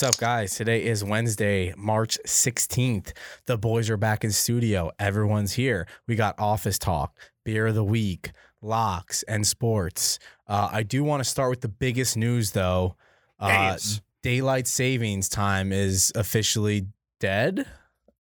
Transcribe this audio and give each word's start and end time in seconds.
What's 0.00 0.16
up, 0.16 0.18
guys? 0.18 0.54
Today 0.54 0.82
is 0.82 1.04
Wednesday, 1.04 1.74
March 1.76 2.18
16th. 2.26 3.12
The 3.44 3.58
boys 3.58 3.90
are 3.90 3.98
back 3.98 4.24
in 4.24 4.32
studio. 4.32 4.90
Everyone's 4.98 5.52
here. 5.52 5.86
We 6.06 6.14
got 6.14 6.38
office 6.38 6.78
talk, 6.78 7.18
beer 7.44 7.66
of 7.66 7.74
the 7.74 7.84
week, 7.84 8.30
locks, 8.62 9.22
and 9.24 9.46
sports. 9.46 10.18
Uh, 10.48 10.70
I 10.72 10.84
do 10.84 11.04
want 11.04 11.22
to 11.22 11.28
start 11.28 11.50
with 11.50 11.60
the 11.60 11.68
biggest 11.68 12.16
news, 12.16 12.52
though. 12.52 12.96
Uh, 13.38 13.76
daylight 14.22 14.66
savings 14.66 15.28
time 15.28 15.70
is 15.70 16.12
officially 16.14 16.86
dead. 17.18 17.66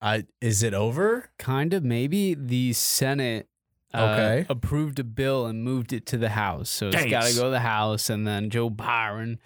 I 0.02 0.26
is 0.42 0.64
it 0.64 0.74
over? 0.74 1.30
Kind 1.38 1.76
of, 1.76 1.84
maybe 1.84 2.34
the 2.34 2.74
Senate 2.74 3.50
uh, 3.94 4.42
approved 4.50 4.98
a 4.98 5.04
bill 5.04 5.46
and 5.46 5.64
moved 5.64 5.94
it 5.94 6.08
to 6.08 6.18
the 6.18 6.30
House. 6.30 6.72
So 6.72 6.88
it's 6.88 7.06
got 7.06 7.26
to 7.26 7.36
go 7.36 7.44
to 7.44 7.50
the 7.52 7.60
House, 7.60 8.10
and 8.10 8.26
then 8.26 8.50
Joe 8.50 8.72
Biden, 8.72 9.38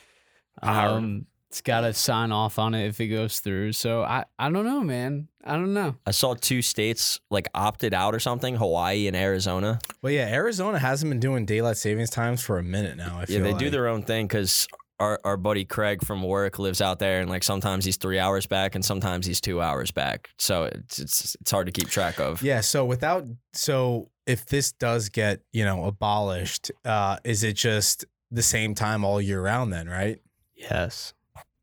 Biden. 0.63 1.25
It's 1.51 1.59
got 1.59 1.81
to 1.81 1.91
sign 1.93 2.31
off 2.31 2.57
on 2.57 2.73
it 2.73 2.87
if 2.87 3.01
it 3.01 3.07
goes 3.07 3.41
through. 3.41 3.73
So 3.73 4.03
I, 4.03 4.23
I 4.39 4.49
don't 4.49 4.65
know, 4.65 4.79
man. 4.83 5.27
I 5.43 5.55
don't 5.55 5.73
know. 5.73 5.95
I 6.05 6.11
saw 6.11 6.33
two 6.33 6.61
states 6.61 7.19
like 7.29 7.49
opted 7.53 7.93
out 7.93 8.15
or 8.15 8.19
something, 8.19 8.55
Hawaii 8.55 9.05
and 9.05 9.17
Arizona. 9.17 9.79
Well, 10.01 10.13
yeah, 10.13 10.29
Arizona 10.29 10.79
hasn't 10.79 11.11
been 11.11 11.19
doing 11.19 11.45
daylight 11.45 11.75
savings 11.75 12.09
times 12.09 12.41
for 12.41 12.57
a 12.57 12.63
minute 12.63 12.95
now. 12.95 13.17
I 13.17 13.25
Yeah, 13.27 13.39
feel 13.39 13.43
they 13.43 13.53
do 13.55 13.69
their 13.69 13.89
own 13.89 14.03
thing 14.03 14.27
because 14.27 14.65
our, 14.97 15.19
our 15.25 15.35
buddy 15.35 15.65
Craig 15.65 16.05
from 16.05 16.23
work 16.23 16.57
lives 16.57 16.79
out 16.81 16.99
there, 16.99 17.19
and 17.19 17.29
like 17.29 17.43
sometimes 17.43 17.83
he's 17.83 17.97
three 17.97 18.17
hours 18.17 18.47
back 18.47 18.73
and 18.73 18.85
sometimes 18.85 19.25
he's 19.25 19.41
two 19.41 19.59
hours 19.61 19.91
back. 19.91 20.29
So 20.37 20.63
it's 20.63 20.99
it's, 20.99 21.35
it's 21.41 21.51
hard 21.51 21.65
to 21.65 21.73
keep 21.73 21.89
track 21.89 22.17
of. 22.21 22.41
Yeah. 22.41 22.61
So 22.61 22.85
without 22.85 23.25
so 23.51 24.09
if 24.25 24.45
this 24.45 24.71
does 24.71 25.09
get 25.09 25.41
you 25.51 25.65
know 25.65 25.83
abolished, 25.83 26.71
uh, 26.85 27.17
is 27.25 27.43
it 27.43 27.57
just 27.57 28.05
the 28.31 28.43
same 28.43 28.73
time 28.73 29.03
all 29.03 29.19
year 29.21 29.41
round 29.41 29.73
then? 29.73 29.89
Right. 29.89 30.21
Yes. 30.55 31.13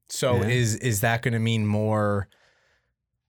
So 0.09 0.37
Yeah. 0.37 0.49
is 0.49 0.77
is 0.77 1.01
that 1.03 1.23
going 1.23 1.35
to 1.35 1.39
mean 1.39 1.67
more, 1.67 2.29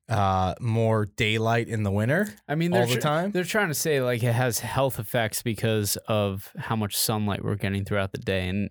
uh, 0.08 0.56
more 0.60 1.06
daylight 1.06 1.68
in 1.68 1.84
the 1.84 1.92
winter 1.92 2.34
I 2.48 2.56
mean, 2.56 2.74
all 2.74 2.80
they're 2.80 2.88
the 2.88 2.94
tr- 2.96 3.00
time? 3.02 3.32
They're 3.32 3.44
trying 3.44 3.68
to 3.68 3.74
say 3.76 4.02
like 4.02 4.24
it 4.24 4.34
has 4.34 4.60
health 4.60 5.00
effects 5.00 5.42
because 5.44 5.98
of 6.08 6.52
how 6.58 6.76
much 6.76 6.98
sunlight 6.98 7.44
we're 7.44 7.56
getting 7.56 7.86
throughout 7.86 8.12
the 8.12 8.18
day, 8.18 8.48
and 8.48 8.70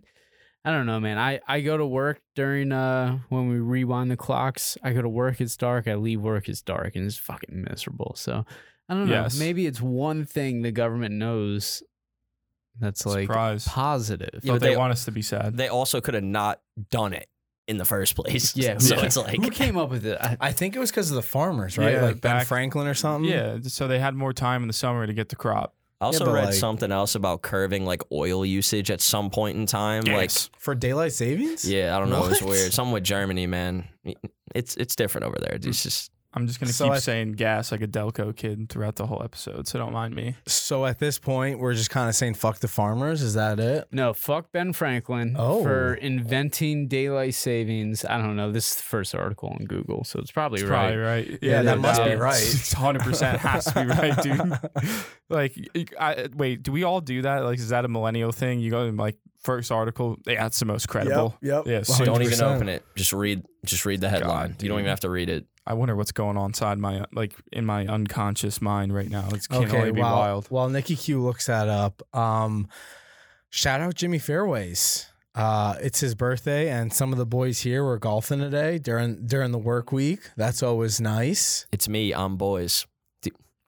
I 0.64 0.72
don't 0.72 0.86
know, 0.86 0.98
man. 1.00 1.18
I 1.18 1.40
I 1.46 1.60
go 1.60 1.76
to 1.76 1.86
work 1.86 2.20
during 2.34 2.72
uh 2.72 3.18
when 3.28 3.48
we 3.48 3.58
rewind 3.58 4.10
the 4.10 4.16
clocks. 4.16 4.76
I 4.82 4.92
go 4.92 5.02
to 5.02 5.08
work, 5.08 5.40
it's 5.40 5.56
dark. 5.56 5.86
I 5.86 5.94
leave 5.94 6.20
work, 6.20 6.48
it's 6.48 6.62
dark, 6.62 6.96
and 6.96 7.04
it's 7.06 7.16
fucking 7.16 7.64
miserable. 7.70 8.14
So 8.16 8.44
I 8.88 8.94
don't 8.94 9.06
know. 9.06 9.12
Yes. 9.22 9.38
Maybe 9.38 9.66
it's 9.66 9.80
one 9.80 10.24
thing 10.24 10.62
the 10.62 10.72
government 10.72 11.14
knows 11.14 11.82
that's 12.80 13.04
like 13.06 13.26
Surprise. 13.26 13.68
positive. 13.68 14.40
Yeah, 14.42 14.52
but 14.52 14.54
but 14.54 14.60
they, 14.62 14.70
they- 14.70 14.76
want 14.76 14.92
us 14.92 15.04
to 15.04 15.12
be 15.12 15.22
sad. 15.22 15.56
They 15.56 15.68
also 15.68 16.00
could 16.00 16.14
have 16.14 16.24
not 16.24 16.60
done 16.90 17.12
it 17.12 17.28
in 17.68 17.76
the 17.76 17.84
first 17.84 18.16
place. 18.16 18.56
Yeah, 18.56 18.78
so 18.78 18.96
ca- 18.96 19.02
it's 19.02 19.16
like 19.16 19.36
Who 19.36 19.50
came 19.50 19.76
up 19.76 19.90
with 19.90 20.04
it? 20.06 20.18
I, 20.20 20.36
I 20.40 20.52
think 20.52 20.74
it 20.74 20.78
was 20.78 20.90
because 20.90 21.10
of 21.10 21.16
the 21.16 21.22
farmers, 21.22 21.78
right? 21.78 21.92
Yeah, 21.92 22.02
like 22.02 22.20
Ben 22.20 22.38
back- 22.38 22.46
Franklin 22.46 22.88
or 22.88 22.94
something. 22.94 23.30
yeah, 23.30 23.58
so 23.62 23.86
they 23.86 23.98
had 24.00 24.14
more 24.14 24.32
time 24.32 24.62
in 24.62 24.68
the 24.68 24.74
summer 24.74 25.06
to 25.06 25.12
get 25.12 25.28
the 25.28 25.36
crop. 25.36 25.74
I 26.00 26.06
also 26.06 26.24
but, 26.24 26.32
read 26.32 26.44
like- 26.46 26.54
something 26.54 26.90
else 26.90 27.14
about 27.14 27.42
curving 27.42 27.84
like 27.84 28.02
oil 28.10 28.44
usage 28.44 28.90
at 28.90 29.00
some 29.00 29.30
point 29.30 29.58
in 29.58 29.66
time. 29.66 30.04
Like 30.04 30.30
For 30.58 30.74
daylight 30.74 31.12
savings. 31.12 31.68
yeah, 31.68 31.96
I 31.96 32.00
don't 32.00 32.10
know, 32.10 32.24
it 32.24 32.30
was 32.30 32.42
weird. 32.42 32.72
Something 32.72 32.92
with 32.92 33.04
Germany, 33.04 33.46
man. 33.46 33.84
It's 34.54 34.76
it's 34.76 34.96
different 34.96 35.26
over 35.26 35.36
there. 35.38 35.54
It's 35.54 35.66
hmm. 35.66 35.72
just 35.72 36.10
I'm 36.34 36.46
just 36.46 36.60
gonna 36.60 36.72
So 36.72 36.84
keep 36.84 36.92
I- 36.94 36.98
saying 36.98 37.32
gas 37.32 37.72
like 37.72 37.80
a 37.80 37.86
Delco 37.88 38.36
kid 38.36 38.68
throughout 38.68 38.96
the 38.96 39.06
whole 39.06 39.22
episode, 39.24 39.66
so 39.66 39.78
don't 39.78 39.94
mind 39.94 40.14
me. 40.14 40.36
So 40.46 40.84
at 40.84 40.98
this 40.98 41.18
point, 41.18 41.58
we're 41.58 41.72
just 41.72 41.88
kind 41.88 42.06
of 42.08 42.14
saying 42.14 42.34
fuck 42.34 42.58
the 42.58 42.68
farmers. 42.68 43.22
Is 43.22 43.32
that 43.34 43.58
it? 43.58 43.88
no, 43.92 44.12
fuck 44.12 44.52
Ben 44.52 44.72
Franklin 44.74 45.34
Oh. 45.38 45.62
for 45.62 45.94
inventing 45.94 46.86
daylight 46.86 47.34
savings. 47.34 48.04
I 48.04 48.18
don't 48.18 48.36
know. 48.36 48.52
This 48.52 48.70
is 48.70 48.76
the 48.76 48.82
first 48.82 49.14
article 49.14 49.48
on 49.58 49.64
Google, 49.64 50.04
so 50.04 50.18
it's 50.18 50.30
probably 50.30 50.60
It's 50.60 50.68
right. 50.68 50.78
probably 50.90 50.96
right. 50.98 51.38
Yeah, 51.40 51.62
that 51.62 51.78
must 51.78 52.04
be 52.04 52.14
right. 52.14 52.36
It's 52.42 52.74
100 52.74 53.02
percent 53.02 53.38
has 53.40 53.64
to 53.64 53.80
be 53.80 53.86
right, 53.86 54.22
dude. 54.22 54.58
like, 55.30 55.56
I, 55.98 56.28
wait, 56.34 56.62
do 56.62 56.72
we 56.72 56.84
all 56.84 57.00
do 57.00 57.22
that? 57.22 57.44
Like, 57.44 57.58
is 57.58 57.70
that 57.70 57.84
a 57.84 57.88
millennial 57.88 58.32
thing? 58.32 58.60
You 58.60 58.70
go 58.70 58.82
and 58.86 58.98
like 58.98 59.16
first 59.42 59.70
article, 59.72 60.16
yeah, 60.26 60.42
that's 60.42 60.58
the 60.58 60.66
most 60.66 60.88
credible. 60.88 61.36
Yep. 61.42 61.66
Yeah, 61.66 61.72
Well, 61.76 61.84
so 61.84 62.04
don't 62.04 62.22
even 62.22 62.42
open 62.42 62.68
it. 62.68 62.84
Just 62.96 63.12
read 63.12 63.44
just 63.64 63.84
read 63.86 64.00
the 64.00 64.08
headline. 64.08 64.56
you 64.60 64.68
don't 64.68 64.78
even 64.78 64.88
have 64.90 65.00
to 65.00 65.10
read 65.10 65.28
it. 65.30 65.46
I 65.68 65.74
wonder 65.74 65.94
what's 65.94 66.12
going 66.12 66.38
on 66.38 66.46
inside 66.50 66.78
my 66.78 67.04
like 67.12 67.34
in 67.52 67.66
my 67.66 67.86
unconscious 67.86 68.62
mind 68.62 68.94
right 68.94 69.10
now. 69.10 69.28
It's 69.32 69.46
can 69.46 69.64
Okay, 69.64 69.76
only 69.76 69.92
be 69.92 70.00
while, 70.00 70.16
wild. 70.16 70.46
while 70.46 70.68
Nikki 70.70 70.96
Q 70.96 71.22
looks 71.22 71.44
that 71.46 71.68
up, 71.68 72.00
um, 72.16 72.68
shout 73.50 73.82
out 73.82 73.94
Jimmy 73.94 74.18
Fairways. 74.18 75.06
Uh, 75.34 75.76
it's 75.80 76.00
his 76.00 76.14
birthday, 76.14 76.70
and 76.70 76.90
some 76.92 77.12
of 77.12 77.18
the 77.18 77.26
boys 77.26 77.60
here 77.60 77.84
were 77.84 77.98
golfing 77.98 78.38
today 78.40 78.78
during 78.78 79.26
during 79.26 79.52
the 79.52 79.58
work 79.58 79.92
week. 79.92 80.20
That's 80.38 80.62
always 80.62 81.02
nice. 81.02 81.66
It's 81.70 81.86
me. 81.88 82.14
I'm 82.14 82.36
boys. 82.36 82.86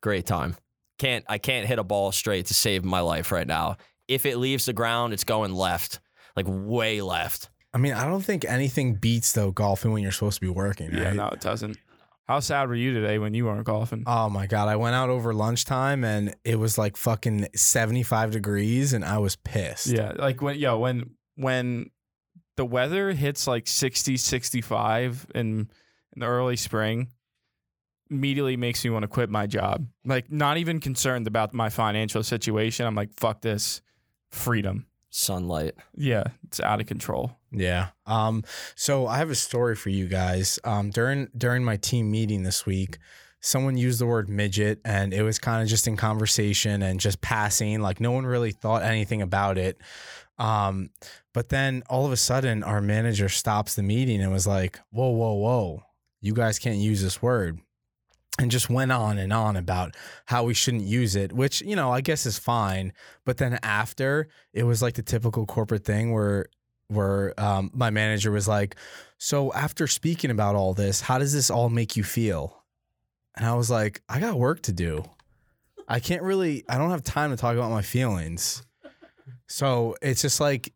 Great 0.02 0.24
time. 0.24 0.56
Can't 0.98 1.24
I 1.28 1.36
can't 1.36 1.66
hit 1.66 1.78
a 1.78 1.84
ball 1.84 2.12
straight 2.12 2.46
to 2.46 2.54
save 2.54 2.82
my 2.82 3.00
life 3.00 3.30
right 3.30 3.46
now. 3.46 3.76
If 4.08 4.24
it 4.24 4.38
leaves 4.38 4.64
the 4.64 4.72
ground, 4.72 5.12
it's 5.12 5.24
going 5.24 5.52
left, 5.52 6.00
like 6.34 6.46
way 6.48 7.02
left. 7.02 7.50
I 7.74 7.78
mean, 7.78 7.92
I 7.92 8.06
don't 8.06 8.22
think 8.22 8.44
anything 8.46 8.94
beats 8.94 9.32
though 9.32 9.50
golfing 9.52 9.92
when 9.92 10.02
you're 10.02 10.10
supposed 10.12 10.36
to 10.36 10.40
be 10.40 10.48
working. 10.48 10.90
Yeah, 10.92 11.04
right? 11.04 11.14
no, 11.14 11.28
it 11.28 11.40
doesn't. 11.42 11.76
How 12.30 12.38
sad 12.38 12.68
were 12.68 12.76
you 12.76 12.94
today 12.94 13.18
when 13.18 13.34
you 13.34 13.46
weren't 13.46 13.64
golfing? 13.64 14.04
Oh 14.06 14.30
my 14.30 14.46
god, 14.46 14.68
I 14.68 14.76
went 14.76 14.94
out 14.94 15.10
over 15.10 15.34
lunchtime 15.34 16.04
and 16.04 16.32
it 16.44 16.60
was 16.60 16.78
like 16.78 16.96
fucking 16.96 17.48
75 17.56 18.30
degrees 18.30 18.92
and 18.92 19.04
I 19.04 19.18
was 19.18 19.34
pissed. 19.34 19.88
Yeah, 19.88 20.12
like 20.14 20.41
when 20.41 20.56
yo 20.56 20.78
when 20.78 21.16
when 21.34 21.91
the 22.56 22.64
weather 22.64 23.10
hits 23.10 23.48
like 23.48 23.66
60, 23.66 24.16
65 24.16 25.26
in 25.34 25.42
in 26.14 26.20
the 26.20 26.26
early 26.26 26.54
spring, 26.54 27.08
immediately 28.12 28.56
makes 28.56 28.84
me 28.84 28.92
want 28.92 29.02
to 29.02 29.08
quit 29.08 29.28
my 29.28 29.48
job. 29.48 29.88
Like 30.04 30.30
not 30.30 30.56
even 30.56 30.78
concerned 30.78 31.26
about 31.26 31.52
my 31.52 31.68
financial 31.68 32.22
situation. 32.22 32.86
I'm 32.86 32.94
like, 32.94 33.12
fuck 33.12 33.41
this. 33.41 33.82
Freedom. 34.28 34.86
Sunlight. 35.08 35.74
Yeah, 35.97 36.22
it's 36.44 36.60
out 36.60 36.80
of 36.80 36.86
control. 36.86 37.39
Yeah. 37.52 37.88
Um 38.06 38.44
so 38.74 39.06
I 39.06 39.18
have 39.18 39.30
a 39.30 39.34
story 39.34 39.74
for 39.74 39.88
you 39.90 40.06
guys. 40.06 40.58
Um 40.64 40.90
during 40.90 41.28
during 41.36 41.64
my 41.64 41.76
team 41.76 42.10
meeting 42.10 42.42
this 42.42 42.64
week, 42.64 42.98
someone 43.40 43.76
used 43.76 44.00
the 44.00 44.06
word 44.06 44.28
midget 44.28 44.80
and 44.84 45.12
it 45.12 45.22
was 45.22 45.38
kind 45.38 45.62
of 45.62 45.68
just 45.68 45.88
in 45.88 45.96
conversation 45.96 46.82
and 46.82 47.00
just 47.00 47.20
passing 47.20 47.80
like 47.80 48.00
no 48.00 48.12
one 48.12 48.26
really 48.26 48.52
thought 48.52 48.82
anything 48.82 49.22
about 49.22 49.58
it. 49.58 49.78
Um 50.38 50.90
but 51.34 51.48
then 51.48 51.82
all 51.88 52.06
of 52.06 52.12
a 52.12 52.16
sudden 52.16 52.62
our 52.62 52.80
manager 52.80 53.28
stops 53.28 53.74
the 53.74 53.82
meeting 53.82 54.20
and 54.20 54.32
was 54.32 54.46
like, 54.46 54.80
"Whoa, 54.90 55.10
whoa, 55.10 55.34
whoa. 55.34 55.82
You 56.20 56.34
guys 56.34 56.58
can't 56.58 56.78
use 56.78 57.02
this 57.02 57.22
word." 57.22 57.60
And 58.38 58.50
just 58.50 58.70
went 58.70 58.90
on 58.90 59.18
and 59.18 59.32
on 59.34 59.56
about 59.56 59.96
how 60.24 60.44
we 60.44 60.54
shouldn't 60.54 60.84
use 60.84 61.14
it, 61.14 61.30
which, 61.30 61.60
you 61.60 61.76
know, 61.76 61.90
I 61.92 62.00
guess 62.00 62.24
is 62.24 62.38
fine. 62.38 62.94
But 63.26 63.36
then 63.36 63.58
after, 63.62 64.28
it 64.54 64.62
was 64.62 64.80
like 64.80 64.94
the 64.94 65.02
typical 65.02 65.44
corporate 65.44 65.84
thing 65.84 66.12
where 66.12 66.46
where 66.90 67.38
um, 67.40 67.70
my 67.72 67.90
manager 67.90 68.30
was 68.30 68.48
like, 68.48 68.76
"So 69.18 69.52
after 69.52 69.86
speaking 69.86 70.30
about 70.30 70.54
all 70.54 70.74
this, 70.74 71.00
how 71.00 71.18
does 71.18 71.32
this 71.32 71.50
all 71.50 71.68
make 71.68 71.96
you 71.96 72.04
feel?" 72.04 72.64
And 73.36 73.46
I 73.46 73.54
was 73.54 73.70
like, 73.70 74.02
"I 74.08 74.20
got 74.20 74.38
work 74.38 74.62
to 74.62 74.72
do. 74.72 75.04
I 75.88 76.00
can't 76.00 76.22
really. 76.22 76.64
I 76.68 76.78
don't 76.78 76.90
have 76.90 77.04
time 77.04 77.30
to 77.30 77.36
talk 77.36 77.54
about 77.54 77.70
my 77.70 77.82
feelings." 77.82 78.62
So 79.46 79.96
it's 80.02 80.22
just 80.22 80.40
like 80.40 80.72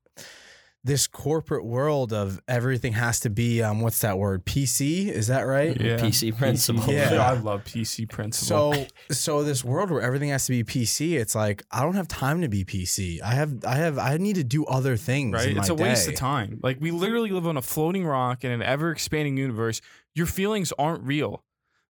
this 0.84 1.06
corporate 1.06 1.64
world 1.64 2.12
of 2.12 2.40
everything 2.46 2.92
has 2.92 3.18
to 3.20 3.30
be 3.30 3.62
um, 3.62 3.80
what's 3.80 4.00
that 4.00 4.18
word? 4.18 4.44
PC? 4.44 5.08
Is 5.08 5.28
that 5.28 5.42
right? 5.42 5.80
Yeah. 5.80 5.96
PC 5.96 6.36
principle. 6.36 6.92
Yeah. 6.92 7.14
I 7.14 7.32
love 7.32 7.64
PC 7.64 8.06
principle. 8.08 8.74
So 8.74 8.86
so 9.10 9.42
this 9.42 9.64
world 9.64 9.90
where 9.90 10.02
everything 10.02 10.28
has 10.28 10.44
to 10.46 10.52
be 10.52 10.62
PC, 10.62 11.14
it's 11.18 11.34
like 11.34 11.62
I 11.70 11.82
don't 11.82 11.94
have 11.94 12.06
time 12.06 12.42
to 12.42 12.48
be 12.48 12.64
PC. 12.64 13.22
I 13.22 13.32
have 13.32 13.64
I 13.64 13.76
have 13.76 13.98
I 13.98 14.18
need 14.18 14.36
to 14.36 14.44
do 14.44 14.66
other 14.66 14.98
things. 14.98 15.32
right? 15.32 15.48
in 15.48 15.56
It's 15.58 15.70
my 15.70 15.74
a 15.74 15.76
waste 15.76 16.06
of 16.06 16.16
time. 16.16 16.60
Like 16.62 16.76
we 16.80 16.90
literally 16.90 17.30
live 17.30 17.46
on 17.46 17.56
a 17.56 17.62
floating 17.62 18.04
rock 18.04 18.44
in 18.44 18.52
an 18.52 18.62
ever 18.62 18.90
expanding 18.90 19.38
universe. 19.38 19.80
Your 20.14 20.26
feelings 20.26 20.70
aren't 20.78 21.02
real. 21.04 21.42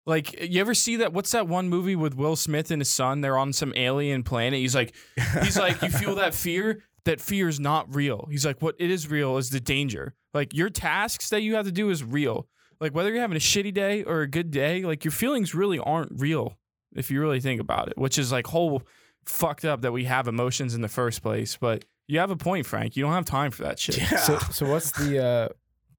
Like 0.06 0.40
you 0.40 0.61
ever 0.61 0.75
see 0.75 0.97
that? 0.97 1.12
What's 1.12 1.32
that 1.32 1.49
one 1.49 1.69
movie 1.69 1.97
with 1.97 2.14
Will 2.14 2.37
Smith 2.37 2.70
and 2.70 2.81
his 2.81 2.90
son? 2.90 3.23
They're 3.23 3.38
on 3.38 3.52
some 3.52 3.73
alien 3.75 4.23
planet. 4.23 4.61
He's 4.61 4.75
like, 4.75 4.94
he's 5.43 5.58
like, 5.58 5.82
you 5.82 5.88
feel 5.88 6.14
that 6.17 6.35
fear? 6.35 6.82
That 7.04 7.20
fear 7.20 7.48
is 7.48 7.60
not 7.60 7.94
real. 7.94 8.26
He's 8.30 8.46
like, 8.46 8.62
what 8.62 8.76
it 8.78 8.90
is 8.90 9.10
real 9.10 9.36
is 9.36 9.50
the 9.50 9.60
danger. 9.60 10.14
Like 10.32 10.54
your 10.54 10.70
tasks 10.70 11.28
that 11.30 11.42
you 11.42 11.54
have 11.54 11.66
to 11.66 11.72
do 11.72 11.90
is 11.90 12.02
real. 12.02 12.48
Like 12.80 12.94
whether 12.94 13.10
you're 13.10 13.20
having 13.20 13.36
a 13.36 13.40
shitty 13.40 13.74
day 13.74 14.02
or 14.04 14.22
a 14.22 14.26
good 14.26 14.50
day, 14.50 14.82
like 14.82 15.04
your 15.04 15.12
feelings 15.12 15.54
really 15.54 15.78
aren't 15.78 16.18
real 16.18 16.58
if 16.94 17.10
you 17.10 17.20
really 17.20 17.40
think 17.40 17.60
about 17.60 17.88
it. 17.88 17.98
Which 17.98 18.18
is 18.18 18.32
like 18.32 18.46
whole 18.46 18.82
fucked 19.26 19.64
up 19.64 19.82
that 19.82 19.92
we 19.92 20.04
have 20.04 20.28
emotions 20.28 20.74
in 20.74 20.80
the 20.80 20.88
first 20.88 21.22
place. 21.22 21.56
But 21.56 21.84
you 22.06 22.18
have 22.18 22.30
a 22.30 22.36
point, 22.36 22.66
Frank. 22.66 22.96
You 22.96 23.02
don't 23.04 23.12
have 23.12 23.24
time 23.24 23.50
for 23.50 23.62
that 23.64 23.78
shit. 23.78 23.98
Yeah. 23.98 24.18
So, 24.18 24.38
so 24.50 24.70
what's 24.70 24.90
the 24.92 25.24
uh, 25.24 25.48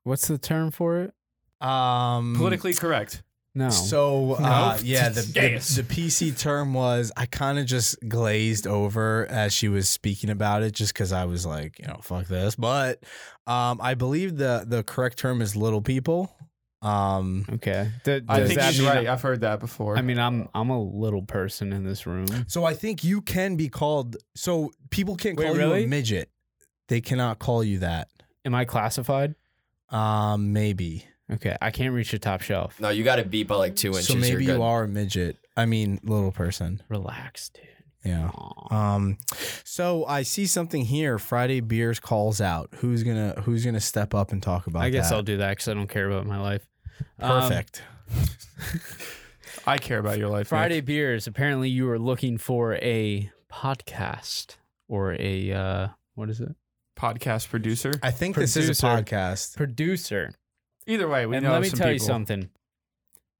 what's 0.03 0.27
the 0.27 0.37
term 0.37 0.71
for 0.71 0.99
it? 1.01 1.13
um 1.61 2.35
Politically 2.35 2.73
correct. 2.73 3.23
No. 3.57 3.69
So 3.69 4.33
uh, 4.33 4.77
yeah, 4.83 5.07
the, 5.07 5.21
the 5.21 5.31
the 5.31 5.83
PC 5.83 6.37
term 6.37 6.73
was 6.73 7.13
I 7.15 7.25
kind 7.25 7.57
of 7.57 7.65
just 7.65 7.97
glazed 8.07 8.67
over 8.67 9.25
as 9.27 9.53
she 9.53 9.69
was 9.69 9.87
speaking 9.87 10.29
about 10.29 10.61
it, 10.61 10.73
just 10.73 10.93
because 10.93 11.13
I 11.13 11.23
was 11.23 11.45
like, 11.45 11.79
you 11.79 11.87
know, 11.87 11.99
fuck 12.01 12.27
this. 12.27 12.57
But 12.57 13.01
um, 13.47 13.79
I 13.81 13.93
believe 13.93 14.35
the 14.35 14.65
the 14.67 14.83
correct 14.83 15.17
term 15.17 15.41
is 15.41 15.55
little 15.55 15.81
people. 15.81 16.35
Um, 16.81 17.45
okay. 17.49 17.89
Th- 18.03 18.23
I 18.27 18.39
does 18.39 18.47
think 18.49 18.59
that 18.59 18.73
he's 18.73 18.85
right. 18.85 19.07
I've 19.07 19.21
heard 19.21 19.41
that 19.41 19.61
before. 19.61 19.97
I 19.97 20.01
mean, 20.01 20.19
I'm 20.19 20.49
I'm 20.53 20.69
a 20.69 20.81
little 20.81 21.21
person 21.21 21.71
in 21.71 21.85
this 21.85 22.05
room. 22.05 22.45
so 22.47 22.65
I 22.65 22.73
think 22.73 23.05
you 23.05 23.21
can 23.21 23.55
be 23.55 23.69
called. 23.69 24.17
So 24.35 24.71
people 24.91 25.15
can't 25.15 25.37
Wait, 25.37 25.47
call 25.47 25.57
you 25.57 25.73
a 25.73 25.87
midget. 25.87 26.29
They 26.89 26.99
cannot 26.99 27.39
call 27.39 27.63
you 27.63 27.79
that. 27.79 28.09
Am 28.43 28.53
I 28.53 28.65
classified? 28.65 29.35
Um, 29.89 30.53
maybe. 30.53 31.05
Okay, 31.31 31.57
I 31.62 31.72
can't 31.72 31.94
reach 31.94 32.12
the 32.12 32.19
top 32.19 32.42
shelf. 32.42 32.80
No, 32.80 32.89
you 32.89 33.04
got 33.04 33.16
to 33.16 33.25
beat 33.25 33.48
by 33.48 33.56
like 33.56 33.75
two 33.75 33.89
inches. 33.89 34.07
So 34.07 34.16
maybe 34.16 34.30
You're 34.30 34.42
you 34.42 34.48
good. 34.48 34.62
are 34.62 34.83
a 34.83 34.88
midget. 34.88 35.38
I 35.57 35.66
mean, 35.66 36.00
little 36.04 36.31
person. 36.31 36.83
Relax, 36.89 37.50
dude. 37.50 37.63
Yeah. 38.04 38.30
Um, 38.69 39.18
so 39.63 40.06
I 40.06 40.22
see 40.22 40.45
something 40.45 40.86
here. 40.86 41.18
Friday 41.18 41.60
beers 41.62 42.00
calls 42.00 42.39
out. 42.39 42.69
Who's 42.75 43.01
gonna 43.01 43.42
Who's 43.42 43.66
gonna 43.66 43.80
step 43.80 44.13
up 44.13 44.31
and 44.31 44.44
talk 44.44 44.68
about? 44.68 44.83
I 44.83 44.92
guess 44.92 45.10
that? 45.10 45.16
I'll 45.16 45.24
do 45.24 45.38
that 45.38 45.50
because 45.50 45.68
I 45.68 45.74
don't 45.74 45.88
care 45.88 46.07
about 46.07 46.27
my 46.27 46.39
life. 46.39 46.68
Um, 47.19 47.42
Perfect. 47.42 47.81
I 49.66 49.80
care 49.80 49.98
about 49.98 50.19
your 50.19 50.30
life. 50.30 50.42
Nick. 50.42 50.50
Friday 50.50 50.81
beers. 50.81 51.25
Apparently, 51.25 51.69
you 51.69 51.88
were 51.88 51.98
looking 51.98 52.38
for 52.38 52.75
a 52.75 53.31
podcast 53.51 54.57
or 54.88 55.16
a 55.19 55.51
uh, 55.51 55.88
what 56.13 56.30
is 56.30 56.39
it? 56.39 56.56
podcast 56.95 57.50
producer. 57.50 57.92
I 58.01 58.12
think 58.12 58.36
this 58.36 58.56
is 58.56 58.69
a 58.69 58.74
podcast. 58.86 59.57
Producer. 59.57 60.33
Either 60.87 61.07
way, 61.07 61.25
we 61.25 61.35
and 61.35 61.43
know 61.45 61.51
let 61.53 61.61
me 61.61 61.69
some 61.69 61.79
tell 61.79 61.91
you 61.91 61.99
something. 61.99 62.49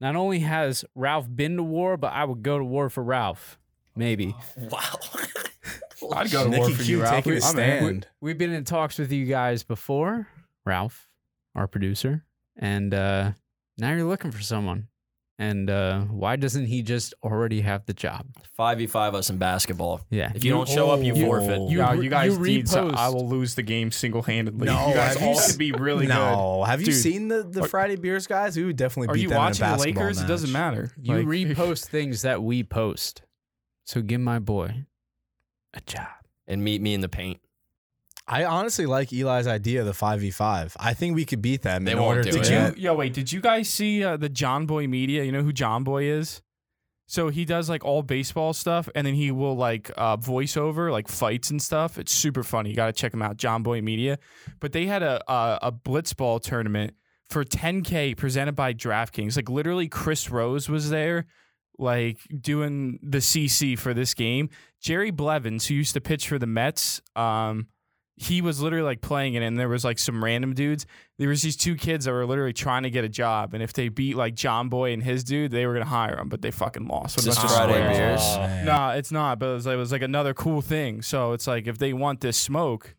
Not 0.00 0.16
only 0.16 0.40
has 0.40 0.84
Ralph 0.94 1.26
been 1.34 1.56
to 1.56 1.62
war, 1.62 1.96
but 1.96 2.12
I 2.12 2.24
would 2.24 2.42
go 2.42 2.58
to 2.58 2.64
war 2.64 2.90
for 2.90 3.02
Ralph. 3.02 3.58
Maybe. 3.94 4.34
Wow. 4.56 4.80
I'd 6.12 6.30
go 6.30 6.48
to 6.50 6.56
war 6.56 6.70
for 6.70 6.82
Q 6.82 6.98
you, 6.98 7.02
Ralph. 7.02 7.24
taking 7.24 7.32
a 7.32 7.36
I'm 7.36 7.58
in. 7.58 7.80
stand. 7.80 8.08
We've 8.20 8.38
been 8.38 8.52
in 8.52 8.64
talks 8.64 8.98
with 8.98 9.10
you 9.10 9.24
guys 9.24 9.64
before, 9.64 10.28
Ralph, 10.64 11.08
our 11.54 11.66
producer, 11.66 12.24
and 12.56 12.94
uh, 12.94 13.32
now 13.78 13.92
you're 13.92 14.04
looking 14.04 14.30
for 14.30 14.42
someone. 14.42 14.86
And 15.38 15.68
uh, 15.68 16.00
why 16.04 16.36
doesn't 16.36 16.64
he 16.64 16.80
just 16.82 17.12
already 17.22 17.60
have 17.60 17.84
the 17.84 17.92
job? 17.92 18.24
Five 18.56 18.78
v 18.78 18.86
five 18.86 19.14
us 19.14 19.28
in 19.28 19.36
basketball. 19.36 20.00
Yeah. 20.08 20.32
If 20.34 20.44
you 20.44 20.50
don't 20.50 20.66
show 20.66 20.90
up, 20.90 21.02
you 21.02 21.14
You- 21.14 21.26
forfeit. 21.26 21.60
you- 21.70 21.78
Yeah, 21.78 21.92
you 21.92 22.08
guys 22.08 22.38
you 22.38 22.42
need 22.42 22.66
to- 22.68 22.94
I 22.96 23.10
will 23.10 23.28
lose 23.28 23.54
the 23.54 23.62
game 23.62 23.90
single 23.90 24.22
handedly. 24.22 24.66
No, 24.66 24.88
you 24.88 24.94
guys 24.94 25.12
have 25.12 25.22
you 25.22 25.28
all 25.28 25.34
s- 25.38 25.50
could 25.52 25.58
be 25.58 25.72
really 25.72 26.06
good. 26.06 26.14
no, 26.14 26.64
have 26.64 26.80
you 26.80 26.86
Dude. 26.86 26.94
seen 26.94 27.28
the, 27.28 27.42
the 27.42 27.64
Are- 27.64 27.68
Friday 27.68 27.96
beers 27.96 28.26
guys? 28.26 28.56
We 28.56 28.64
would 28.64 28.76
definitely 28.76 29.08
good. 29.08 29.10
Are 29.10 29.14
beat 29.14 29.22
you 29.24 29.28
them 29.28 29.36
in 29.36 29.42
a 29.42 29.44
watching 29.46 29.60
the 29.66 29.72
basketball 29.76 30.02
Lakers? 30.04 30.20
It 30.22 30.26
doesn't 30.26 30.52
match. 30.52 30.72
matter. 30.74 30.92
You 31.02 31.16
Like- 31.16 31.26
repost 31.56 31.84
things 31.88 32.22
that 32.22 32.42
we 32.42 32.64
post. 32.64 33.20
So 33.84 34.00
give 34.00 34.22
my 34.22 34.38
boy 34.38 34.86
a 35.74 35.80
job. 35.82 36.08
and 36.48 36.62
meet 36.64 36.80
me 36.80 36.94
in 36.94 37.00
the 37.02 37.08
paint. 37.10 37.40
I 38.28 38.44
honestly 38.44 38.86
like 38.86 39.12
Eli's 39.12 39.46
idea 39.46 39.80
of 39.80 39.86
the 39.86 39.94
five 39.94 40.20
v 40.20 40.30
five. 40.30 40.76
I 40.80 40.94
think 40.94 41.14
we 41.14 41.24
could 41.24 41.40
beat 41.40 41.62
them 41.62 41.84
They 41.84 41.92
in 41.92 41.98
won't 41.98 42.18
order 42.18 42.22
do 42.22 42.32
to 42.32 42.38
it. 42.40 42.44
Did 42.74 42.78
you? 42.78 42.84
Yo, 42.84 42.94
wait. 42.94 43.12
Did 43.12 43.30
you 43.30 43.40
guys 43.40 43.68
see 43.68 44.02
uh, 44.02 44.16
the 44.16 44.28
John 44.28 44.66
Boy 44.66 44.88
Media? 44.88 45.22
You 45.22 45.32
know 45.32 45.42
who 45.42 45.52
John 45.52 45.84
Boy 45.84 46.04
is? 46.04 46.42
So 47.08 47.28
he 47.28 47.44
does 47.44 47.70
like 47.70 47.84
all 47.84 48.02
baseball 48.02 48.52
stuff, 48.52 48.88
and 48.96 49.06
then 49.06 49.14
he 49.14 49.30
will 49.30 49.54
like 49.54 49.92
uh, 49.96 50.16
voice 50.16 50.56
over 50.56 50.90
like 50.90 51.06
fights 51.06 51.50
and 51.50 51.62
stuff. 51.62 51.98
It's 51.98 52.12
super 52.12 52.42
funny. 52.42 52.70
You 52.70 52.76
got 52.76 52.86
to 52.86 52.92
check 52.92 53.14
him 53.14 53.22
out, 53.22 53.36
John 53.36 53.62
Boy 53.62 53.80
Media. 53.80 54.18
But 54.58 54.72
they 54.72 54.86
had 54.86 55.04
a 55.04 55.22
a, 55.30 55.58
a 55.62 55.72
blitzball 55.72 56.42
tournament 56.42 56.94
for 57.30 57.44
10k 57.44 58.16
presented 58.16 58.56
by 58.56 58.74
DraftKings. 58.74 59.36
Like 59.36 59.48
literally, 59.48 59.86
Chris 59.88 60.30
Rose 60.30 60.68
was 60.68 60.90
there, 60.90 61.26
like 61.78 62.18
doing 62.40 62.98
the 63.04 63.18
CC 63.18 63.78
for 63.78 63.94
this 63.94 64.12
game. 64.12 64.48
Jerry 64.80 65.12
Blevins, 65.12 65.68
who 65.68 65.74
used 65.74 65.94
to 65.94 66.00
pitch 66.00 66.28
for 66.28 66.40
the 66.40 66.46
Mets, 66.46 67.00
um, 67.14 67.68
he 68.16 68.40
was 68.40 68.60
literally 68.62 68.84
like 68.84 69.00
playing 69.00 69.34
it, 69.34 69.42
and 69.42 69.58
there 69.58 69.68
was 69.68 69.84
like 69.84 69.98
some 69.98 70.22
random 70.24 70.54
dudes 70.54 70.86
there 71.18 71.30
was 71.30 71.40
these 71.40 71.56
two 71.56 71.76
kids 71.76 72.04
that 72.04 72.12
were 72.12 72.26
literally 72.26 72.52
trying 72.52 72.82
to 72.82 72.90
get 72.90 73.02
a 73.02 73.08
job, 73.08 73.54
and 73.54 73.62
if 73.62 73.72
they 73.72 73.88
beat 73.88 74.16
like 74.16 74.34
John 74.34 74.68
Boy 74.68 74.92
and 74.92 75.02
his 75.02 75.24
dude, 75.24 75.50
they 75.50 75.64
were 75.66 75.72
gonna 75.72 75.86
hire 75.86 76.18
him, 76.18 76.28
but 76.28 76.42
they 76.42 76.50
fucking 76.50 76.86
lost. 76.88 77.18
Is 77.18 77.24
With 77.26 77.38
a 77.38 77.40
this 77.40 77.50
bunch 77.50 77.50
of 77.50 77.70
Friday 77.70 77.88
beers? 77.98 78.20
Oh. 78.22 78.62
No, 78.64 78.88
it's 78.90 79.10
not. 79.10 79.38
But 79.38 79.46
it 79.46 79.52
was, 79.54 79.66
it 79.66 79.76
was 79.76 79.92
like 79.92 80.02
another 80.02 80.34
cool 80.34 80.60
thing. 80.60 81.00
So 81.00 81.32
it's 81.32 81.46
like 81.46 81.66
if 81.66 81.78
they 81.78 81.94
want 81.94 82.20
this 82.20 82.36
smoke, 82.36 82.94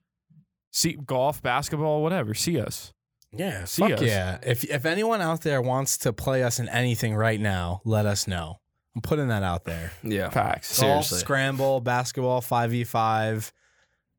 see 0.72 0.94
golf, 0.94 1.44
basketball, 1.44 2.02
whatever, 2.02 2.34
see 2.34 2.60
us. 2.60 2.92
Yeah, 3.32 3.66
See 3.66 3.84
fuck 3.84 3.92
us. 3.94 4.02
yeah. 4.02 4.40
If 4.42 4.64
if 4.64 4.86
anyone 4.86 5.22
out 5.22 5.42
there 5.42 5.62
wants 5.62 5.98
to 6.00 6.14
play 6.14 6.44
us 6.44 6.58
in 6.60 6.68
anything 6.70 7.14
right 7.14 7.40
now, 7.40 7.82
let 7.86 8.08
us 8.08 8.28
know. 8.28 8.58
I'm 8.96 9.02
putting 9.04 9.28
that 9.28 9.44
out 9.44 9.66
there. 9.66 9.92
Yeah. 10.02 10.30
Facts. 10.30 10.80
Golf, 10.80 11.06
Seriously. 11.06 11.20
scramble, 11.20 11.82
basketball, 11.82 12.42
five 12.42 12.72
v 12.72 12.84
five, 12.84 13.52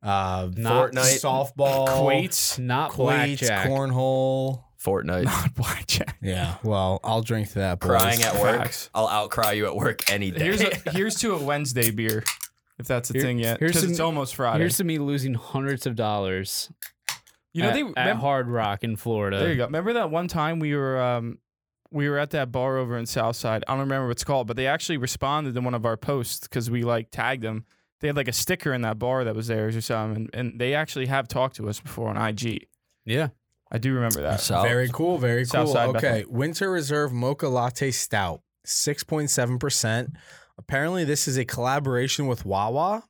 uh, 0.02 0.48
Not 0.56 0.92
Fortnite. 0.92 1.20
softball, 1.54 1.88
Quates, 2.02 2.58
Not 2.58 2.90
quates, 2.90 3.40
blackjack. 3.40 3.68
cornhole. 3.68 4.64
Fortnite. 4.82 5.24
not 5.24 5.54
blackjack. 5.54 6.16
Yeah, 6.22 6.54
well, 6.62 7.00
I'll 7.02 7.20
drink 7.22 7.48
to 7.48 7.54
that. 7.56 7.80
Boys. 7.80 7.88
Crying 7.90 8.22
at 8.22 8.34
work. 8.40 8.58
Facts. 8.60 8.90
I'll 8.94 9.08
outcry 9.08 9.52
you 9.52 9.66
at 9.66 9.74
work 9.74 10.08
any 10.10 10.30
day. 10.30 10.44
Here's 10.44 10.60
a, 10.60 10.70
here's 10.92 11.14
to 11.16 11.34
a 11.34 11.42
Wednesday 11.42 11.90
beer, 11.90 12.22
if 12.78 12.86
that's 12.86 13.10
a 13.10 13.14
Here- 13.14 13.22
thing 13.22 13.38
yet. 13.40 13.58
here's 13.58 13.70
Because 13.72 13.82
some- 13.82 13.90
it's 13.90 14.00
almost 14.00 14.36
Friday. 14.36 14.60
Here's 14.60 14.76
to 14.76 14.84
me 14.84 14.98
losing 14.98 15.34
hundreds 15.34 15.84
of 15.86 15.96
dollars. 15.96 16.70
you 17.52 17.62
know 17.62 17.70
at, 17.70 17.74
they 17.74 17.80
at 17.80 17.86
remember- 17.96 18.20
Hard 18.20 18.46
Rock 18.48 18.84
in 18.84 18.94
Florida. 18.96 19.38
There 19.40 19.50
you 19.50 19.56
go. 19.56 19.64
Remember 19.64 19.94
that 19.94 20.12
one 20.12 20.28
time 20.28 20.60
we 20.60 20.76
were 20.76 21.00
um 21.02 21.38
we 21.90 22.08
were 22.08 22.18
at 22.18 22.30
that 22.30 22.52
bar 22.52 22.76
over 22.76 22.96
in 22.96 23.06
Southside. 23.06 23.64
I 23.66 23.72
don't 23.72 23.80
remember 23.80 24.06
what 24.06 24.12
it's 24.12 24.22
called, 24.24 24.46
but 24.46 24.56
they 24.56 24.68
actually 24.68 24.98
responded 24.98 25.54
to 25.54 25.60
one 25.60 25.74
of 25.74 25.84
our 25.86 25.96
posts 25.96 26.40
because 26.46 26.70
we 26.70 26.82
like 26.84 27.10
tagged 27.10 27.42
them. 27.42 27.64
They 28.00 28.08
had 28.08 28.16
like 28.16 28.28
a 28.28 28.32
sticker 28.32 28.72
in 28.72 28.82
that 28.82 28.98
bar 28.98 29.24
that 29.24 29.34
was 29.34 29.48
theirs 29.48 29.76
or 29.76 29.80
something, 29.80 30.28
and, 30.32 30.50
and 30.50 30.60
they 30.60 30.74
actually 30.74 31.06
have 31.06 31.26
talked 31.28 31.56
to 31.56 31.68
us 31.68 31.80
before 31.80 32.08
on 32.08 32.16
IG. 32.16 32.66
Yeah. 33.04 33.28
I 33.70 33.78
do 33.78 33.92
remember 33.92 34.22
that. 34.22 34.40
So- 34.40 34.62
Very 34.62 34.88
cool. 34.88 35.18
Very 35.18 35.44
cool. 35.44 35.66
Southside 35.66 35.96
okay. 35.96 36.24
Winter 36.28 36.70
Reserve 36.70 37.12
Mocha 37.12 37.48
Latte 37.48 37.90
Stout, 37.90 38.40
6.7%. 38.66 40.14
Apparently, 40.56 41.04
this 41.04 41.28
is 41.28 41.36
a 41.36 41.44
collaboration 41.44 42.26
with 42.26 42.44
Wawa, 42.44 43.04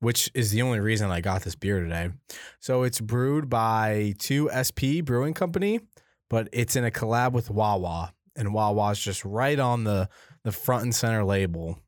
which 0.00 0.30
is 0.34 0.50
the 0.50 0.62
only 0.62 0.80
reason 0.80 1.10
I 1.10 1.20
got 1.20 1.42
this 1.42 1.54
beer 1.54 1.80
today. 1.80 2.10
So 2.58 2.82
it's 2.82 3.00
brewed 3.00 3.48
by 3.48 4.14
2SP 4.18 5.04
Brewing 5.04 5.34
Company, 5.34 5.80
but 6.28 6.48
it's 6.52 6.76
in 6.76 6.84
a 6.84 6.90
collab 6.90 7.32
with 7.32 7.50
Wawa. 7.50 8.12
And 8.36 8.54
Wawa's 8.54 8.98
just 8.98 9.24
right 9.24 9.58
on 9.58 9.84
the, 9.84 10.08
the 10.44 10.52
front 10.52 10.84
and 10.84 10.94
center 10.94 11.24
label. 11.24 11.78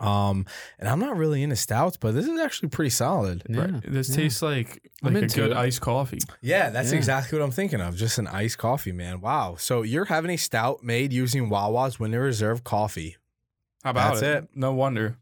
Um, 0.00 0.46
and 0.80 0.88
I'm 0.88 0.98
not 0.98 1.16
really 1.16 1.42
into 1.44 1.54
stouts, 1.56 1.96
but 1.96 2.12
this 2.12 2.26
is 2.26 2.40
actually 2.40 2.70
pretty 2.70 2.90
solid. 2.90 3.44
Yeah. 3.48 3.60
Right. 3.60 3.82
This 3.86 4.08
yeah. 4.10 4.16
tastes 4.16 4.42
like 4.42 4.82
I'm 5.04 5.14
like 5.14 5.24
a 5.24 5.26
good 5.28 5.52
it. 5.52 5.56
iced 5.56 5.80
coffee. 5.80 6.18
Yeah, 6.40 6.70
that's 6.70 6.90
Yeah. 6.90 6.98
exactly 6.98 7.38
what 7.38 7.44
I'm 7.44 7.52
thinking 7.52 7.80
of. 7.80 7.94
Just 7.96 8.18
an 8.18 8.26
iced 8.26 8.58
coffee, 8.58 8.90
man. 8.92 9.20
Wow. 9.20 9.54
So 9.58 9.82
you're 9.82 10.06
having 10.06 10.32
a 10.32 10.36
stout 10.36 10.82
made 10.82 11.12
using 11.12 11.48
Wawa's 11.48 12.00
Winter 12.00 12.20
Reserve 12.20 12.64
coffee. 12.64 13.16
How 13.84 13.90
about 13.90 14.14
That's 14.14 14.22
it? 14.22 14.44
it. 14.44 14.48
No 14.56 14.72
wonder. 14.72 15.18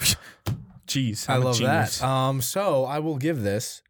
Jeez, 0.86 1.28
I 1.30 1.36
I'm 1.36 1.42
a 1.42 1.44
love 1.46 1.56
genius. 1.56 1.98
that. 2.00 2.06
Um, 2.06 2.42
so 2.42 2.84
I 2.84 2.98
will 2.98 3.16
give 3.16 3.40
this. 3.42 3.80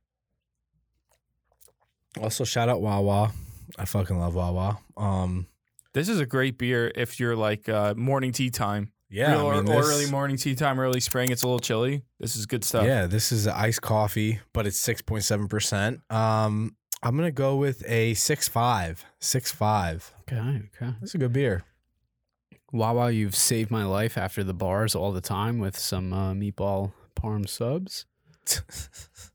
Also, 2.20 2.44
shout 2.44 2.68
out 2.68 2.80
Wawa. 2.80 3.32
I 3.76 3.84
fucking 3.84 4.18
love 4.18 4.34
Wawa. 4.36 4.78
Um, 4.96 5.48
This 5.92 6.08
is 6.08 6.20
a 6.20 6.26
great 6.26 6.56
beer 6.58 6.92
if 6.94 7.18
you're 7.18 7.34
like 7.34 7.68
uh, 7.68 7.94
morning 7.96 8.30
tea 8.30 8.50
time. 8.50 8.92
Yeah, 9.14 9.32
Real 9.32 9.40
I 9.40 9.42
or, 9.44 9.62
mean, 9.62 9.72
or 9.72 9.82
this- 9.82 9.90
early 9.90 10.10
morning 10.10 10.36
tea 10.36 10.54
time, 10.54 10.78
early 10.80 11.00
spring. 11.00 11.30
It's 11.30 11.42
a 11.42 11.46
little 11.46 11.60
chilly. 11.60 12.02
This 12.20 12.36
is 12.36 12.46
good 12.46 12.64
stuff. 12.64 12.84
Yeah, 12.84 13.06
this 13.06 13.30
is 13.32 13.46
iced 13.46 13.82
coffee, 13.82 14.40
but 14.52 14.66
it's 14.66 14.76
six 14.78 15.00
point 15.02 15.24
seven 15.24 15.48
percent. 15.48 16.00
Um, 16.10 16.76
I'm 17.02 17.16
gonna 17.16 17.30
go 17.30 17.56
with 17.56 17.84
a 17.88 18.14
six 18.14 18.48
five. 18.48 19.04
Okay. 20.22 20.36
Okay. 20.36 20.94
That's 21.00 21.14
a 21.14 21.18
good 21.18 21.32
beer. 21.32 21.64
Wawa, 22.72 23.10
you've 23.12 23.36
saved 23.36 23.70
my 23.70 23.84
life 23.84 24.18
after 24.18 24.42
the 24.42 24.54
bars 24.54 24.94
all 24.96 25.12
the 25.12 25.20
time 25.20 25.58
with 25.60 25.78
some 25.78 26.12
uh, 26.12 26.32
meatball 26.32 26.92
parm 27.14 27.48
subs. 27.48 28.06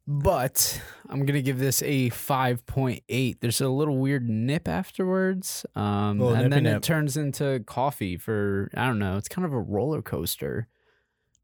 But 0.07 0.81
I'm 1.07 1.23
gonna 1.25 1.41
give 1.43 1.59
this 1.59 1.83
a 1.83 2.09
5.8. 2.09 3.37
There's 3.41 3.61
a 3.61 3.69
little 3.69 3.97
weird 3.99 4.27
nip 4.27 4.67
afterwards, 4.67 5.65
um, 5.75 6.17
Little 6.19 6.33
and 6.35 6.51
then 6.51 6.63
nip. 6.63 6.77
it 6.77 6.83
turns 6.83 7.15
into 7.15 7.63
coffee 7.67 8.17
for 8.17 8.71
I 8.73 8.87
don't 8.87 8.97
know. 8.97 9.17
It's 9.17 9.27
kind 9.29 9.45
of 9.45 9.53
a 9.53 9.59
roller 9.59 10.01
coaster. 10.01 10.67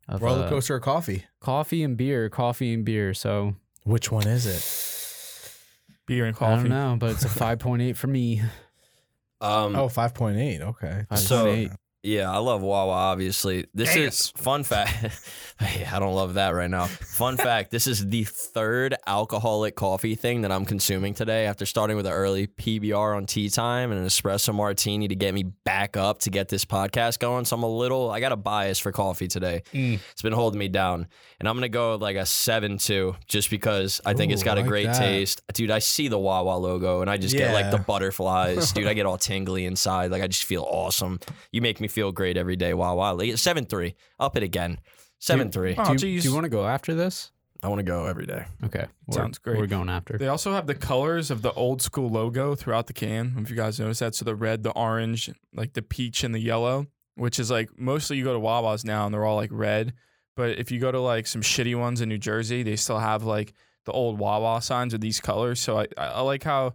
Of, 0.07 0.21
Roller 0.21 0.45
uh, 0.45 0.49
coaster 0.49 0.75
of 0.75 0.81
coffee. 0.83 1.25
coffee 1.39 1.83
and 1.83 1.95
beer, 1.97 2.29
coffee 2.29 2.73
and 2.73 2.83
beer. 2.85 3.13
So 3.13 3.55
Which 3.83 4.11
one 4.11 4.27
is 4.27 4.45
it? 4.47 5.61
Beer 6.07 6.25
and 6.25 6.35
coffee. 6.35 6.53
I 6.53 6.55
don't 6.57 6.69
know, 6.69 6.97
but 6.99 7.11
it's 7.11 7.25
a 7.25 7.27
5.8 7.29 7.95
for 7.95 8.07
me. 8.07 8.41
Um, 9.41 9.75
Oh, 9.75 9.87
5.8. 9.89 10.61
Okay. 10.61 11.05
So- 11.15 11.45
5.8. 11.47 11.75
Yeah, 12.05 12.31
I 12.31 12.37
love 12.37 12.61
Wawa. 12.61 12.91
Obviously, 12.91 13.65
this 13.73 13.95
is 13.95 14.29
fun 14.37 14.63
fact. 14.63 15.19
I 15.59 15.97
don't 15.97 16.13
love 16.13 16.35
that 16.35 16.49
right 16.49 16.69
now. 16.69 16.85
Fun 16.85 17.35
fact: 17.35 17.71
This 17.71 17.87
is 17.87 18.07
the 18.07 18.25
third 18.25 18.93
alcoholic 19.07 19.75
coffee 19.75 20.13
thing 20.13 20.41
that 20.41 20.51
I'm 20.51 20.65
consuming 20.65 21.15
today. 21.15 21.47
After 21.47 21.65
starting 21.65 21.97
with 21.97 22.05
an 22.05 22.11
early 22.13 22.45
PBR 22.45 23.17
on 23.17 23.25
tea 23.25 23.49
time 23.49 23.91
and 23.91 23.99
an 23.99 24.05
espresso 24.05 24.53
martini 24.53 25.07
to 25.07 25.15
get 25.15 25.33
me 25.33 25.45
back 25.63 25.97
up 25.97 26.19
to 26.19 26.29
get 26.29 26.47
this 26.47 26.63
podcast 26.63 27.17
going. 27.17 27.43
So 27.45 27.55
I'm 27.55 27.63
a 27.63 27.67
little. 27.67 28.11
I 28.11 28.19
got 28.19 28.31
a 28.31 28.35
bias 28.35 28.77
for 28.77 28.91
coffee 28.91 29.27
today. 29.27 29.63
Mm. 29.73 29.99
It's 30.11 30.21
been 30.21 30.33
holding 30.33 30.59
me 30.59 30.67
down, 30.67 31.07
and 31.39 31.49
I'm 31.49 31.55
gonna 31.55 31.69
go 31.69 31.93
with 31.93 32.03
like 32.03 32.17
a 32.17 32.25
seven 32.27 32.77
two, 32.77 33.15
just 33.25 33.49
because 33.49 33.99
I 34.05 34.13
think 34.13 34.31
it's 34.31 34.43
got 34.43 34.59
a 34.59 34.61
like 34.61 34.69
great 34.69 34.87
that. 34.87 34.99
taste, 34.99 35.41
dude. 35.55 35.71
I 35.71 35.79
see 35.79 36.07
the 36.07 36.19
Wawa 36.19 36.55
logo 36.57 37.01
and 37.01 37.09
I 37.09 37.17
just 37.17 37.35
get 37.35 37.51
like 37.51 37.71
the 37.71 37.79
butterflies, 37.79 38.73
dude. 38.73 38.85
I 38.85 38.93
get 38.93 39.07
all 39.07 39.17
tingly 39.17 39.65
inside. 39.65 40.11
Like 40.11 40.21
I 40.21 40.27
just 40.27 40.43
feel 40.43 40.67
awesome. 40.69 41.19
You 41.51 41.63
make 41.63 41.81
me 41.81 41.87
feel 41.95 42.11
great 42.11 42.35
every 42.37 42.57
day. 42.57 42.73
Wawa, 42.73 43.13
Like, 43.15 43.37
seven 43.37 43.65
three, 43.65 43.95
up 44.19 44.35
it 44.37 44.43
again. 44.43 44.79
Seven 45.17 45.49
three. 45.49 45.75
Oh, 45.77 45.85
do, 45.85 45.91
you, 45.93 45.97
geez. 46.17 46.23
do 46.23 46.29
you 46.29 46.35
want 46.35 46.43
to 46.43 46.49
go 46.49 46.65
after 46.67 46.93
this? 46.93 47.31
I 47.63 47.67
want 47.69 47.79
to 47.79 47.83
go 47.83 48.05
every 48.05 48.25
day. 48.27 48.45
Okay, 48.65 48.85
we're- 49.07 49.15
Sounds 49.21 49.37
great. 49.39 49.57
We're 49.57 49.65
going 49.65 49.89
after. 49.89 50.17
They 50.17 50.27
also 50.27 50.51
have 50.51 50.67
the 50.67 50.75
colors 50.75 51.31
of 51.31 51.41
the 51.41 51.51
old 51.53 51.81
school 51.81 52.09
logo 52.09 52.53
throughout 52.53 52.85
the 52.87 52.93
can. 52.93 53.33
If 53.39 53.49
you 53.49 53.55
guys 53.55 53.79
notice 53.79 53.99
that, 53.99 54.13
so 54.13 54.25
the 54.25 54.35
red, 54.35 54.61
the 54.61 54.71
orange, 54.71 55.31
like 55.53 55.73
the 55.73 55.81
peach 55.81 56.23
and 56.23 56.35
the 56.35 56.39
yellow, 56.39 56.85
which 57.15 57.39
is 57.39 57.49
like 57.49 57.69
mostly 57.79 58.17
you 58.17 58.23
go 58.23 58.33
to 58.33 58.39
Wawa's 58.39 58.83
now 58.85 59.05
and 59.05 59.13
they're 59.13 59.25
all 59.25 59.37
like 59.37 59.49
red. 59.53 59.93
But 60.35 60.59
if 60.59 60.69
you 60.69 60.79
go 60.79 60.91
to 60.91 60.99
like 60.99 61.25
some 61.25 61.41
shitty 61.41 61.79
ones 61.79 62.01
in 62.01 62.09
New 62.09 62.17
Jersey, 62.19 62.61
they 62.61 62.75
still 62.75 62.99
have 62.99 63.23
like 63.23 63.53
the 63.85 63.93
old 63.93 64.19
Wawa 64.19 64.61
signs 64.61 64.91
with 64.93 65.01
these 65.01 65.21
colors. 65.21 65.59
So 65.61 65.79
I, 65.79 65.87
I 65.97 66.05
I 66.07 66.21
like 66.21 66.43
how 66.43 66.73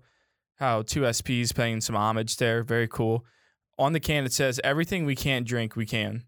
how 0.57 0.83
two 0.83 1.03
SPs 1.03 1.55
paying 1.55 1.81
some 1.83 1.95
homage 1.95 2.37
there. 2.39 2.63
Very 2.65 2.89
cool. 2.89 3.25
On 3.81 3.93
the 3.95 3.99
can 4.01 4.25
it 4.27 4.33
says 4.33 4.61
everything 4.63 5.07
we 5.07 5.17
can't 5.17 5.47
drink, 5.47 5.75
we 5.75 5.87
can. 5.87 6.25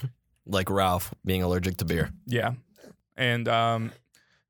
Like 0.50 0.70
Ralph 0.70 1.12
being 1.26 1.42
allergic 1.42 1.76
to 1.76 1.84
beer. 1.84 2.10
Yeah. 2.24 2.52
And 3.18 3.46
um, 3.48 3.92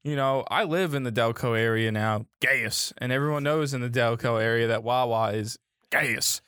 you 0.04 0.14
know, 0.14 0.44
I 0.48 0.62
live 0.62 0.94
in 0.94 1.02
the 1.02 1.10
Delco 1.10 1.58
area 1.58 1.90
now, 1.90 2.26
Gaius, 2.40 2.92
and 2.98 3.10
everyone 3.10 3.42
knows 3.42 3.74
in 3.74 3.80
the 3.80 3.90
Delco 3.90 4.40
area 4.40 4.68
that 4.68 4.84
Wawa 4.84 5.32
is 5.32 5.58
Gaius. 5.90 6.40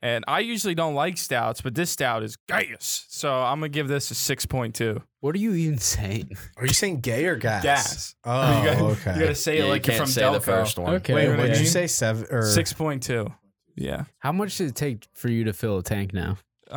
And 0.00 0.24
I 0.26 0.40
usually 0.40 0.74
don't 0.74 0.94
like 0.94 1.18
stouts, 1.18 1.60
but 1.60 1.74
this 1.74 1.90
stout 1.90 2.22
is 2.22 2.36
Gaius. 2.48 3.04
So 3.10 3.30
I'm 3.30 3.58
gonna 3.60 3.68
give 3.68 3.88
this 3.88 4.10
a 4.10 4.14
six 4.14 4.46
point 4.46 4.74
two. 4.74 5.02
What 5.20 5.34
are 5.34 5.38
you 5.38 5.52
even 5.54 5.78
saying? 5.78 6.36
Are 6.56 6.66
you 6.66 6.72
saying 6.72 7.00
gay 7.00 7.26
or 7.26 7.36
gas? 7.36 7.62
Gas. 7.62 8.14
Oh, 8.24 8.58
you, 8.58 8.64
gotta, 8.70 8.84
okay. 8.84 9.14
you 9.14 9.20
gotta 9.20 9.34
say 9.34 9.58
Yeah, 9.58 9.64
it 9.64 9.68
like 9.68 9.86
you're 9.86 9.96
can't 9.96 10.06
from 10.06 10.12
say 10.12 10.22
Delco. 10.22 10.32
the 10.34 10.40
first 10.40 10.78
one. 10.78 10.94
Okay. 10.94 11.12
Wait, 11.14 11.28
what 11.28 11.38
what 11.38 11.46
did 11.48 11.58
you 11.58 11.66
say? 11.66 11.86
Seven 11.86 12.26
or 12.30 12.42
Six 12.42 12.72
point 12.72 13.02
two. 13.02 13.30
Yeah. 13.76 14.04
How 14.18 14.32
much 14.32 14.56
did 14.58 14.68
it 14.68 14.74
take 14.74 15.06
for 15.12 15.28
you 15.28 15.44
to 15.44 15.52
fill 15.52 15.78
a 15.78 15.82
tank 15.82 16.12
now? 16.12 16.36
Uh, 16.70 16.76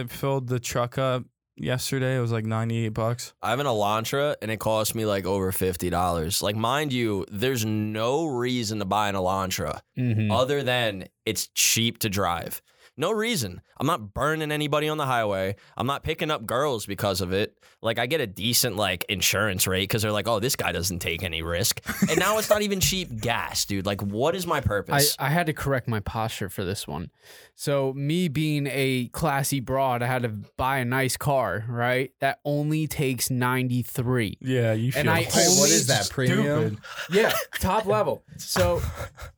I 0.00 0.04
filled 0.08 0.48
the 0.48 0.58
truck 0.60 0.98
up 0.98 1.24
yesterday. 1.56 2.16
It 2.16 2.20
was 2.20 2.32
like 2.32 2.44
ninety 2.44 2.84
eight 2.86 2.94
bucks. 2.94 3.32
I 3.42 3.50
have 3.50 3.60
an 3.60 3.66
Elantra 3.66 4.34
and 4.42 4.50
it 4.50 4.58
cost 4.58 4.94
me 4.94 5.04
like 5.06 5.24
over 5.26 5.50
fifty 5.52 5.90
dollars. 5.90 6.42
Like, 6.42 6.56
mind 6.56 6.92
you, 6.92 7.24
there's 7.30 7.64
no 7.64 8.26
reason 8.26 8.78
to 8.80 8.84
buy 8.84 9.08
an 9.08 9.14
Elantra 9.14 9.80
Mm-hmm. 9.96 10.30
other 10.30 10.62
than 10.62 11.08
it's 11.26 11.48
cheap 11.54 11.98
to 12.00 12.08
drive. 12.08 12.60
No 12.98 13.12
reason. 13.12 13.60
I'm 13.78 13.86
not 13.86 14.12
burning 14.12 14.50
anybody 14.50 14.88
on 14.88 14.98
the 14.98 15.06
highway. 15.06 15.54
I'm 15.76 15.86
not 15.86 16.02
picking 16.02 16.30
up 16.32 16.44
girls 16.44 16.84
because 16.84 17.20
of 17.20 17.32
it. 17.32 17.54
Like 17.80 18.00
I 18.00 18.06
get 18.06 18.20
a 18.20 18.26
decent 18.26 18.74
like 18.74 19.04
insurance 19.08 19.68
rate 19.68 19.82
because 19.84 20.02
they're 20.02 20.10
like, 20.10 20.26
oh, 20.26 20.40
this 20.40 20.56
guy 20.56 20.72
doesn't 20.72 20.98
take 20.98 21.22
any 21.22 21.42
risk. 21.42 21.80
And 22.10 22.18
now 22.18 22.38
it's 22.38 22.50
not 22.50 22.62
even 22.62 22.80
cheap 22.80 23.20
gas, 23.20 23.64
dude. 23.66 23.86
Like, 23.86 24.02
what 24.02 24.34
is 24.34 24.48
my 24.48 24.60
purpose? 24.74 25.14
I 25.20 25.28
had 25.30 25.46
to 25.46 25.52
correct 25.52 25.86
my 25.86 26.00
posture 26.00 26.48
for 26.48 26.64
this 26.64 26.88
one. 26.88 27.10
So 27.54 27.92
me 27.92 28.26
being 28.26 28.66
a 28.68 29.06
classy 29.12 29.60
broad, 29.60 30.02
I 30.02 30.06
had 30.06 30.22
to 30.24 30.30
buy 30.56 30.78
a 30.78 30.84
nice 30.84 31.16
car, 31.16 31.64
right? 31.68 32.10
That 32.18 32.40
only 32.44 32.88
takes 32.88 33.30
93. 33.30 34.38
Yeah, 34.40 34.72
you 34.72 34.90
should. 34.90 35.00
And 35.00 35.10
I 35.10 35.18
only- 35.20 35.70
is 35.70 35.86
that 35.86 36.10
premium? 36.10 36.80
Yeah, 37.10 37.32
top 37.60 37.86
level. 37.86 38.24
So 38.38 38.82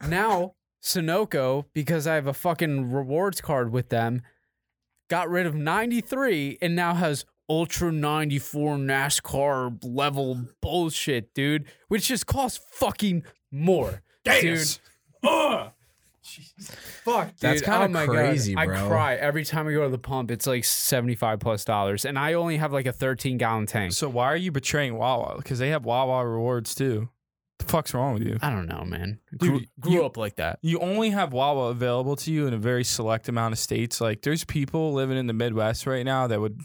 now 0.08 0.54
Sunoco, 0.82 1.66
because 1.72 2.06
I 2.06 2.14
have 2.14 2.26
a 2.26 2.34
fucking 2.34 2.92
rewards 2.92 3.40
card 3.40 3.72
with 3.72 3.90
them, 3.90 4.22
got 5.08 5.28
rid 5.28 5.46
of 5.46 5.54
93 5.54 6.58
and 6.62 6.74
now 6.74 6.94
has 6.94 7.24
Ultra 7.48 7.90
94 7.90 8.76
NASCAR 8.76 9.78
level 9.82 10.40
bullshit, 10.62 11.34
dude, 11.34 11.64
which 11.88 12.06
just 12.08 12.26
costs 12.26 12.64
fucking 12.70 13.24
more. 13.50 14.02
Gaius. 14.24 14.78
Ugh. 15.24 15.72
Fuck, 17.04 17.28
dude. 17.28 17.40
That's 17.40 17.62
kinda 17.62 17.86
oh 17.86 17.88
my 17.88 18.06
God. 18.06 18.14
crazy, 18.14 18.54
I 18.56 18.66
cry 18.66 19.16
every 19.16 19.44
time 19.44 19.66
I 19.66 19.72
go 19.72 19.84
to 19.84 19.90
the 19.90 19.98
pump. 19.98 20.30
It's 20.30 20.46
like 20.46 20.64
75 20.64 21.40
plus 21.40 21.64
dollars. 21.64 22.04
And 22.04 22.18
I 22.18 22.34
only 22.34 22.58
have 22.58 22.72
like 22.72 22.86
a 22.86 22.92
13 22.92 23.36
gallon 23.36 23.66
tank. 23.66 23.92
So 23.92 24.08
why 24.08 24.26
are 24.26 24.36
you 24.36 24.52
betraying 24.52 24.96
Wawa? 24.96 25.36
Because 25.38 25.58
they 25.58 25.70
have 25.70 25.84
Wawa 25.84 26.24
rewards 26.26 26.74
too. 26.74 27.08
The 27.60 27.66
fuck's 27.66 27.94
wrong 27.94 28.14
with 28.14 28.22
you? 28.24 28.36
I 28.42 28.50
don't 28.50 28.66
know, 28.66 28.84
man. 28.84 29.20
Dude, 29.30 29.38
Grew, 29.40 29.60
grew 29.78 29.92
you- 29.92 30.04
up 30.04 30.16
like 30.16 30.36
that. 30.36 30.58
You 30.62 30.78
only 30.80 31.10
have 31.10 31.32
Wawa 31.32 31.68
available 31.70 32.16
to 32.16 32.32
you 32.32 32.46
in 32.46 32.54
a 32.54 32.58
very 32.58 32.84
select 32.84 33.28
amount 33.28 33.52
of 33.52 33.58
states. 33.58 34.00
Like 34.00 34.22
there's 34.22 34.44
people 34.44 34.92
living 34.92 35.16
in 35.16 35.26
the 35.26 35.32
Midwest 35.32 35.86
right 35.86 36.04
now 36.04 36.26
that 36.26 36.40
would 36.40 36.60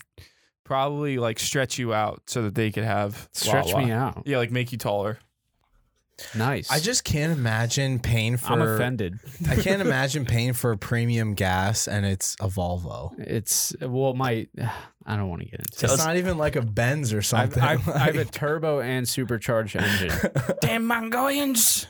probably 0.63 1.17
like 1.17 1.39
stretch 1.39 1.77
you 1.77 1.93
out 1.93 2.23
so 2.27 2.41
that 2.43 2.55
they 2.55 2.71
could 2.71 2.83
have 2.83 3.29
Stretch 3.33 3.73
Wawa. 3.73 3.85
me 3.85 3.91
out. 3.91 4.23
Yeah, 4.25 4.37
like 4.37 4.51
make 4.51 4.71
you 4.71 4.77
taller. 4.77 5.19
Nice. 6.33 6.71
I 6.71 6.79
just 6.79 7.03
can't 7.03 7.33
imagine 7.33 7.99
paying 7.99 8.37
for. 8.37 8.53
I'm 8.53 8.61
offended. 8.61 9.19
I 9.49 9.55
can't 9.55 9.81
imagine 9.81 10.25
paying 10.25 10.53
for 10.53 10.75
premium 10.77 11.33
gas 11.33 11.87
and 11.87 12.05
it's 12.05 12.35
a 12.39 12.47
Volvo. 12.47 13.13
It's 13.19 13.75
well, 13.81 14.13
my 14.13 14.47
I 15.07 15.17
don't 15.17 15.29
want 15.29 15.41
to 15.43 15.47
get 15.47 15.59
into. 15.59 15.85
It's 15.85 15.93
it. 15.93 16.05
not 16.05 16.17
even 16.17 16.37
like 16.37 16.55
a 16.55 16.61
Benz 16.61 17.13
or 17.13 17.17
I've, 17.17 17.25
something. 17.25 17.61
I've, 17.61 17.87
I 17.89 17.99
have 17.99 18.15
a 18.15 18.25
turbo 18.31 18.79
and 18.79 19.07
supercharged 19.07 19.75
engine. 19.75 20.11
Damn 20.61 20.85
Mongolians! 20.85 21.87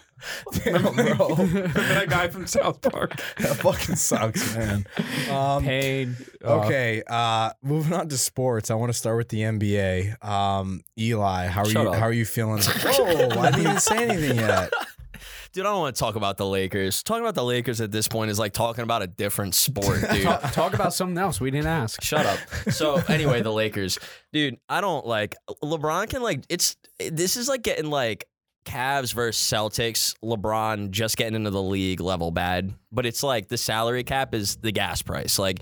Damn, 0.52 0.82
bro. 0.82 1.36
that 1.36 2.06
guy 2.10 2.28
from 2.28 2.48
South 2.48 2.82
Park. 2.82 3.16
that 3.40 3.58
fucking 3.58 3.96
sucks, 3.96 4.56
man. 4.56 4.86
Um, 5.30 5.64
Pain. 5.64 6.18
okay, 6.44 7.04
uh, 7.08 7.52
moving 7.62 7.94
on 7.94 8.10
to 8.10 8.18
sports. 8.18 8.72
I 8.72 8.76
want 8.76 8.90
to 8.92 8.98
start 8.98 9.18
with 9.18 9.30
the 9.30 9.42
NBA. 9.42 10.24
Um, 10.24 10.82
Eli, 10.98 11.48
how 11.48 11.62
are 11.62 11.66
Shut 11.66 11.84
you? 11.84 11.90
up. 11.90 11.96
How 11.96 12.06
are 12.06 12.14
you 12.14 12.26
feeling? 12.26 12.62
oh, 12.66 13.40
I 13.40 13.52
didn't 13.52 13.62
even 13.68 13.80
say 13.80 14.08
anything 14.08 14.38
yet. 14.38 14.72
dude, 15.54 15.66
I 15.66 15.70
don't 15.70 15.80
want 15.80 15.96
to 15.96 16.00
talk 16.00 16.16
about 16.16 16.38
the 16.38 16.46
Lakers. 16.46 17.04
Talking 17.04 17.24
about 17.24 17.36
the 17.36 17.44
Lakers 17.44 17.82
at 17.82 17.92
this 17.92 18.08
point 18.08 18.32
is 18.32 18.40
like 18.40 18.54
talking 18.54 18.84
about 18.84 19.02
a 19.02 19.08
different 19.08 19.56
sport, 19.56 20.02
dude. 20.12 20.24
Talk, 20.24 20.42
talk 20.52 20.74
about 20.74 20.94
something 20.94 21.18
else 21.18 21.40
we 21.40 21.52
didn't 21.52 21.68
ask. 21.68 22.02
Shut 22.02 22.26
up. 22.26 22.40
So 22.72 22.96
anyway, 23.08 23.42
the 23.42 23.54
Lakers, 23.54 23.98
dude. 24.34 24.58
I 24.70 24.82
don't 24.82 25.06
like 25.06 25.36
LeBron. 25.64 26.10
Can 26.10 26.22
like 26.22 26.44
it's 26.50 26.76
this 27.12 27.38
is 27.38 27.48
like 27.48 27.62
getting 27.64 27.90
like 27.90 28.28
Cavs 28.66 29.14
versus 29.14 29.42
Celtics. 29.42 30.16
LeBron 30.24 30.92
just 30.92 31.18
getting 31.18 31.36
into 31.36 31.52
the 31.52 31.62
league 31.62 32.02
level 32.02 32.32
bad, 32.32 32.74
but 32.92 33.06
it's 33.06 33.24
like 33.24 33.48
the 33.48 33.58
salary 33.58 34.04
cap 34.04 34.34
is 34.34 34.58
the 34.58 34.72
gas 34.72 35.02
price. 35.02 35.40
Like 35.40 35.60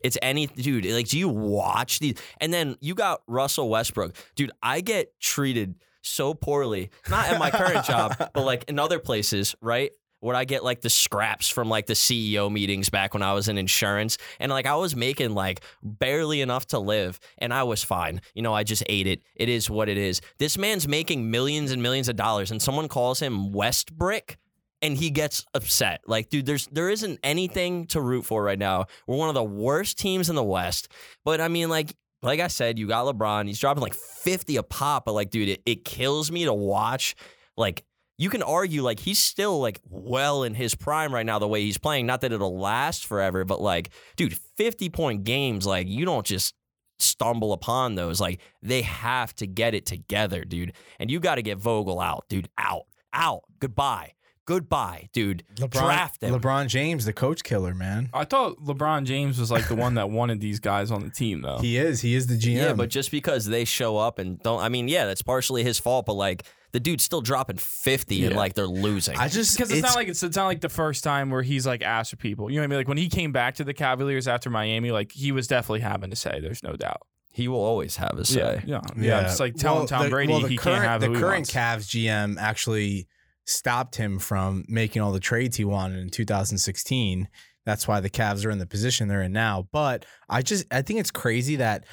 it's 0.00 0.18
any 0.22 0.46
dude. 0.46 0.86
Like 0.86 1.08
do 1.08 1.18
you 1.18 1.28
watch 1.28 1.98
these? 1.98 2.14
And 2.40 2.52
then 2.52 2.76
you 2.80 2.94
got 2.94 3.22
Russell 3.26 3.68
Westbrook, 3.68 4.14
dude. 4.34 4.52
I 4.62 4.80
get 4.80 5.18
treated 5.20 5.76
so 6.02 6.34
poorly, 6.34 6.90
not 7.08 7.28
at 7.28 7.38
my 7.38 7.50
current 7.50 7.84
job, 7.86 8.14
but 8.18 8.44
like 8.44 8.64
in 8.68 8.78
other 8.78 8.98
places, 8.98 9.54
right? 9.60 9.90
Where 10.26 10.36
I 10.36 10.44
get 10.44 10.64
like 10.64 10.80
the 10.80 10.90
scraps 10.90 11.48
from 11.48 11.68
like 11.68 11.86
the 11.86 11.94
CEO 11.94 12.50
meetings 12.50 12.88
back 12.88 13.14
when 13.14 13.22
I 13.22 13.32
was 13.32 13.48
in 13.48 13.58
insurance. 13.58 14.18
And 14.40 14.50
like 14.50 14.66
I 14.66 14.74
was 14.74 14.96
making 14.96 15.34
like 15.34 15.60
barely 15.82 16.40
enough 16.40 16.66
to 16.68 16.80
live 16.80 17.20
and 17.38 17.54
I 17.54 17.62
was 17.62 17.84
fine. 17.84 18.20
You 18.34 18.42
know, 18.42 18.52
I 18.52 18.64
just 18.64 18.82
ate 18.88 19.06
it. 19.06 19.22
It 19.36 19.48
is 19.48 19.70
what 19.70 19.88
it 19.88 19.96
is. 19.96 20.20
This 20.38 20.58
man's 20.58 20.88
making 20.88 21.30
millions 21.30 21.70
and 21.70 21.80
millions 21.80 22.08
of 22.08 22.16
dollars 22.16 22.50
and 22.50 22.60
someone 22.60 22.88
calls 22.88 23.20
him 23.20 23.52
Westbrick 23.52 24.34
and 24.82 24.96
he 24.96 25.10
gets 25.10 25.46
upset. 25.54 26.00
Like, 26.06 26.28
dude, 26.28 26.46
there's 26.46 26.66
there 26.68 26.90
isn't 26.90 27.20
anything 27.22 27.86
to 27.86 28.00
root 28.00 28.24
for 28.24 28.42
right 28.42 28.58
now. 28.58 28.86
We're 29.06 29.16
one 29.16 29.28
of 29.28 29.34
the 29.34 29.44
worst 29.44 29.98
teams 29.98 30.28
in 30.28 30.36
the 30.36 30.42
West. 30.42 30.88
But 31.24 31.40
I 31.40 31.48
mean, 31.48 31.68
like, 31.68 31.94
like 32.22 32.40
I 32.40 32.48
said, 32.48 32.78
you 32.78 32.88
got 32.88 33.06
LeBron. 33.06 33.46
He's 33.46 33.60
dropping 33.60 33.82
like 33.82 33.94
50 33.94 34.56
a 34.56 34.62
pop, 34.62 35.04
but 35.04 35.12
like, 35.12 35.30
dude, 35.30 35.48
it, 35.48 35.62
it 35.64 35.84
kills 35.84 36.30
me 36.30 36.44
to 36.44 36.52
watch. 36.52 37.14
Like, 37.56 37.84
you 38.18 38.30
can 38.30 38.42
argue 38.42 38.82
like 38.82 39.00
he's 39.00 39.18
still 39.18 39.60
like 39.60 39.80
well 39.88 40.42
in 40.42 40.54
his 40.54 40.74
prime 40.74 41.12
right 41.12 41.26
now, 41.26 41.38
the 41.38 41.48
way 41.48 41.62
he's 41.62 41.78
playing. 41.78 42.06
Not 42.06 42.22
that 42.22 42.32
it'll 42.32 42.58
last 42.58 43.06
forever, 43.06 43.44
but 43.44 43.60
like, 43.60 43.90
dude, 44.16 44.36
50 44.56 44.88
point 44.90 45.24
games, 45.24 45.66
like, 45.66 45.86
you 45.88 46.04
don't 46.04 46.24
just 46.24 46.54
stumble 46.98 47.52
upon 47.52 47.94
those. 47.94 48.20
Like, 48.20 48.40
they 48.62 48.82
have 48.82 49.34
to 49.36 49.46
get 49.46 49.74
it 49.74 49.86
together, 49.86 50.44
dude. 50.44 50.72
And 50.98 51.10
you 51.10 51.20
got 51.20 51.34
to 51.34 51.42
get 51.42 51.58
Vogel 51.58 52.00
out, 52.00 52.24
dude. 52.28 52.48
Out, 52.56 52.84
out, 53.12 53.42
goodbye. 53.60 54.12
Goodbye, 54.46 55.08
dude. 55.12 55.42
LeBron, 55.56 55.70
Draft 55.70 56.22
him. 56.22 56.32
LeBron 56.32 56.68
James, 56.68 57.04
the 57.04 57.12
coach 57.12 57.42
killer, 57.42 57.74
man. 57.74 58.08
I 58.14 58.24
thought 58.24 58.58
LeBron 58.64 59.02
James 59.04 59.40
was 59.40 59.50
like 59.50 59.66
the 59.66 59.74
one 59.74 59.94
that 59.94 60.08
wanted 60.08 60.40
these 60.40 60.60
guys 60.60 60.92
on 60.92 61.02
the 61.02 61.10
team, 61.10 61.42
though. 61.42 61.58
He 61.58 61.76
is. 61.76 62.00
He 62.00 62.14
is 62.14 62.28
the 62.28 62.36
GM. 62.36 62.54
Yeah, 62.54 62.72
but 62.72 62.88
just 62.88 63.10
because 63.10 63.46
they 63.46 63.64
show 63.64 63.98
up 63.98 64.20
and 64.20 64.40
don't, 64.40 64.60
I 64.60 64.68
mean, 64.68 64.86
yeah, 64.86 65.04
that's 65.04 65.22
partially 65.22 65.64
his 65.64 65.80
fault, 65.80 66.06
but 66.06 66.12
like 66.12 66.44
the 66.72 66.80
dude's 66.80 67.04
still 67.04 67.20
dropping 67.20 67.56
50 67.56 68.24
and 68.24 68.32
Yeah. 68.32 68.36
like 68.36 68.54
they're 68.54 68.66
losing. 68.66 69.16
I 69.16 69.28
just 69.28 69.56
Because 69.56 69.70
it's, 69.70 69.82
not 69.82 69.94
like 69.94 70.08
it's, 70.08 70.22
it's 70.22 70.36
not 70.36 70.46
like 70.46 70.60
the 70.60 70.68
first 70.68 71.02
time 71.04 71.30
where 71.30 71.42
he's 71.42 71.66
like 71.66 71.82
asked 71.82 72.10
for 72.10 72.16
people. 72.16 72.50
You 72.50 72.56
know 72.56 72.62
what 72.62 72.64
I 72.64 72.68
mean? 72.68 72.78
Like 72.80 72.88
when 72.88 72.98
he 72.98 73.08
came 73.08 73.32
back 73.32 73.54
to 73.56 73.64
the 73.64 73.74
Cavaliers 73.74 74.28
after 74.28 74.50
Miami, 74.50 74.90
like 74.90 75.12
he 75.12 75.32
was 75.32 75.46
definitely 75.46 75.80
having 75.80 76.10
to 76.10 76.16
say. 76.16 76.40
There's 76.40 76.62
no 76.62 76.72
doubt. 76.74 77.02
he 77.32 77.48
will 77.48 77.60
always 77.64 77.96
have 77.96 78.18
a 78.18 78.24
say. 78.24 78.62
Yeah, 78.66 78.80
yeah, 78.96 79.02
yeah. 79.20 79.20
It's 79.30 79.38
like 79.40 79.54
telling 79.56 79.80
Well, 79.80 79.86
Tom 79.88 80.02
the- 80.04 80.10
Brady 80.10 80.32
well, 80.32 80.40
the 80.42 80.48
he 80.48 80.56
current, 80.56 80.78
can't 80.78 80.88
have 80.88 81.00
the 81.02 81.08
who 81.08 81.12
he 81.14 81.20
current 81.20 81.52
wants. 81.52 81.52
Cavs 81.52 81.86
GM 81.88 82.38
actually 82.38 83.06
stopped 83.44 83.96
him 83.96 84.18
from 84.18 84.64
making 84.68 85.02
all 85.02 85.12
the 85.12 85.20
trades 85.20 85.56
he 85.56 85.64
wanted 85.64 85.98
in 86.00 86.08
2016. 86.10 87.28
That's 87.64 87.86
why 87.88 88.00
the 88.00 88.10
Cavs 88.10 88.46
are 88.46 88.50
in 88.50 88.58
the 88.58 88.66
position 88.66 89.08
they're 89.08 89.22
in 89.22 89.32
now. 89.32 89.68
But 89.72 90.04
I 90.28 90.42
just 90.42 90.66
I 90.72 90.82
think 90.82 91.00
it's 91.00 91.10
crazy 91.10 91.56
that 91.56 91.84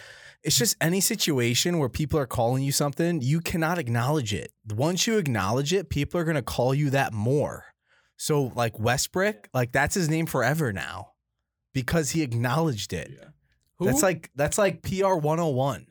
it's 0.44 0.58
just 0.58 0.76
any 0.82 1.00
situation 1.00 1.80
where 1.80 1.90
people 1.90 2.20
are 2.20 2.26
calling 2.26 2.64
you 2.64 2.72
something, 2.72 3.22
you 3.22 3.40
cannot 3.40 3.78
acknowledge 3.78 4.34
it. 4.34 4.52
Once 4.76 5.08
you 5.08 5.18
acknowledge 5.18 5.74
it, 5.74 5.90
people 5.90 6.20
are 6.20 6.24
going 6.26 6.36
to 6.36 6.42
call 6.42 6.74
you 6.76 6.90
that 6.90 7.14
more. 7.14 7.66
So 8.18 8.52
like 8.56 8.78
Westbrook, 8.80 9.50
like 9.54 9.72
that's 9.72 9.96
his 9.96 10.10
name 10.10 10.26
forever 10.26 10.72
now 10.74 11.10
because 11.74 12.12
he 12.12 12.22
acknowledged 12.22 12.94
it. 12.94 13.12
Who? 13.80 13.86
That's 13.86 14.04
like 14.04 14.30
that's 14.36 14.58
like 14.58 14.82
PR 14.82 15.16
101. 15.16 15.88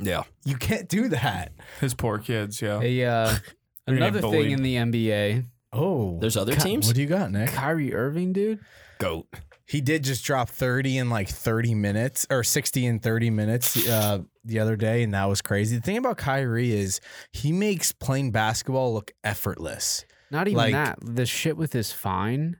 Yeah. 0.00 0.24
You 0.44 0.56
can't 0.56 0.88
do 0.88 1.08
that. 1.08 1.52
His 1.80 1.94
poor 1.94 2.18
kids. 2.18 2.60
Yeah. 2.60 2.80
a, 2.80 3.04
uh, 3.04 3.34
You're 3.86 3.96
another 3.96 4.20
getting 4.20 4.32
thing 4.32 4.50
in 4.50 4.62
the 4.62 4.74
NBA. 4.76 5.44
Oh, 5.72 6.18
There's 6.20 6.36
other 6.36 6.54
Ka- 6.54 6.62
teams? 6.62 6.86
What 6.86 6.96
do 6.96 7.02
you 7.02 7.06
got, 7.06 7.30
Nick? 7.30 7.50
Kyrie 7.50 7.94
Irving, 7.94 8.32
dude. 8.32 8.60
Goat. 8.98 9.26
He 9.68 9.80
did 9.80 10.04
just 10.04 10.24
drop 10.24 10.48
30 10.48 10.98
in 10.98 11.10
like 11.10 11.28
30 11.28 11.74
minutes 11.74 12.24
or 12.30 12.44
60 12.44 12.86
in 12.86 13.00
30 13.00 13.30
minutes 13.30 13.88
uh, 13.88 14.20
the 14.44 14.60
other 14.60 14.76
day, 14.76 15.02
and 15.02 15.12
that 15.12 15.24
was 15.28 15.42
crazy. 15.42 15.76
The 15.76 15.82
thing 15.82 15.96
about 15.96 16.18
Kyrie 16.18 16.70
is 16.72 17.00
he 17.32 17.50
makes 17.50 17.90
playing 17.90 18.30
basketball 18.30 18.94
look 18.94 19.10
effortless. 19.24 20.04
Not 20.30 20.46
even 20.46 20.56
Like- 20.58 20.72
that. 20.72 20.98
The 21.02 21.26
shit 21.26 21.56
with 21.56 21.72
his 21.72 21.92
fine. 21.92 22.58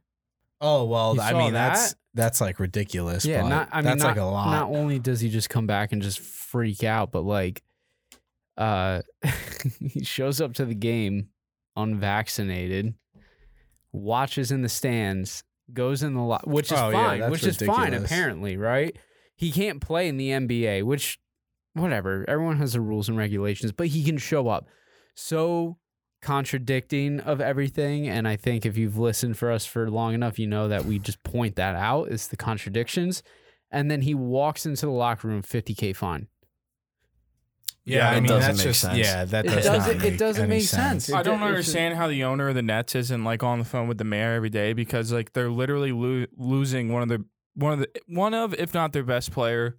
Oh 0.60 0.84
well, 0.84 1.14
You 1.14 1.20
I 1.20 1.30
saw 1.32 1.38
mean 1.38 1.52
that's 1.52 1.90
that? 1.92 1.98
that's 2.14 2.40
like 2.40 2.58
ridiculous. 2.58 3.24
Yeah, 3.24 3.42
but 3.42 3.48
not. 3.50 3.68
I 3.72 3.76
mean, 3.76 3.84
that's 3.84 4.02
not, 4.02 4.08
like 4.08 4.16
a 4.16 4.24
lot. 4.24 4.50
Not 4.50 4.70
only 4.74 4.98
does 4.98 5.20
he 5.20 5.28
just 5.28 5.50
come 5.50 5.66
back 5.66 5.92
and 5.92 6.00
just 6.00 6.18
freak 6.18 6.82
out, 6.82 7.12
but 7.12 7.20
like, 7.24 7.62
uh, 8.56 9.02
he 9.80 10.02
shows 10.02 10.40
up 10.40 10.54
to 10.54 10.64
the 10.64 10.74
game 10.74 11.28
unvaccinated, 11.76 12.94
watches 13.92 14.50
in 14.50 14.62
the 14.62 14.68
stands, 14.68 15.44
goes 15.72 16.02
in 16.02 16.14
the 16.14 16.22
lot, 16.22 16.46
which 16.46 16.66
is 16.72 16.78
Oh, 16.78 16.92
fine. 16.92 17.20
that's 17.20 17.30
which 17.30 17.44
is 17.44 17.56
fine, 17.58 17.94
apparently, 17.94 18.56
right? 18.56 18.96
He 19.34 19.50
can't 19.52 19.80
play 19.80 20.08
in 20.08 20.16
the 20.16 20.30
NBA, 20.30 20.82
which, 20.84 21.18
whatever. 21.74 22.24
Everyone 22.28 22.56
has 22.58 22.72
the 22.72 22.80
rules 22.80 23.08
and 23.08 23.18
regulations, 23.18 23.72
but 23.72 23.88
he 23.88 24.02
can 24.04 24.18
show 24.18 24.48
up. 24.48 24.66
So 25.14 25.78
contradicting 26.22 27.20
of 27.20 27.40
everything 27.40 28.08
and 28.08 28.26
i 28.26 28.34
think 28.34 28.66
if 28.66 28.76
you've 28.76 28.98
listened 28.98 29.36
for 29.38 29.52
us 29.52 29.64
for 29.64 29.88
long 29.88 30.12
enough 30.14 30.38
you 30.38 30.46
know 30.46 30.66
that 30.66 30.84
we 30.84 30.98
just 30.98 31.22
point 31.22 31.54
that 31.56 31.76
out 31.76 32.08
is 32.08 32.28
the 32.28 32.36
contradictions 32.36 33.22
and 33.70 33.90
then 33.90 34.00
he 34.00 34.12
walks 34.14 34.66
into 34.66 34.86
the 34.86 34.90
locker 34.92 35.28
room 35.28 35.42
50k 35.42 35.94
fine 35.94 36.26
yeah, 37.86 38.10
I 38.10 38.14
mean 38.20 38.28
doesn't 38.28 38.40
that's 38.56 38.62
just 38.62 38.80
sense. 38.80 38.98
yeah, 38.98 39.24
that 39.24 39.46
It 39.46 39.48
does 39.48 39.64
doesn't- 39.64 39.96
not 39.96 40.04
it 40.04 40.10
make 40.10 40.18
doesn't 40.18 40.48
make 40.48 40.62
sense. 40.64 41.10
I 41.10 41.22
don't 41.22 41.36
it's- 41.36 41.48
understand 41.48 41.96
how 41.96 42.08
the 42.08 42.24
owner 42.24 42.48
of 42.48 42.54
the 42.54 42.62
Nets 42.62 42.94
isn't 42.94 43.24
like 43.24 43.42
on 43.42 43.58
the 43.60 43.64
phone 43.64 43.88
with 43.88 43.98
the 43.98 44.04
mayor 44.04 44.34
every 44.34 44.50
day 44.50 44.72
because 44.72 45.12
like 45.12 45.32
they're 45.32 45.50
literally 45.50 45.92
lo- 45.92 46.26
losing 46.36 46.92
one 46.92 47.02
of 47.02 47.08
the 47.08 47.24
one 47.54 47.72
of 47.72 47.78
the 47.78 47.88
one 48.08 48.34
of 48.34 48.52
if 48.54 48.74
not 48.74 48.92
their 48.92 49.04
best 49.04 49.30
player 49.32 49.78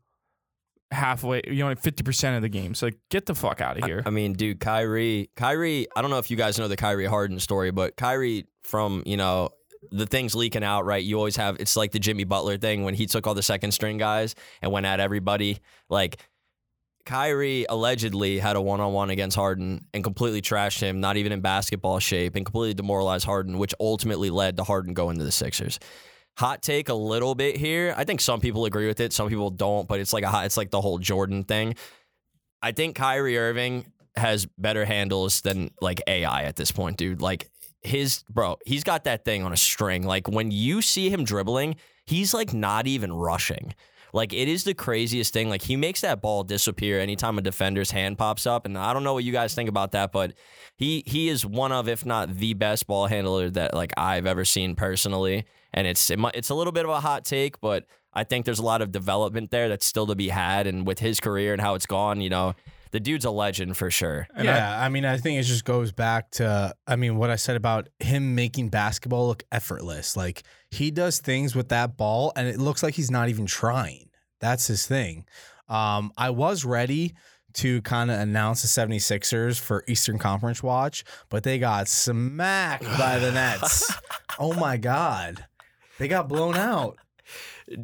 halfway 0.91 1.41
you 1.47 1.63
know 1.67 1.75
fifty 1.75 2.03
percent 2.03 2.35
of 2.37 2.41
the 2.41 2.49
games. 2.49 2.81
Like 2.81 2.97
get 3.09 3.25
the 3.25 3.35
fuck 3.35 3.59
out 3.61 3.77
of 3.77 3.83
here. 3.85 4.03
I 4.05 4.09
mean, 4.09 4.33
dude, 4.33 4.59
Kyrie, 4.59 5.29
Kyrie, 5.35 5.87
I 5.95 6.01
don't 6.01 6.09
know 6.09 6.17
if 6.19 6.31
you 6.31 6.37
guys 6.37 6.57
know 6.57 6.67
the 6.67 6.77
Kyrie 6.77 7.05
Harden 7.05 7.39
story, 7.39 7.71
but 7.71 7.97
Kyrie 7.97 8.45
from, 8.63 9.03
you 9.05 9.17
know, 9.17 9.49
the 9.91 10.05
things 10.05 10.33
leaking 10.35 10.63
out, 10.63 10.85
right? 10.85 11.03
You 11.03 11.17
always 11.17 11.35
have 11.35 11.57
it's 11.59 11.75
like 11.75 11.91
the 11.91 11.99
Jimmy 11.99 12.23
Butler 12.23 12.57
thing 12.57 12.83
when 12.83 12.93
he 12.93 13.05
took 13.05 13.27
all 13.27 13.33
the 13.33 13.43
second 13.43 13.71
string 13.71 13.97
guys 13.97 14.33
and 14.61 14.71
went 14.71 14.85
at 14.85 14.99
everybody. 14.99 15.59
Like 15.89 16.17
Kyrie 17.07 17.65
allegedly 17.69 18.37
had 18.37 18.57
a 18.57 18.61
one 18.61 18.81
on 18.81 18.91
one 18.91 19.09
against 19.09 19.37
Harden 19.37 19.85
and 19.93 20.03
completely 20.03 20.41
trashed 20.41 20.81
him, 20.81 20.99
not 20.99 21.15
even 21.15 21.31
in 21.31 21.39
basketball 21.39 21.99
shape, 21.99 22.35
and 22.35 22.45
completely 22.45 22.73
demoralized 22.73 23.25
Harden, 23.25 23.57
which 23.57 23.73
ultimately 23.79 24.29
led 24.29 24.57
to 24.57 24.65
Harden 24.65 24.93
going 24.93 25.17
to 25.17 25.23
the 25.23 25.31
Sixers. 25.31 25.79
Hot 26.37 26.61
take 26.61 26.89
a 26.89 26.93
little 26.93 27.33
bit 27.33 27.55
here. 27.55 27.93
I 27.95 28.03
think 28.03 28.19
some 28.19 28.41
people 28.41 28.65
agree 28.65 28.87
with 28.87 28.99
it, 28.99 29.13
some 29.13 29.29
people 29.29 29.49
don't, 29.49 29.88
but 29.88 30.01
it's 30.01 30.12
like 30.12 30.25
a 30.25 30.27
hot, 30.27 30.45
it's 30.45 30.58
like 30.58 30.69
the 30.69 30.82
whole 30.82 30.99
Jordan 30.99 31.45
thing. 31.45 31.75
I 32.62 32.73
think 32.73 32.97
Kyrie 32.97 33.38
Irving 33.38 33.86
has 34.17 34.45
better 34.58 34.84
handles 34.84 35.39
than 35.39 35.71
like 35.79 36.01
AI 36.08 36.43
at 36.43 36.58
this 36.58 36.73
point, 36.73 36.97
dude. 36.97 37.21
Like 37.21 37.49
his 37.79 38.25
bro, 38.29 38.58
he's 38.65 38.84
got 38.84 39.05
that 39.05 39.23
thing 39.23 39.43
on 39.43 39.53
a 39.53 39.58
string. 39.58 40.03
Like 40.03 40.27
when 40.27 40.51
you 40.51 40.82
see 40.82 41.10
him 41.10 41.23
dribbling, 41.23 41.77
he's 42.05 42.34
like 42.34 42.53
not 42.53 42.86
even 42.86 43.13
rushing. 43.13 43.73
Like 44.13 44.34
it 44.34 44.48
is 44.48 44.63
the 44.63 44.74
craziest 44.74 45.34
thing. 45.34 45.50
Like 45.50 45.63
he 45.63 45.76
makes 45.76 46.02
that 46.02 46.22
ball 46.22 46.43
disappear 46.43 47.00
anytime 47.00 47.38
a 47.38 47.41
defender's 47.41 47.91
hand 47.91 48.17
pops 48.17 48.46
up. 48.46 48.65
And 48.65 48.78
I 48.78 48.93
don't 48.93 49.04
know 49.04 49.13
what 49.13 49.24
you 49.24 49.32
guys 49.32 49.54
think 49.54 49.70
about 49.70 49.91
that, 49.91 50.12
but 50.12 50.34
he 50.76 51.04
he 51.06 51.30
is 51.30 51.46
one 51.46 51.72
of, 51.72 51.88
if 51.88 52.06
not 52.06 52.36
the 52.38 52.54
best 52.54 52.88
ball 52.88 53.08
handler 53.08 53.50
that 53.52 53.74
like 53.74 53.93
I've 53.98 54.26
ever 54.26 54.46
seen 54.46 54.76
personally. 54.76 55.46
And 55.74 55.88
it's 55.88 56.10
it, 56.10 56.20
it's 56.34 56.50
a 56.50 56.56
little 56.56 56.74
bit 56.74 56.86
of 56.86 56.91
a 56.91 57.00
hot 57.00 57.26
take, 57.26 57.60
but 57.60 57.86
I 58.13 58.24
think 58.24 58.46
there's 58.46 58.60
a 58.60 58.63
lot 58.63 58.82
of 58.82 58.91
development 58.91 59.52
there 59.52 59.70
that's 59.70 59.86
still 59.86 60.08
to 60.08 60.15
be 60.15 60.30
had. 60.30 60.67
And 60.67 60.88
with 60.88 61.00
his 61.00 61.20
career 61.20 61.54
and 61.54 61.62
how 61.62 61.76
it's 61.76 61.86
gone, 61.86 62.22
you 62.22 62.30
know, 62.30 62.56
the 62.91 63.00
dude's 63.00 63.26
a 63.26 63.32
legend 63.32 63.78
for 63.78 63.89
sure. 63.91 64.28
And 64.36 64.50
I- 64.50 64.56
yeah, 64.56 64.82
I, 64.82 64.89
mean, 64.89 65.06
I 65.06 65.17
think 65.17 65.39
it 65.39 65.43
just 65.43 65.65
goes 65.65 65.91
back 65.91 66.32
to, 66.32 66.73
I 66.86 66.95
mean, 66.95 67.17
what 67.17 67.30
I 67.30 67.36
said 67.36 67.56
about 67.56 67.89
him 68.00 68.36
making 68.36 68.69
basketball 68.69 69.28
look 69.28 69.43
effortless. 69.52 70.15
Like 70.17 70.43
he 70.71 70.91
does 70.91 71.19
things 71.19 71.56
with 71.56 71.69
that 71.69 71.97
ball, 71.97 72.32
and 72.36 72.47
it 72.47 72.58
looks 72.60 72.84
like 72.84 72.93
he's 72.95 73.12
not 73.12 73.30
even 73.30 73.45
trying. 73.45 74.10
That's 74.39 74.67
his 74.67 74.86
thing. 74.86 75.26
Um, 75.67 76.12
I 76.17 76.30
was 76.30 76.63
ready 76.63 77.13
to 77.54 77.82
kind 77.82 78.12
of 78.12 78.19
announce 78.19 78.62
the 78.62 78.67
76ers 78.67 79.60
for 79.60 79.84
Eastern 79.88 80.19
Conference 80.19 80.62
watch, 80.62 81.04
but 81.30 81.43
they 81.43 81.58
got 81.58 81.88
smacked 81.88 82.84
by 82.97 83.17
the 83.19 83.32
Nets. 83.32 83.91
oh 84.39 84.54
my 84.54 84.78
God. 84.78 85.45
They 85.97 86.08
got 86.08 86.28
blown 86.30 86.56
out. 86.56 86.97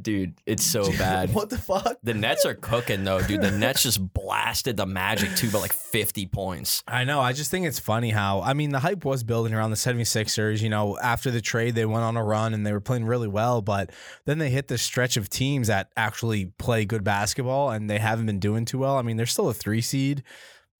Dude, 0.01 0.35
it's 0.45 0.63
so 0.65 0.89
bad. 0.97 1.33
What 1.33 1.49
the 1.49 1.57
fuck? 1.57 1.97
The 2.03 2.13
Nets 2.13 2.45
are 2.45 2.53
cooking 2.55 3.03
though, 3.03 3.21
dude. 3.21 3.41
The 3.41 3.51
Nets 3.51 3.83
just 3.83 4.13
blasted 4.13 4.77
the 4.77 4.85
Magic 4.85 5.35
too 5.35 5.51
by 5.51 5.59
like 5.59 5.73
50 5.73 6.25
points. 6.27 6.83
I 6.87 7.03
know. 7.03 7.19
I 7.19 7.33
just 7.33 7.51
think 7.51 7.65
it's 7.65 7.79
funny 7.79 8.09
how, 8.11 8.41
I 8.41 8.53
mean, 8.53 8.69
the 8.71 8.79
hype 8.79 9.03
was 9.03 9.23
building 9.23 9.53
around 9.53 9.71
the 9.71 9.75
76ers. 9.75 10.61
You 10.61 10.69
know, 10.69 10.97
after 10.99 11.31
the 11.31 11.41
trade, 11.41 11.75
they 11.75 11.85
went 11.85 12.03
on 12.03 12.15
a 12.15 12.23
run 12.23 12.53
and 12.53 12.65
they 12.65 12.71
were 12.71 12.79
playing 12.79 13.05
really 13.05 13.27
well, 13.27 13.61
but 13.61 13.91
then 14.25 14.37
they 14.37 14.49
hit 14.49 14.69
this 14.69 14.81
stretch 14.81 15.17
of 15.17 15.29
teams 15.29 15.67
that 15.67 15.89
actually 15.97 16.45
play 16.57 16.85
good 16.85 17.03
basketball 17.03 17.71
and 17.71 17.89
they 17.89 17.99
haven't 17.99 18.25
been 18.25 18.39
doing 18.39 18.63
too 18.65 18.79
well. 18.79 18.97
I 18.97 19.01
mean, 19.01 19.17
they're 19.17 19.25
still 19.25 19.49
a 19.49 19.53
three 19.53 19.81
seed, 19.81 20.23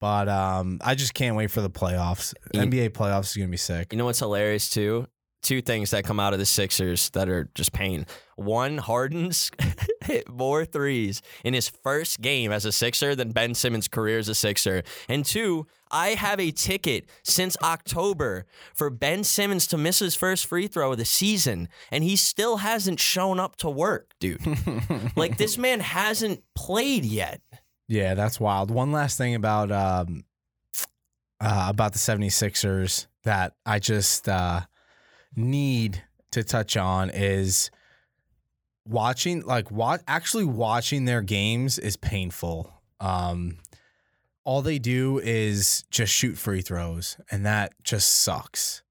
but 0.00 0.28
um, 0.30 0.78
I 0.82 0.94
just 0.94 1.12
can't 1.14 1.36
wait 1.36 1.50
for 1.50 1.60
the 1.60 1.70
playoffs. 1.70 2.32
You- 2.54 2.60
NBA 2.60 2.90
playoffs 2.90 3.26
is 3.30 3.36
going 3.36 3.48
to 3.48 3.50
be 3.50 3.56
sick. 3.58 3.92
You 3.92 3.98
know 3.98 4.06
what's 4.06 4.18
hilarious 4.20 4.70
too? 4.70 5.06
Two 5.44 5.60
things 5.60 5.90
that 5.90 6.04
come 6.04 6.18
out 6.18 6.32
of 6.32 6.38
the 6.38 6.46
Sixers 6.46 7.10
that 7.10 7.28
are 7.28 7.50
just 7.54 7.74
pain. 7.74 8.06
One, 8.36 8.78
Harden's 8.78 9.50
hit 10.04 10.26
more 10.26 10.64
threes 10.64 11.20
in 11.44 11.52
his 11.52 11.68
first 11.68 12.22
game 12.22 12.50
as 12.50 12.64
a 12.64 12.72
Sixer 12.72 13.14
than 13.14 13.30
Ben 13.32 13.54
Simmons' 13.54 13.86
career 13.86 14.18
as 14.18 14.30
a 14.30 14.34
Sixer. 14.34 14.82
And 15.06 15.22
two, 15.22 15.66
I 15.90 16.08
have 16.08 16.40
a 16.40 16.50
ticket 16.50 17.10
since 17.22 17.58
October 17.62 18.46
for 18.74 18.88
Ben 18.88 19.22
Simmons 19.22 19.66
to 19.66 19.76
miss 19.76 19.98
his 19.98 20.14
first 20.14 20.46
free 20.46 20.66
throw 20.66 20.92
of 20.92 20.98
the 20.98 21.04
season, 21.04 21.68
and 21.92 22.02
he 22.02 22.16
still 22.16 22.56
hasn't 22.56 22.98
shown 22.98 23.38
up 23.38 23.56
to 23.56 23.68
work, 23.68 24.14
dude. 24.18 24.40
like 25.16 25.36
this 25.36 25.58
man 25.58 25.80
hasn't 25.80 26.42
played 26.54 27.04
yet. 27.04 27.42
Yeah, 27.86 28.14
that's 28.14 28.40
wild. 28.40 28.70
One 28.70 28.92
last 28.92 29.18
thing 29.18 29.34
about 29.34 29.70
um 29.70 30.24
uh, 31.38 31.66
about 31.68 31.92
the 31.92 31.98
76ers 31.98 33.08
that 33.24 33.52
I 33.66 33.78
just 33.78 34.26
uh 34.26 34.62
need 35.36 36.02
to 36.32 36.42
touch 36.42 36.76
on 36.76 37.10
is 37.10 37.70
watching 38.86 39.42
like 39.42 39.70
what 39.70 40.02
actually 40.06 40.44
watching 40.44 41.04
their 41.04 41.22
games 41.22 41.78
is 41.78 41.96
painful. 41.96 42.72
Um 43.00 43.58
all 44.44 44.60
they 44.60 44.78
do 44.78 45.18
is 45.20 45.84
just 45.90 46.12
shoot 46.12 46.36
free 46.36 46.60
throws 46.60 47.16
and 47.30 47.46
that 47.46 47.72
just 47.82 48.22
sucks. 48.22 48.82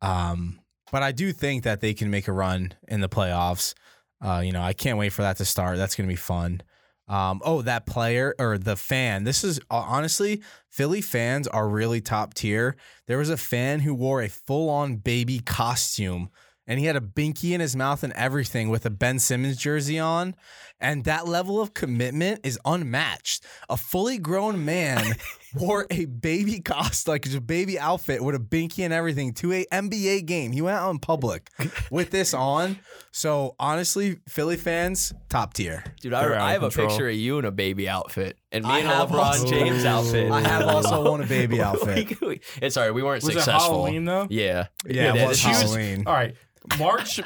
Um 0.00 0.60
but 0.92 1.02
I 1.02 1.10
do 1.12 1.32
think 1.32 1.64
that 1.64 1.80
they 1.80 1.94
can 1.94 2.10
make 2.10 2.28
a 2.28 2.32
run 2.32 2.74
in 2.86 3.00
the 3.00 3.08
playoffs. 3.08 3.74
Uh 4.22 4.42
you 4.44 4.52
know, 4.52 4.62
I 4.62 4.72
can't 4.72 4.98
wait 4.98 5.12
for 5.12 5.22
that 5.22 5.36
to 5.38 5.44
start. 5.44 5.78
That's 5.78 5.96
going 5.96 6.08
to 6.08 6.12
be 6.12 6.16
fun. 6.16 6.60
Um, 7.06 7.42
oh, 7.44 7.62
that 7.62 7.86
player 7.86 8.34
or 8.38 8.56
the 8.56 8.76
fan. 8.76 9.24
This 9.24 9.44
is 9.44 9.58
uh, 9.70 9.84
honestly, 9.86 10.42
Philly 10.68 11.00
fans 11.00 11.46
are 11.46 11.68
really 11.68 12.00
top 12.00 12.34
tier. 12.34 12.76
There 13.06 13.18
was 13.18 13.30
a 13.30 13.36
fan 13.36 13.80
who 13.80 13.94
wore 13.94 14.22
a 14.22 14.28
full 14.28 14.70
on 14.70 14.96
baby 14.96 15.40
costume 15.40 16.30
and 16.66 16.80
he 16.80 16.86
had 16.86 16.96
a 16.96 17.00
binky 17.00 17.52
in 17.52 17.60
his 17.60 17.76
mouth 17.76 18.02
and 18.02 18.12
everything 18.14 18.70
with 18.70 18.86
a 18.86 18.90
Ben 18.90 19.18
Simmons 19.18 19.56
jersey 19.56 19.98
on. 19.98 20.34
And 20.80 21.04
that 21.04 21.28
level 21.28 21.60
of 21.60 21.74
commitment 21.74 22.40
is 22.42 22.58
unmatched. 22.64 23.44
A 23.68 23.76
fully 23.76 24.18
grown 24.18 24.64
man 24.64 25.14
wore 25.54 25.86
a 25.90 26.04
baby 26.06 26.60
costume, 26.60 27.12
like 27.12 27.26
a 27.32 27.40
baby 27.40 27.78
outfit 27.78 28.22
with 28.22 28.34
a 28.34 28.38
binky 28.38 28.84
and 28.84 28.92
everything 28.92 29.32
to 29.34 29.52
a 29.52 29.64
NBA 29.72 30.26
game. 30.26 30.52
He 30.52 30.60
went 30.62 30.76
out 30.76 30.90
in 30.90 30.98
public 30.98 31.50
with 31.90 32.10
this 32.10 32.34
on. 32.34 32.78
So 33.12 33.54
honestly, 33.60 34.18
Philly 34.28 34.56
fans, 34.56 35.12
top 35.28 35.54
tier. 35.54 35.84
Dude, 36.00 36.12
I, 36.12 36.22
I 36.22 36.54
of 36.54 36.62
have 36.62 36.62
a 36.64 36.70
picture 36.70 37.08
of 37.08 37.14
you 37.14 37.38
in 37.38 37.44
a 37.44 37.52
baby 37.52 37.88
outfit 37.88 38.36
and 38.50 38.64
me 38.64 38.70
I 38.70 38.78
in 38.80 38.86
a 38.86 38.88
have 38.94 39.10
LeBron 39.10 39.18
also- 39.24 39.46
James 39.50 39.84
outfit. 39.84 40.30
I 40.32 40.40
have 40.40 40.66
also 40.66 41.04
worn 41.04 41.22
a 41.22 41.26
baby 41.26 41.60
outfit. 41.62 42.20
We- 42.20 42.40
it's 42.60 42.74
sorry, 42.74 42.90
we 42.90 43.02
weren't 43.02 43.22
Was 43.22 43.34
it 43.36 43.38
successful. 43.38 43.84
Halloween 43.84 44.04
though? 44.04 44.26
Yeah. 44.30 44.66
Yeah, 44.86 45.14
Yeah, 45.14 45.24
it 45.24 45.28
was 45.28 45.44
was- 45.44 45.60
Halloween. 45.62 46.04
All 46.06 46.12
right. 46.12 46.34
March 46.78 47.20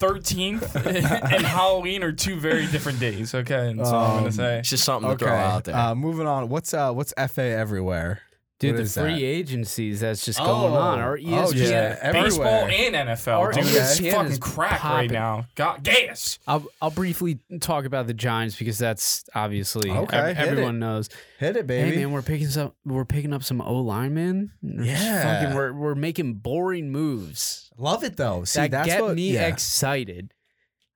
13th 0.00 0.74
and 1.34 1.44
Halloween 1.46 2.02
are 2.02 2.12
two 2.12 2.38
very 2.38 2.66
different 2.66 3.00
days. 3.00 3.34
Okay. 3.34 3.74
That's 3.76 3.88
all 3.90 4.04
I'm 4.04 4.10
going 4.10 4.18
Um, 4.24 4.30
to 4.30 4.32
say. 4.32 4.58
It's 4.58 4.70
just 4.70 4.84
something 4.84 5.10
Okay. 5.12 5.18
to 5.20 5.24
throw 5.24 5.34
out 5.36 5.64
there. 5.64 5.76
Uh, 5.76 5.94
moving 5.94 6.26
on. 6.26 6.48
What's 6.48 6.72
uh 6.74 6.92
what's 6.92 7.12
FA 7.28 7.42
everywhere? 7.42 8.20
Dude, 8.62 8.74
What 8.74 8.76
the 8.76 8.82
is 8.84 8.94
free 8.94 9.14
that? 9.14 9.22
agencies 9.22 10.00
that's 10.00 10.24
just 10.24 10.38
going 10.38 10.72
oh. 10.72 10.76
on. 10.76 11.00
Or 11.00 11.14
oh, 11.14 11.16
E 11.16 11.26
Oh, 11.30 11.50
yeah, 11.50 11.98
everywhere. 12.00 12.22
Baseball 12.28 12.46
and 12.66 12.94
NFL. 12.94 13.38
Our 13.40 13.52
Dude, 13.52 13.64
it's 13.66 13.98
fucking 13.98 14.32
is 14.32 14.38
crack 14.38 14.78
popping. 14.78 14.96
right 14.96 15.10
now. 15.10 15.46
God, 15.56 15.82
gas. 15.82 16.38
I'll 16.46 16.64
I'll 16.80 16.92
briefly 16.92 17.40
talk 17.60 17.86
about 17.86 18.06
the 18.06 18.14
Giants 18.14 18.54
because 18.56 18.78
that's 18.78 19.24
obviously 19.34 19.90
Okay, 19.90 20.16
ev- 20.16 20.36
everyone 20.38 20.76
it. 20.76 20.78
knows. 20.78 21.08
Hit 21.40 21.56
it, 21.56 21.66
baby. 21.66 21.90
Hey 21.90 21.96
man, 21.96 22.12
we're 22.12 22.22
picking 22.22 22.46
some 22.46 22.72
we're 22.84 23.04
picking 23.04 23.32
up 23.32 23.42
some 23.42 23.60
O 23.60 23.74
linemen. 23.80 24.52
Yeah. 24.62 25.40
fucking, 25.40 25.56
we're 25.56 25.72
we're 25.72 25.94
making 25.96 26.34
boring 26.34 26.92
moves 26.92 27.68
Love 27.76 28.04
it 28.04 28.16
though. 28.16 28.44
See, 28.44 28.60
that 28.60 28.70
that's 28.70 28.86
get 28.86 29.02
what 29.02 29.16
me 29.16 29.32
yeah. 29.32 29.48
excited. 29.48 30.32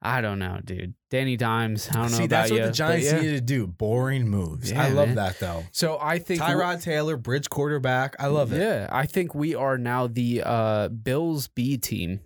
I 0.07 0.21
don't 0.21 0.39
know, 0.39 0.61
dude. 0.65 0.95
Danny 1.11 1.37
Dimes. 1.37 1.89
I 1.91 1.95
don't 1.95 2.13
know 2.13 2.19
See, 2.19 2.27
that's 2.29 2.49
what 2.51 2.61
ya, 2.61 2.67
the 2.67 2.73
Giants 2.73 3.07
yeah. 3.07 3.21
needed 3.21 3.35
to 3.35 3.41
do. 3.41 3.67
Boring 3.67 4.29
moves. 4.29 4.71
Yeah, 4.71 4.85
I 4.85 4.91
love 4.91 5.09
man. 5.09 5.17
that 5.17 5.41
though. 5.41 5.65
So 5.73 5.99
I 6.01 6.21
think 6.21 6.41
Tyrod 6.41 6.81
Taylor, 6.81 7.17
bridge 7.17 7.51
quarterback. 7.51 8.15
I 8.21 8.29
love 8.29 8.53
it. 8.53 8.61
Yeah, 8.61 8.89
I 8.93 9.07
think 9.07 9.35
we 9.35 9.57
are 9.57 9.77
now 9.77 10.07
the 10.07 10.43
uh, 10.45 10.89
Bills 10.89 11.49
B 11.49 11.77
team. 11.77 12.21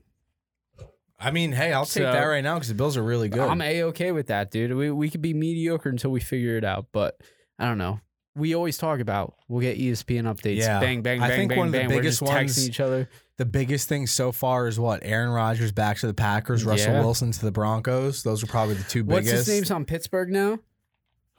I 1.18 1.30
mean, 1.30 1.52
hey, 1.52 1.72
I'll 1.72 1.86
take 1.86 2.02
So- 2.02 2.12
that 2.12 2.22
right 2.24 2.44
now 2.44 2.54
because 2.56 2.68
the 2.68 2.74
Bills 2.74 2.98
are 2.98 3.02
really 3.02 3.30
good. 3.30 3.48
I'm 3.48 3.62
a 3.62 3.84
okay 3.84 4.12
with 4.12 4.26
that, 4.26 4.50
dude. 4.50 4.74
We 4.74 4.90
we 4.90 5.08
could 5.08 5.22
be 5.22 5.32
mediocre 5.32 5.88
until 5.88 6.10
we 6.10 6.20
figure 6.20 6.58
it 6.58 6.64
out, 6.64 6.88
but 6.92 7.18
I 7.58 7.64
don't 7.64 7.78
know. 7.78 8.00
We 8.36 8.54
always 8.54 8.78
talk 8.78 9.00
about 9.00 9.34
we'll 9.48 9.60
get 9.60 9.78
ESPN 9.78 10.22
updates. 10.24 10.58
Yeah. 10.58 10.78
Bang 10.80 11.02
bang 11.02 11.20
I 11.22 11.28
bang 11.28 11.38
think 11.38 11.48
bang 11.50 11.58
one 11.58 11.66
of 11.68 11.72
the 11.72 11.78
bang. 11.78 11.88
We're 11.88 11.96
biggest 11.96 12.20
just 12.20 12.32
ones- 12.32 12.56
texting 12.56 12.68
each 12.68 12.80
other. 12.80 13.08
the 13.38 13.44
biggest 13.44 13.88
thing 13.88 14.06
so 14.06 14.30
far 14.32 14.68
is 14.68 14.78
what 14.78 15.00
Aaron 15.02 15.30
Rodgers 15.30 15.72
back 15.72 15.98
to 15.98 16.06
the 16.06 16.14
Packers, 16.14 16.64
Russell 16.64 16.92
Yeah. 16.92 17.00
Wilson 17.00 17.32
to 17.32 17.40
the 17.44 17.50
Broncos. 17.50 18.22
Those 18.22 18.42
are 18.44 18.46
probably 18.46 18.74
the 18.74 18.84
two 18.84 19.02
biggest. 19.02 19.14
What's 19.14 19.26
biggest. 19.30 19.46
his 19.46 19.54
name's 19.56 19.70
on 19.70 19.84
Pittsburgh 19.84 20.30
now? 20.30 20.58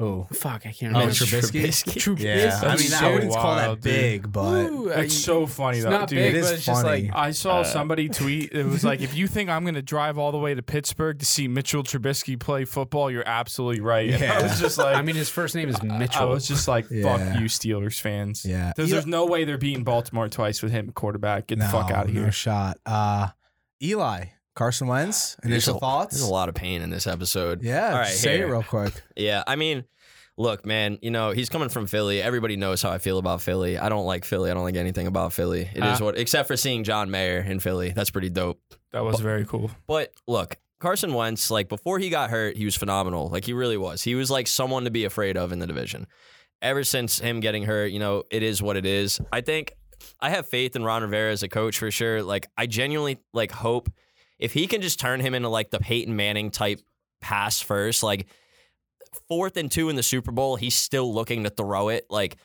Who? 0.02 0.26
Fuck, 0.34 0.66
I 0.66 0.72
can't 0.72 0.96
Oh, 0.96 1.00
remember. 1.02 1.14
Trubisky. 1.14 1.62
Trubisky. 1.64 2.20
Yeah, 2.24 2.60
I 2.60 2.66
That's 2.70 2.82
mean, 2.82 2.90
so 2.92 3.06
I 3.08 3.14
wouldn't 3.14 3.32
call 3.34 3.56
that 3.56 3.68
wild, 3.68 3.82
dude. 3.82 3.94
big, 3.94 4.32
but 4.32 4.70
Ooh, 4.72 4.88
It's 4.90 5.14
so 5.14 5.46
funny 5.46 5.78
it's 5.78 5.86
though, 5.86 5.92
not 5.92 6.10
dude. 6.10 6.18
big, 6.18 6.34
It 6.34 6.38
is 6.40 6.48
but 6.48 6.56
it's 6.56 6.66
just 6.66 6.82
funny. 6.82 7.04
like 7.04 7.16
I 7.16 7.30
saw 7.32 7.60
Uh, 7.60 7.64
somebody 7.64 8.10
tweet. 8.10 8.52
It 8.52 8.66
was 8.66 8.84
like, 8.84 9.02
if 9.02 9.14
you 9.16 9.28
think 9.28 9.52
I'm 9.52 9.64
going 9.64 9.76
to 9.76 9.84
drive 9.84 10.18
all 10.18 10.32
the 10.32 10.40
way 10.40 10.56
to 10.56 10.64
Pittsburgh 10.64 11.20
to 11.20 11.26
see 11.26 11.48
Mitchell 11.48 11.84
Trubisky 11.84 12.40
play 12.40 12.66
football, 12.66 13.12
you're 13.12 13.28
absolutely 13.28 13.82
right. 13.82 14.10
And 14.10 14.24
I 14.24 14.26
Yeah. 14.26 14.42
was 14.44 14.60
just 14.60 14.78
like, 14.80 14.96
I 14.96 15.04
mean, 15.04 15.16
his 15.16 15.30
first 15.30 15.54
name 15.54 15.70
is 15.70 15.82
Mitchell. 15.84 16.24
I 16.24 16.26
was 16.26 16.48
just 16.48 16.68
like, 16.68 16.86
fuck 16.86 17.20
Yeah. 17.20 17.40
you, 17.40 17.46
Steelers 17.46 18.02
fans. 18.02 18.44
yeah, 18.44 18.74
There's, 18.76 18.90
there's 18.90 19.06
no 19.06 19.28
way 19.28 19.44
they're 19.44 19.60
beating 19.60 19.84
Baltimore 19.84 20.28
twice 20.30 20.64
with 20.64 20.72
him 20.72 20.90
at 20.90 20.96
quarterback. 20.96 21.46
Get 21.46 21.60
the 21.60 21.66
fuck 21.66 21.92
out 21.92 22.08
of 22.08 22.14
No 22.14 22.22
here. 22.24 22.32
shot. 22.32 22.78
Uh, 22.88 23.28
Eli, 23.84 24.26
Carson 24.56 24.88
Wentz. 24.88 25.36
Initial 25.44 25.50
There's 25.74 25.78
a- 25.78 25.80
thoughts? 25.80 26.16
There's 26.16 26.28
a 26.28 26.32
lot 26.32 26.50
of 26.50 26.56
pain 26.56 26.82
in 26.82 26.90
this 26.90 27.08
episode. 27.08 27.62
Yeah, 27.64 27.90
All 27.92 28.00
right, 28.00 28.08
say 28.08 28.38
here. 28.38 28.48
it 28.48 28.52
real 28.52 28.64
quick. 28.64 28.94
Yeah, 29.16 29.44
I 29.48 29.56
mean, 29.56 29.86
look, 30.38 30.66
man, 30.66 30.98
you 31.02 31.12
know, 31.12 31.32
he's 31.32 31.50
coming 31.50 31.70
from 31.70 31.88
Philly. 31.88 32.22
Everybody 32.22 32.56
knows 32.58 32.82
how 32.82 32.90
I 32.92 32.98
feel 32.98 33.18
about 33.20 33.42
Philly. 33.42 33.78
I 33.78 33.90
don't 33.90 34.06
like 34.06 34.26
Philly. 34.26 34.50
I 34.50 34.54
don't 34.54 34.64
like 34.64 34.76
anything 34.76 35.08
about 35.08 35.34
Philly. 35.34 35.70
It 35.74 35.84
is 35.84 36.02
Ah. 36.02 36.04
what, 36.06 36.18
except 36.18 36.48
for 36.48 36.58
seeing 36.58 36.84
John 36.84 37.12
Mayer 37.12 37.40
in 37.40 37.60
Philly. 37.60 37.92
That's 37.92 38.10
pretty 38.10 38.30
dope. 38.30 38.60
That 38.92 39.04
was 39.04 39.20
very 39.20 39.46
cool. 39.46 39.72
But 39.88 40.12
look, 40.28 40.58
Carson 40.80 41.14
Wentz, 41.14 41.52
like 41.52 41.70
before 41.70 42.00
he 42.00 42.10
got 42.10 42.30
hurt, 42.32 42.58
he 42.58 42.66
was 42.66 42.76
phenomenal. 42.76 43.30
Like 43.30 43.46
he 43.46 43.54
really 43.54 43.78
was. 43.78 44.02
He 44.02 44.16
was 44.16 44.32
like 44.32 44.48
someone 44.48 44.84
to 44.86 44.92
be 44.92 45.06
afraid 45.06 45.38
of 45.38 45.52
in 45.52 45.60
the 45.60 45.68
division. 45.68 46.08
Ever 46.62 46.84
since 46.84 47.20
him 47.20 47.40
getting 47.40 47.64
hurt, 47.64 47.92
you 47.92 48.00
know, 48.00 48.24
it 48.32 48.44
is 48.44 48.62
what 48.62 48.78
it 48.78 48.86
is. 48.86 49.20
I 49.32 49.42
think 49.42 49.74
I 50.20 50.30
have 50.32 50.48
faith 50.48 50.76
in 50.76 50.84
Ron 50.84 51.04
Rivera 51.04 51.32
as 51.32 51.42
a 51.44 51.48
coach 51.48 51.78
for 51.80 51.90
sure. 51.92 52.22
Like 52.24 52.48
I 52.58 52.66
genuinely 52.66 53.20
like 53.34 53.52
hope 53.52 53.90
if 54.42 54.52
he 54.54 54.68
can 54.68 54.82
just 54.82 55.00
turn 55.00 55.20
him 55.22 55.34
into 55.34 55.48
like 55.50 55.70
the 55.72 55.80
Peyton 55.80 56.16
Manning 56.16 56.52
type 56.52 56.82
pass 57.22 57.62
first, 57.62 58.04
like 58.04 58.28
fourth 59.28 59.58
and 59.58 59.72
two 59.72 59.90
in 59.90 59.96
the 59.96 60.04
Super 60.04 60.32
Bowl, 60.32 60.56
he's 60.56 60.76
still 60.76 61.14
looking 61.14 61.44
to 61.44 61.50
throw 61.50 61.90
it. 61.90 62.06
Like 62.10 62.38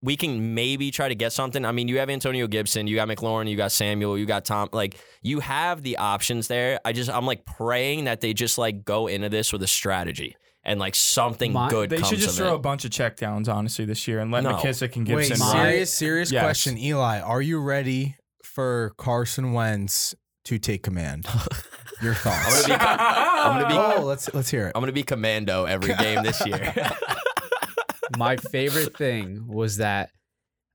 we 0.00 0.16
can 0.16 0.54
maybe 0.54 0.90
try 0.90 1.08
to 1.08 1.14
get 1.14 1.32
something. 1.32 1.64
I 1.64 1.70
mean, 1.72 1.86
you 1.88 1.98
have 1.98 2.10
Antonio 2.10 2.46
Gibson, 2.48 2.86
you 2.88 2.96
got 2.96 3.06
McLaurin, 3.08 3.48
you 3.48 3.56
got 3.56 3.70
Samuel, 3.70 4.18
you 4.18 4.26
got 4.26 4.44
Tom. 4.44 4.68
Like 4.72 4.96
you 5.22 5.40
have 5.40 5.82
the 5.82 5.98
options 5.98 6.48
there. 6.48 6.80
I 6.84 6.92
just 6.92 7.10
I'm 7.10 7.26
like 7.26 7.44
praying 7.44 8.04
that 8.04 8.20
they 8.20 8.34
just 8.34 8.58
like 8.58 8.84
go 8.84 9.06
into 9.06 9.28
this 9.28 9.52
with 9.52 9.62
a 9.62 9.68
strategy 9.68 10.36
and 10.64 10.80
like 10.80 10.94
something 10.94 11.52
My- 11.52 11.68
good. 11.68 11.90
They 11.90 11.96
comes 11.98 12.08
should 12.08 12.18
just 12.18 12.38
of 12.38 12.46
throw 12.46 12.52
it. 12.54 12.56
a 12.56 12.58
bunch 12.60 12.84
of 12.84 12.90
checkdowns, 12.90 13.52
honestly, 13.52 13.84
this 13.84 14.06
year 14.08 14.20
and 14.20 14.30
let 14.30 14.42
No. 14.44 14.54
McKissic 14.54 14.96
and 14.96 15.06
Wait, 15.08 15.28
Gibson. 15.28 15.38
my- 15.38 15.52
run. 15.54 15.66
serious, 15.66 15.92
serious 15.92 16.32
Yes. 16.32 16.42
question, 16.42 16.78
Eli. 16.78 17.20
Are 17.20 17.42
you 17.42 17.60
ready 17.60 18.16
for 18.44 18.92
Carson 18.96 19.52
Wentz 19.52 20.14
to 20.44 20.58
take 20.58 20.82
command? 20.82 21.26
Your 22.02 22.14
thoughts? 22.14 22.64
I'm 22.64 22.78
gonna 22.78 22.78
be, 22.78 22.84
I'm 22.84 23.62
gonna 23.62 23.68
be, 23.68 23.74
oh, 24.00 24.04
let's 24.04 24.32
let's 24.34 24.50
hear 24.50 24.66
it. 24.66 24.72
I'm 24.74 24.82
gonna 24.82 24.92
be 24.92 25.02
commando 25.04 25.64
every 25.66 25.94
game 25.94 26.22
this 26.24 26.44
year. 26.46 26.74
my 28.18 28.36
favorite 28.36 28.96
thing 28.96 29.46
was 29.46 29.76
that 29.78 30.10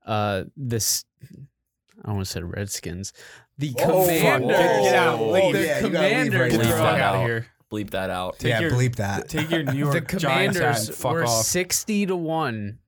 uh 0.06 0.44
this 0.56 1.04
I 2.04 2.10
almost 2.10 2.30
said 2.32 2.44
Redskins. 2.44 3.12
The 3.58 3.74
Oh, 3.80 4.04
fuck. 4.06 4.16
commander 4.40 4.46
Get- 4.54 4.82
get 4.84 4.94
out. 4.94 5.18
the 5.18 5.24
Yeah, 5.24 5.40
you 5.40 5.52
gotta 5.52 5.82
leave 5.82 5.92
commander 5.92 6.38
right 6.40 6.50
Get 6.50 6.58
the 6.58 6.64
fuck 6.68 6.78
that 6.78 7.00
out 7.00 7.14
of 7.16 7.22
here. 7.22 7.46
Bleep 7.70 7.90
that 7.90 8.08
out. 8.08 8.38
Take 8.38 8.48
yeah, 8.50 8.60
your- 8.60 8.70
bleep 8.70 8.96
that. 8.96 9.28
Take 9.28 9.50
your 9.50 9.64
New 9.64 9.78
York 9.78 10.08
Giants 10.08 10.12
hat 10.12 10.20
commanders 10.20 10.88
and 10.88 10.96
fuck 10.96 11.12
were 11.12 11.24
off. 11.24 11.44
60 11.44 12.06
to 12.06 12.16
1 12.16 12.78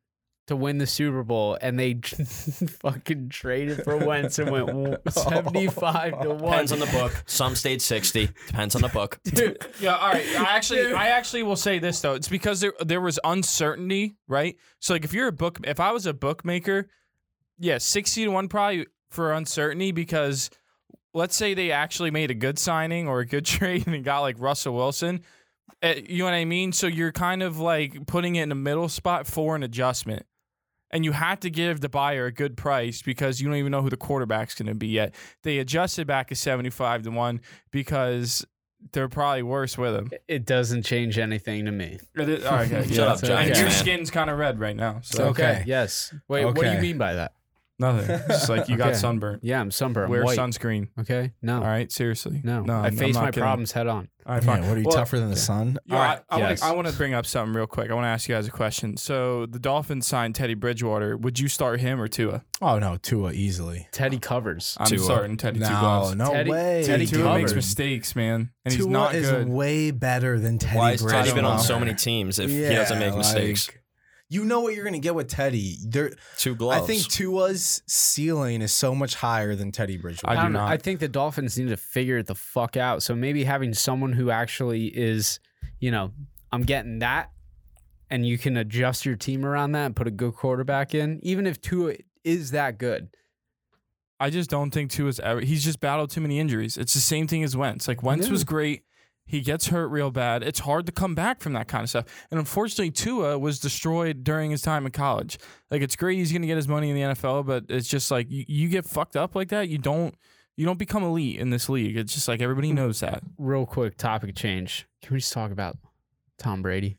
to 0.51 0.57
win 0.57 0.79
the 0.79 0.87
Super 0.87 1.23
Bowl 1.23 1.57
and 1.61 1.79
they 1.79 1.95
fucking 2.83 3.29
traded 3.31 3.83
for 3.85 3.97
Wentz 3.97 4.39
and 4.39 4.51
went 4.51 4.99
75 5.13 6.23
to 6.23 6.31
1. 6.31 6.39
Depends 6.39 6.73
on 6.73 6.81
the 6.81 6.87
book. 6.87 7.23
Some 7.27 7.55
stayed 7.55 7.81
60. 7.81 8.29
Depends 8.49 8.75
on 8.75 8.83
the 8.83 8.89
book. 8.89 9.21
Dude, 9.25 9.65
Yeah, 9.81 9.97
all 9.97 10.11
right. 10.11 10.27
I 10.39 10.57
actually, 10.57 10.93
I 10.93 11.09
actually 11.09 11.45
will 11.45 11.57
say 11.57 11.79
this 11.79 12.01
though. 12.01 12.15
It's 12.15 12.29
because 12.29 12.61
there 12.61 12.75
there 12.85 13.01
was 13.01 13.19
uncertainty, 13.25 14.17
right? 14.29 14.57
So 14.81 14.93
like, 14.95 15.05
if 15.05 15.15
you're 15.15 15.29
a 15.29 15.33
book, 15.33 15.59
if 15.65 15.81
I 15.81 15.93
was 15.93 16.07
a 16.07 16.13
bookmaker, 16.13 16.89
yeah, 17.59 17.79
sixty 17.79 18.25
to 18.25 18.31
one 18.31 18.49
probably 18.49 18.87
for 19.11 19.33
uncertainty 19.33 19.93
because 19.93 20.51
let's 21.15 21.37
say 21.37 21.55
they 21.55 21.71
actually 21.71 22.11
made 22.11 22.31
a 22.31 22.35
good 22.35 22.59
signing 22.59 23.09
or 23.09 23.21
a 23.21 23.27
good 23.27 23.45
trade 23.45 23.87
and 23.87 24.05
got 24.05 24.21
like 24.21 24.37
Russell 24.39 24.75
Wilson. 24.75 25.21
Uh, 25.83 25.95
you 26.07 26.19
know 26.19 26.25
what 26.25 26.35
I 26.35 26.45
mean? 26.45 26.73
So 26.73 26.87
you're 26.89 27.13
kind 27.13 27.43
of 27.43 27.59
like 27.59 28.07
putting 28.07 28.37
it 28.37 28.43
in 28.43 28.53
a 28.53 28.57
middle 28.57 28.89
spot 28.89 29.27
for 29.27 29.55
an 29.57 29.63
adjustment. 29.63 30.27
And 30.91 31.05
you 31.05 31.13
have 31.13 31.41
to 31.41 31.51
give 31.51 31.81
the 31.81 31.89
buyer 31.89 32.27
a 32.27 32.33
good 32.33 32.57
price 32.57 33.01
because 33.03 33.41
you 33.41 33.49
don't 33.49 33.57
even 33.57 33.71
know 33.71 33.83
who 33.83 33.91
the 33.91 33.97
quarterback's 33.97 34.55
going 34.55 34.67
to 34.69 34.75
be 34.75 34.89
yet. 34.89 35.15
They 35.43 35.59
adjusted 35.59 36.07
back 36.07 36.29
to 36.29 36.35
75 36.35 37.03
to 37.05 37.11
1 37.11 37.41
because 37.71 38.45
they're 38.93 39.09
probably 39.09 39.43
worse 39.43 39.77
with 39.77 39.95
him. 39.95 40.11
it 40.27 40.47
doesn't 40.47 40.85
change 40.85 41.19
anything 41.19 41.67
to 41.67 41.71
me. 41.73 41.99
It 42.17 42.29
is- 42.29 42.45
all 42.45 42.53
right, 42.57 42.73
okay, 42.73 42.89
Shut 42.89 42.97
yeah. 42.97 43.05
up, 43.05 43.23
Giants 43.23 43.59
And 43.59 43.59
your 43.61 43.71
skin's 43.71 44.11
kind 44.11 44.31
of 44.31 44.39
red 44.39 44.59
right 44.59 44.77
now. 44.77 45.01
So 45.03 45.27
Okay. 45.29 45.63
Yes. 45.67 46.15
Wait, 46.29 46.45
what 46.45 46.57
do 46.57 46.73
you 46.73 46.81
mean 46.81 46.99
by 46.99 47.15
that? 47.15 47.33
Nothing. 47.81 48.11
It's 48.11 48.27
just 48.29 48.49
like 48.49 48.69
you 48.69 48.77
got 48.77 48.89
Okay. 48.91 48.99
sunburnt. 48.99 49.43
Yeah, 49.43 49.61
I'm 49.61 49.71
sunburned. 49.71 50.11
Wear 50.11 50.21
I'm 50.21 50.27
white. 50.27 50.39
sunscreen. 50.39 50.89
okay? 51.01 51.33
No. 51.43 51.57
All 51.57 51.65
right, 51.67 51.91
seriously. 51.91 52.41
No. 52.45 52.63
no. 52.63 52.75
I 52.75 52.85
I'm- 52.85 52.97
face 52.97 53.17
I'm 53.17 53.23
my 53.25 53.29
kidding. 53.31 53.43
problems 53.43 53.73
head 53.73 53.87
on. 53.87 54.09
All 54.27 54.35
right, 54.35 54.45
fine. 54.45 54.61
Man, 54.61 54.69
what 54.69 54.77
are 54.77 54.81
you 54.81 54.87
Well, 54.87 54.97
tougher 54.97 55.19
than 55.19 55.31
the 55.31 55.37
sun? 55.37 55.79
Yeah, 55.87 55.95
All 55.97 56.01
right, 56.03 56.21
I, 56.29 56.37
I 56.37 56.39
yes. 56.39 56.47
want 56.49 56.59
to 56.61 56.65
I 56.67 56.73
want 56.73 56.89
to 56.89 56.93
bring 56.95 57.15
up 57.15 57.25
something 57.27 57.55
real 57.55 57.67
quick. 57.67 57.91
I 57.91 57.95
want 57.95 58.05
to 58.05 58.09
ask 58.11 58.29
you 58.29 58.35
guys 58.35 58.47
a 58.47 58.51
question. 58.51 58.97
So 58.99 59.47
the 59.47 59.59
Dolphins 59.59 60.07
signed 60.07 60.35
Teddy 60.35 60.55
Bridgewater. 60.55 61.17
Would 61.17 61.41
you 61.41 61.49
start 61.49 61.81
him 61.81 62.01
or 62.01 62.07
Tua? 62.07 62.45
Oh 62.61 62.79
no, 62.79 62.97
Tua 62.99 63.33
easily. 63.33 63.89
Teddy 63.93 64.19
covers. 64.19 64.77
I'm 64.79 64.87
Tua. 64.87 64.99
starting 65.01 65.37
Teddy 65.39 65.59
Two 65.59 65.65
No, 65.65 65.81
Gloves. 65.81 66.15
no 66.17 66.31
Teddy- 66.33 66.51
way. 66.51 66.83
Teddy 66.85 67.07
Tua 67.07 67.23
covers. 67.25 67.41
makes 67.43 67.55
mistakes, 67.55 68.15
man, 68.15 68.51
and 68.67 68.75
he's 68.75 68.83
Tua 68.85 68.93
not 68.93 69.15
is 69.15 69.31
good. 69.31 69.49
way 69.49 69.91
better 69.91 70.39
than 70.39 70.59
Teddy. 70.59 70.77
Why 70.79 70.93
is 70.93 71.03
Teddy 71.05 71.33
been 71.33 71.47
on 71.47 71.59
so 71.59 71.81
many 71.81 71.95
teams 71.95 72.39
if 72.39 72.51
he 72.51 72.61
doesn't 72.69 72.99
make 72.99 73.17
mistakes? 73.17 73.69
like, 73.69 73.80
you 74.31 74.45
know 74.45 74.61
what 74.61 74.75
you're 74.75 74.85
gonna 74.85 74.99
get 75.01 75.15
with 75.15 75.29
Teddy. 75.29 75.77
There, 75.85 76.13
Two 76.39 76.55
gloves. 76.55 76.83
I 76.83 76.87
think 76.87 77.03
Tua's 77.09 77.83
ceiling 77.87 78.63
is 78.63 78.73
so 78.73 78.95
much 78.95 79.17
higher 79.17 79.55
than 79.55 79.73
Teddy 79.73 79.99
Bridgewater. 79.99 80.33
I 80.33 80.37
do 80.37 80.43
don't 80.45 80.53
not. 80.55 80.71
I 80.71 80.77
think 80.79 81.01
the 81.01 81.09
Dolphins 81.09 81.59
need 81.59 81.69
to 81.69 81.77
figure 81.77 82.17
it 82.19 82.27
the 82.27 82.35
fuck 82.35 82.77
out. 82.77 83.03
So 83.03 83.15
maybe 83.15 83.45
having 83.45 83.75
someone 83.75 84.13
who 84.13 84.31
actually 84.31 84.87
is, 84.87 85.41
you 85.81 85.91
know, 85.91 86.13
I'm 86.53 86.63
getting 86.63 87.01
that 87.01 87.33
and 88.09 88.25
you 88.27 88.39
can 88.39 88.57
adjust 88.57 89.05
your 89.05 89.17
team 89.17 89.45
around 89.45 89.73
that 89.73 89.87
and 89.87 89.97
put 89.97 90.07
a 90.07 90.11
good 90.13 90.35
quarterback 90.35 90.95
in, 90.95 91.21
even 91.23 91.47
if 91.47 91.61
Tua 91.61 91.95
is 92.25 92.53
that 92.53 92.79
good. 92.79 93.09
I 94.19 94.31
just 94.31 94.51
don't 94.51 94.71
think 94.71 94.91
Tua's 94.91 95.19
ever. 95.19 95.41
He's 95.41 95.65
just 95.65 95.81
battled 95.81 96.11
too 96.11 96.21
many 96.21 96.39
injuries. 96.39 96.77
It's 96.77 96.93
the 96.95 97.01
same 97.01 97.27
thing 97.27 97.43
as 97.43 97.57
Wentz. 97.57 97.89
Like 97.89 98.03
Wentz 98.03 98.27
Yeah. 98.27 98.33
was 98.33 98.45
great. 98.45 98.83
He 99.31 99.43
gets 99.43 99.69
hurt 99.69 99.87
real 99.87 100.11
bad. 100.11 100.43
It's 100.43 100.59
hard 100.59 100.87
to 100.87 100.93
come 100.93 101.15
back 101.15 101.41
from 101.41 101.53
that 101.53 101.69
kind 101.69 101.85
of 101.85 101.89
stuff. 101.89 102.27
And 102.33 102.41
unfortunately, 102.41 102.91
Tua 102.91 103.39
was 103.39 103.61
destroyed 103.61 104.25
during 104.25 104.51
his 104.51 104.61
time 104.61 104.87
in 104.87 104.91
college. 104.91 105.39
Like 105.71 105.83
it's 105.83 105.95
great 105.95 106.19
he's 106.19 106.33
going 106.33 106.43
to 106.43 106.49
get 106.49 106.57
his 106.57 106.67
money 106.67 106.91
in 106.91 106.97
the 106.97 107.03
NFL, 107.15 107.47
but 107.47 107.67
it's 107.69 107.87
just 107.87 108.11
like 108.11 108.29
you, 108.29 108.45
you 108.49 108.69
get 108.69 108.85
fucked 108.87 109.15
up 109.15 109.37
like 109.37 109.51
that, 109.51 109.69
you 109.69 109.79
don't 109.79 110.17
you 110.57 110.67
don't 110.67 110.81
become 110.81 111.05
elite 111.05 111.39
in 111.39 111.51
this 111.51 111.69
league. 111.69 111.97
It's 111.97 112.13
just 112.13 112.27
like 112.27 112.43
everybody 112.43 112.71
hmm. 112.71 112.75
knows 112.75 112.99
that. 113.01 113.23
Real 113.39 113.67
quick 113.67 113.97
topic 113.97 114.35
change. 114.35 114.89
Can 115.01 115.15
we 115.15 115.21
just 115.21 115.33
talk 115.33 115.53
about 115.53 115.77
Tom 116.37 116.61
Brady? 116.61 116.99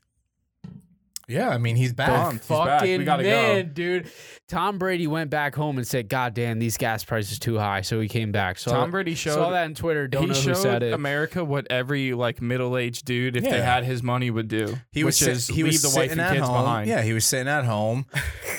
Yeah, 1.32 1.48
I 1.48 1.58
mean 1.58 1.76
he's 1.76 1.92
back. 1.92 2.08
Done. 2.08 2.34
He's 2.36 2.46
back. 2.48 2.82
We 2.82 2.88
Fucking 2.96 3.04
go. 3.04 3.16
man, 3.18 3.72
dude. 3.72 4.10
Tom 4.48 4.78
Brady 4.78 5.06
went 5.06 5.30
back 5.30 5.54
home 5.54 5.78
and 5.78 5.86
said, 5.86 6.08
"God 6.08 6.34
damn, 6.34 6.58
these 6.58 6.76
gas 6.76 7.04
prices 7.04 7.38
too 7.38 7.58
high." 7.58 7.80
So 7.80 8.00
he 8.00 8.08
came 8.08 8.32
back. 8.32 8.58
So 8.58 8.70
Tom 8.70 8.90
Brady 8.90 9.14
showed 9.14 9.34
saw 9.34 9.50
that 9.50 9.64
on 9.64 9.74
Twitter. 9.74 10.06
Don't 10.08 10.22
he 10.22 10.28
know 10.28 10.34
who 10.34 10.40
showed 10.40 10.56
said 10.56 10.82
it. 10.82 10.92
America 10.92 11.44
what 11.44 11.66
every 11.70 12.12
like 12.12 12.42
middle 12.42 12.76
aged 12.76 13.04
dude, 13.06 13.36
if 13.36 13.44
they 13.44 13.60
had 13.62 13.84
his 13.84 14.02
money, 14.02 14.30
would 14.30 14.48
do. 14.48 14.76
He 14.92 15.04
was 15.04 15.14
which 15.20 15.24
sit- 15.26 15.28
is 15.36 15.46
he 15.48 15.62
leave 15.62 15.72
was 15.72 15.82
the 15.82 15.98
wife 15.98 16.12
and 16.12 16.20
kids 16.20 16.46
home. 16.46 16.62
behind. 16.64 16.88
Yeah, 16.88 17.02
he 17.02 17.12
was 17.14 17.24
sitting 17.24 17.48
at 17.48 17.64
home, 17.64 18.04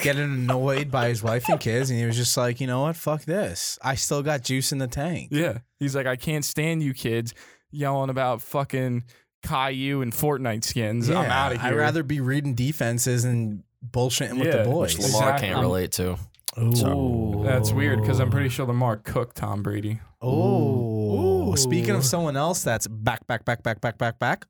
getting 0.01 0.23
annoyed 0.23 0.89
by 0.89 1.09
his 1.09 1.21
wife 1.21 1.47
and 1.49 1.59
kids, 1.59 1.89
and 1.89 1.99
he 1.99 2.05
was 2.05 2.15
just 2.17 2.35
like, 2.37 2.59
you 2.59 2.67
know 2.67 2.81
what, 2.81 2.95
fuck 2.95 3.23
this. 3.23 3.77
I 3.81 3.95
still 3.95 4.23
got 4.23 4.43
juice 4.43 4.71
in 4.71 4.79
the 4.79 4.87
tank. 4.87 5.29
Yeah. 5.31 5.59
He's 5.79 5.95
like, 5.95 6.07
I 6.07 6.15
can't 6.15 6.43
stand 6.45 6.81
you 6.81 6.93
kids 6.93 7.33
yelling 7.71 8.09
about 8.09 8.41
fucking 8.41 9.03
Caillou 9.43 10.01
and 10.01 10.11
Fortnite 10.13 10.63
skins. 10.63 11.09
I'm 11.09 11.29
out 11.29 11.51
of 11.53 11.61
here. 11.61 11.71
I'd 11.71 11.75
rather 11.75 12.03
be 12.03 12.19
reading 12.21 12.55
defenses 12.55 13.25
and 13.25 13.63
bullshitting 13.87 14.37
with 14.39 14.47
Yeah, 14.47 14.63
the 14.63 14.69
boys. 14.69 14.97
Which 14.97 15.05
Lamar 15.07 15.29
Exactly. 15.31 15.47
can't 15.49 15.61
relate 15.61 15.91
to. 15.93 16.17
Ooh. 16.59 17.41
That's 17.43 17.71
weird 17.71 18.01
because 18.01 18.19
I'm 18.19 18.29
pretty 18.29 18.49
sure 18.49 18.65
Lamar 18.65 18.97
cooked 18.97 19.35
Tom 19.37 19.63
Brady. 19.63 19.99
Oh, 20.21 21.51
Ooh. 21.51 21.57
speaking 21.57 21.95
of 21.95 22.05
someone 22.05 22.37
else 22.37 22.63
that's 22.63 22.87
back, 22.87 23.25
back, 23.27 23.43
back, 23.45 23.63
back, 23.63 23.81
back, 23.81 23.97
back, 23.97 24.19
back, 24.19 24.45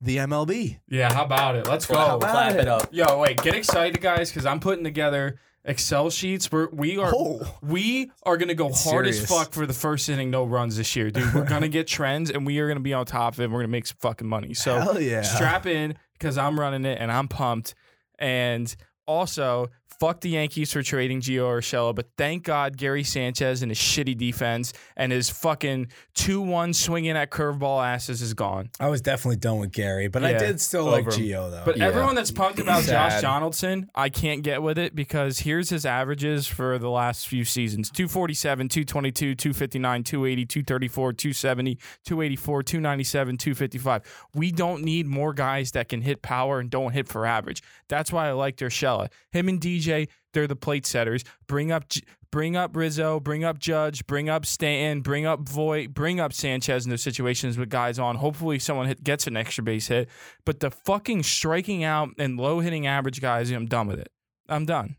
the 0.00 0.18
MLB. 0.18 0.78
Yeah, 0.88 1.12
how 1.12 1.24
about 1.24 1.56
it? 1.56 1.66
Let's 1.66 1.86
go. 1.86 1.96
How 1.96 2.16
about 2.16 2.30
Clap 2.30 2.56
it 2.56 2.68
up. 2.68 2.88
Yo, 2.92 3.18
wait, 3.18 3.42
get 3.42 3.54
excited, 3.54 4.00
guys, 4.00 4.30
because 4.30 4.46
I'm 4.46 4.60
putting 4.60 4.84
together 4.84 5.40
Excel 5.66 6.10
sheets. 6.10 6.50
We're, 6.50 6.68
we 6.70 6.96
are 6.98 7.10
Oh. 7.14 7.40
we 7.62 8.10
are 8.22 8.36
gonna 8.36 8.54
go 8.54 8.72
hard 8.72 9.06
as 9.06 9.26
fuck 9.26 9.52
for 9.52 9.66
the 9.66 9.72
first 9.74 10.08
inning, 10.08 10.30
no 10.30 10.44
runs 10.44 10.76
this 10.76 10.94
year, 10.96 11.10
dude. 11.10 11.34
We're 11.34 11.44
gonna 11.44 11.68
get 11.68 11.86
trends, 11.86 12.30
and 12.30 12.46
we 12.46 12.58
are 12.60 12.68
gonna 12.68 12.80
be 12.80 12.94
on 12.94 13.04
top 13.04 13.34
of 13.34 13.40
it. 13.40 13.44
and 13.44 13.52
We're 13.52 13.60
gonna 13.60 13.68
make 13.72 13.86
some 13.86 13.96
fucking 14.00 14.28
money. 14.28 14.54
So 14.54 14.98
yeah. 14.98 15.22
strap 15.22 15.66
in 15.66 15.96
because 16.12 16.38
I'm 16.38 16.58
running 16.58 16.84
it 16.84 16.98
and 17.00 17.10
I'm 17.12 17.28
pumped. 17.28 17.74
And 18.18 18.74
also, 19.06 19.68
fuck 19.98 20.20
the 20.20 20.30
Yankees 20.30 20.72
for 20.72 20.82
trading 20.82 21.20
Gio 21.20 21.44
Urshela, 21.46 21.94
but 21.94 22.06
thank 22.18 22.44
God 22.44 22.76
Gary 22.76 23.04
Sanchez 23.04 23.62
and 23.62 23.70
his 23.70 23.78
shitty 23.78 24.16
defense 24.16 24.72
and 24.96 25.12
his 25.12 25.30
fucking 25.30 25.88
2 26.14 26.40
1 26.40 26.72
swinging 26.72 27.16
at 27.16 27.30
curveball 27.30 27.84
asses 27.84 28.22
is 28.22 28.34
gone. 28.34 28.70
I 28.80 28.88
was 28.88 29.00
definitely 29.00 29.36
done 29.36 29.58
with 29.58 29.72
Gary, 29.72 30.08
but 30.08 30.24
I 30.24 30.34
did 30.34 30.60
still 30.60 30.84
like. 30.84 31.06
Gio 31.06 31.50
though. 31.50 31.62
But 31.64 31.76
Yeah. 31.78 31.86
everyone 31.86 32.14
that's 32.14 32.30
pumped 32.30 32.58
about 32.58 32.84
Josh 32.84 33.20
Donaldson, 33.22 33.88
I 33.94 34.08
can't 34.08 34.42
get 34.42 34.62
with 34.62 34.78
it 34.78 34.94
because 34.94 35.40
here's 35.40 35.70
his 35.70 35.86
averages 35.86 36.46
for 36.46 36.78
the 36.78 36.90
last 36.90 37.26
few 37.28 37.44
seasons 37.44 37.90
247, 37.90 38.68
222, 38.68 39.34
259, 39.34 40.02
280, 40.04 40.46
234, 40.46 41.12
270, 41.12 41.78
284, 42.04 42.62
297, 42.62 43.36
255. 43.36 44.02
We 44.34 44.52
don't 44.52 44.82
need 44.82 45.06
more 45.06 45.32
guys 45.32 45.70
that 45.72 45.88
can 45.88 46.02
hit 46.02 46.22
power 46.22 46.58
and 46.60 46.70
don't 46.70 46.92
hit 46.92 47.08
for 47.08 47.26
average. 47.26 47.62
That's 47.88 48.12
why 48.12 48.28
I 48.28 48.32
liked 48.32 48.60
Urshela. 48.60 49.08
Him 49.30 49.48
and 49.48 49.60
DJ, 49.60 49.85
they're 50.32 50.46
the 50.46 50.56
plate 50.56 50.86
setters. 50.86 51.24
Bring 51.46 51.72
up. 51.72 51.84
Bring 52.32 52.56
up 52.56 52.76
Rizzo, 52.76 53.18
bring 53.18 53.44
up 53.44 53.56
Judge, 53.58 54.06
bring 54.06 54.28
up 54.28 54.44
Stanton, 54.44 55.00
bring 55.00 55.24
up 55.24 55.48
Voit, 55.48 55.94
bring 55.94 56.20
up 56.20 56.34
Sanchez 56.34 56.84
in 56.84 56.90
those 56.90 57.00
situations 57.00 57.56
with 57.56 57.70
guys 57.70 57.98
on. 57.98 58.16
Hopefully, 58.16 58.58
someone 58.58 58.88
hit, 58.88 59.02
gets 59.02 59.26
an 59.26 59.38
extra 59.38 59.64
base 59.64 59.86
hit. 59.86 60.08
But 60.44 60.60
the 60.60 60.70
fucking 60.70 61.22
striking 61.22 61.82
out 61.84 62.10
and 62.18 62.36
low 62.36 62.60
hitting 62.60 62.86
average 62.86 63.22
guys, 63.22 63.50
I'm 63.52 63.64
done 63.66 63.86
with 63.86 64.00
it. 64.00 64.10
I'm 64.48 64.66
done. 64.66 64.96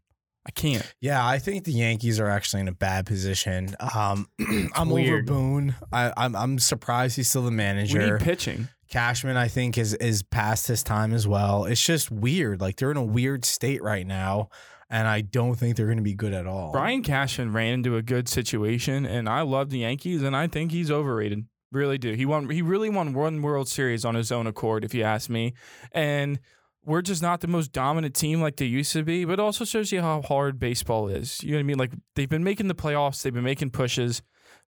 I 0.48 0.52
can't. 0.52 0.82
Yeah, 1.02 1.24
I 1.28 1.38
think 1.38 1.66
the 1.66 1.74
Yankees 1.74 2.20
are 2.20 2.30
actually 2.30 2.62
in 2.62 2.70
a 2.70 2.74
bad 2.74 3.06
position. 3.06 3.76
Um, 3.94 4.30
I'm 4.74 4.92
over. 4.92 5.22
Boone. 5.22 5.76
I, 5.92 6.14
I'm 6.18 6.36
I'm 6.36 6.58
surprised 6.58 7.18
he's 7.18 7.30
still 7.30 7.44
the 7.44 7.50
We 7.52 7.58
manager. 7.58 8.14
need 8.18 8.22
pitching. 8.26 8.70
Cashman, 8.90 9.36
I 9.36 9.50
think, 9.50 9.78
is 9.78 9.94
is 9.96 10.24
past 10.24 10.68
his 10.68 10.82
time 10.82 11.14
as 11.14 11.28
well. 11.28 11.66
It's 11.66 11.84
just 11.84 12.10
weird. 12.10 12.62
Like 12.62 12.78
they're 12.78 12.90
in 12.92 12.98
a 12.98 13.04
weird 13.04 13.44
state 13.44 13.84
right 13.84 14.08
now, 14.08 14.48
and 14.90 15.08
I 15.08 15.22
don't 15.22 15.56
think 15.56 15.76
they're 15.76 15.86
going 15.86 15.98
to 15.98 16.04
be 16.04 16.14
good 16.14 16.34
at 16.34 16.48
all. 16.48 16.72
Brian 16.72 17.04
Cashman 17.04 17.52
ran 17.54 17.74
into 17.74 17.98
a 17.98 18.02
good 18.02 18.30
situation, 18.30 19.06
and 19.06 19.28
I 19.28 19.42
love 19.42 19.70
the 19.70 19.80
Yankees, 19.80 20.24
and 20.24 20.36
I 20.36 20.48
think 20.48 20.72
he's 20.72 20.90
overrated. 20.90 21.46
Really 21.72 21.98
do. 21.98 22.14
He 22.14 22.26
won. 22.26 22.50
He 22.50 22.62
really 22.62 22.90
won 22.90 23.14
one 23.14 23.42
World 23.42 23.68
Series 23.68 24.06
on 24.06 24.16
his 24.16 24.32
own 24.32 24.48
accord, 24.48 24.86
if 24.86 24.94
you 24.94 25.04
ask 25.04 25.30
me. 25.30 25.54
And 25.92 26.40
we're 26.86 27.02
just 27.02 27.22
not 27.22 27.42
the 27.42 27.48
most 27.48 27.74
dominant 27.74 28.16
team 28.16 28.42
like 28.42 28.56
they 28.56 28.66
used 28.66 28.94
to 28.94 29.04
be. 29.04 29.26
But 29.26 29.42
also 29.42 29.66
shows 29.66 29.92
you 29.92 30.02
how 30.02 30.22
hard 30.22 30.60
baseball 30.60 31.10
is. 31.10 31.44
You 31.44 31.52
know 31.52 31.58
what 31.58 31.60
I 31.60 31.64
mean? 31.64 31.78
Like 31.78 31.92
they've 32.16 32.30
been 32.30 32.46
making 32.46 32.70
the 32.70 32.76
playoffs, 32.76 33.22
they've 33.22 33.34
been 33.34 33.44
making 33.44 33.72
pushes. 33.72 34.22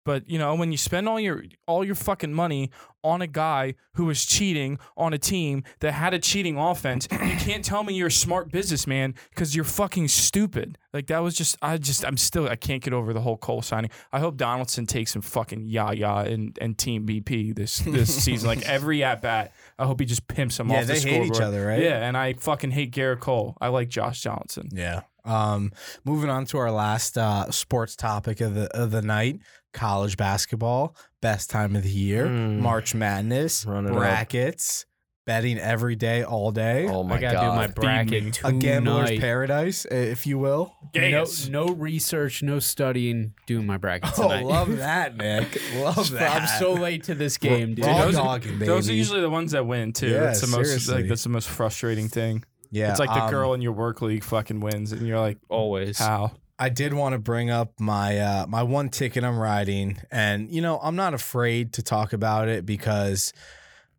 But 0.05 0.29
you 0.29 0.39
know, 0.39 0.55
when 0.55 0.73
you 0.73 0.79
spend 0.79 1.09
all 1.09 1.21
your 1.21 1.45
all 1.67 1.85
your 1.85 1.95
fucking 1.95 2.33
money 2.33 2.71
on 3.05 3.23
a 3.23 3.27
guy 3.27 3.75
who 3.95 4.07
was 4.07 4.25
cheating 4.25 4.79
on 4.97 5.13
a 5.13 5.19
team 5.19 5.63
that 5.81 5.93
had 5.93 6.15
a 6.15 6.19
cheating 6.19 6.57
offense, 6.57 7.07
you 7.13 7.19
can't 7.39 7.65
tell 7.65 7.85
me 7.85 7.93
you're 7.95 8.07
a 8.09 8.11
smart 8.13 8.51
businessman 8.51 9.15
because 9.31 9.55
you're 9.55 9.65
fucking 9.67 10.09
stupid. 10.09 10.79
Like 10.95 11.09
that 11.09 11.19
was 11.19 11.35
just 11.35 11.57
I 11.61 11.77
just 11.77 12.07
I'm 12.07 12.17
still 12.17 12.49
I 12.49 12.57
can't 12.57 12.83
get 12.83 12.95
over 12.95 13.13
the 13.13 13.21
whole 13.21 13.37
Cole 13.37 13.61
signing. 13.61 13.91
I 14.11 14.21
hope 14.21 14.37
Donaldson 14.39 14.87
takes 14.87 15.13
some 15.13 15.23
fucking 15.23 15.67
yah 15.67 15.91
yah 15.91 16.21
and, 16.23 16.57
and 16.61 16.79
team 16.79 17.07
BP 17.07 17.55
this 17.55 17.79
this 17.81 18.13
season. 18.25 18.49
Like 18.49 18.63
every 18.67 19.05
at 19.05 19.21
bat, 19.21 19.53
I 19.79 19.85
hope 19.85 20.01
he 20.01 20.07
just 20.07 20.27
pimps 20.27 20.59
him 20.59 20.71
Yeah, 20.71 20.81
off 20.81 20.87
the 20.87 20.95
they 20.95 21.01
hate 21.01 21.23
each 21.27 21.35
scoreboard. 21.35 21.43
other, 21.43 21.67
right? 21.67 21.83
Yeah, 21.83 22.07
and 22.09 22.17
I 22.17 22.33
fucking 22.33 22.71
hate 22.71 22.93
Gerrit 22.93 23.21
Cole. 23.21 23.57
I 23.61 23.69
like 23.69 23.89
Josh 23.91 24.23
Johnson. 24.23 24.71
Yeah. 24.73 25.03
Um, 25.25 25.73
moving 26.07 26.31
on 26.31 26.47
to 26.47 26.59
our 26.59 26.71
last 26.71 27.19
uh, 27.19 27.51
sports 27.51 27.95
topic 27.97 28.41
of 28.41 28.55
the 28.55 28.75
of 28.75 28.91
the 28.91 29.03
night: 29.03 29.41
college 29.73 30.17
basketball. 30.17 30.97
Best 31.21 31.51
time 31.51 31.77
of 31.77 31.83
the 31.83 31.89
year. 31.91 32.27
Mm. 32.27 32.61
March 32.61 32.95
Madness. 32.95 33.65
Run 33.67 33.87
it 33.87 33.91
up. 33.91 33.97
brackets. 33.97 34.85
Betting 35.27 35.59
every 35.59 35.95
day, 35.95 36.23
all 36.25 36.51
day. 36.53 36.89
Oh 36.89 37.03
my 37.03 37.17
I 37.17 37.21
gotta 37.21 37.35
god. 37.37 37.51
do 37.51 37.57
my 37.57 37.67
bracket 37.67 38.41
a 38.45 38.51
gambler's 38.51 39.09
tonight. 39.09 39.21
paradise, 39.21 39.85
if 39.85 40.27
you 40.27 40.39
will. 40.39 40.73
No, 40.97 41.27
no 41.51 41.67
research, 41.67 42.43
no 42.43 42.59
studying. 42.61 43.35
Doing 43.47 43.67
my 43.67 43.77
bracket 43.77 44.11
Oh, 44.19 44.23
tonight. 44.23 44.47
love 44.47 44.75
that, 44.79 45.19
Nick. 45.19 45.61
Love 45.77 46.13
that. 46.13 46.41
I'm 46.41 46.49
so 46.59 46.73
late 46.73 47.05
to 47.05 47.15
this 47.15 47.37
game, 47.37 47.75
dude. 47.75 47.85
Raw 47.85 48.07
those 48.07 48.17
are- 48.17 48.25
dogging, 48.25 48.53
baby. 48.55 48.65
Those 48.69 48.89
are 48.89 48.95
usually 48.95 49.21
the 49.21 49.29
ones 49.29 49.53
that 49.53 49.67
win 49.67 49.93
too. 49.93 50.09
Yeah, 50.09 50.21
that's 50.21 50.41
the 50.41 50.47
most 50.47 50.89
like 50.89 51.09
that's 51.09 51.25
the 51.25 51.29
most 51.29 51.51
frustrating 51.51 52.09
thing. 52.09 52.43
yeah, 52.71 52.91
it's 52.91 52.99
like 52.99 53.11
the 53.13 53.25
um, 53.25 53.31
girl 53.31 53.53
in 53.53 53.61
your 53.61 53.73
work 53.73 54.01
league 54.01 54.25
fucking 54.25 54.61
wins, 54.61 54.93
and 54.93 55.07
you're 55.07 55.21
like, 55.21 55.37
Always. 55.51 55.99
how? 55.99 56.33
I 56.59 56.69
did 56.69 56.93
want 56.93 57.13
to 57.13 57.19
bring 57.19 57.51
up 57.51 57.79
my 57.79 58.19
uh, 58.19 58.47
my 58.49 58.63
one 58.63 58.89
ticket 58.89 59.23
I'm 59.25 59.39
riding, 59.39 59.99
and 60.11 60.51
you 60.51 60.61
know 60.61 60.79
I'm 60.83 60.97
not 60.97 61.15
afraid 61.15 61.73
to 61.75 61.83
talk 61.83 62.13
about 62.13 62.49
it 62.49 62.67
because 62.67 63.33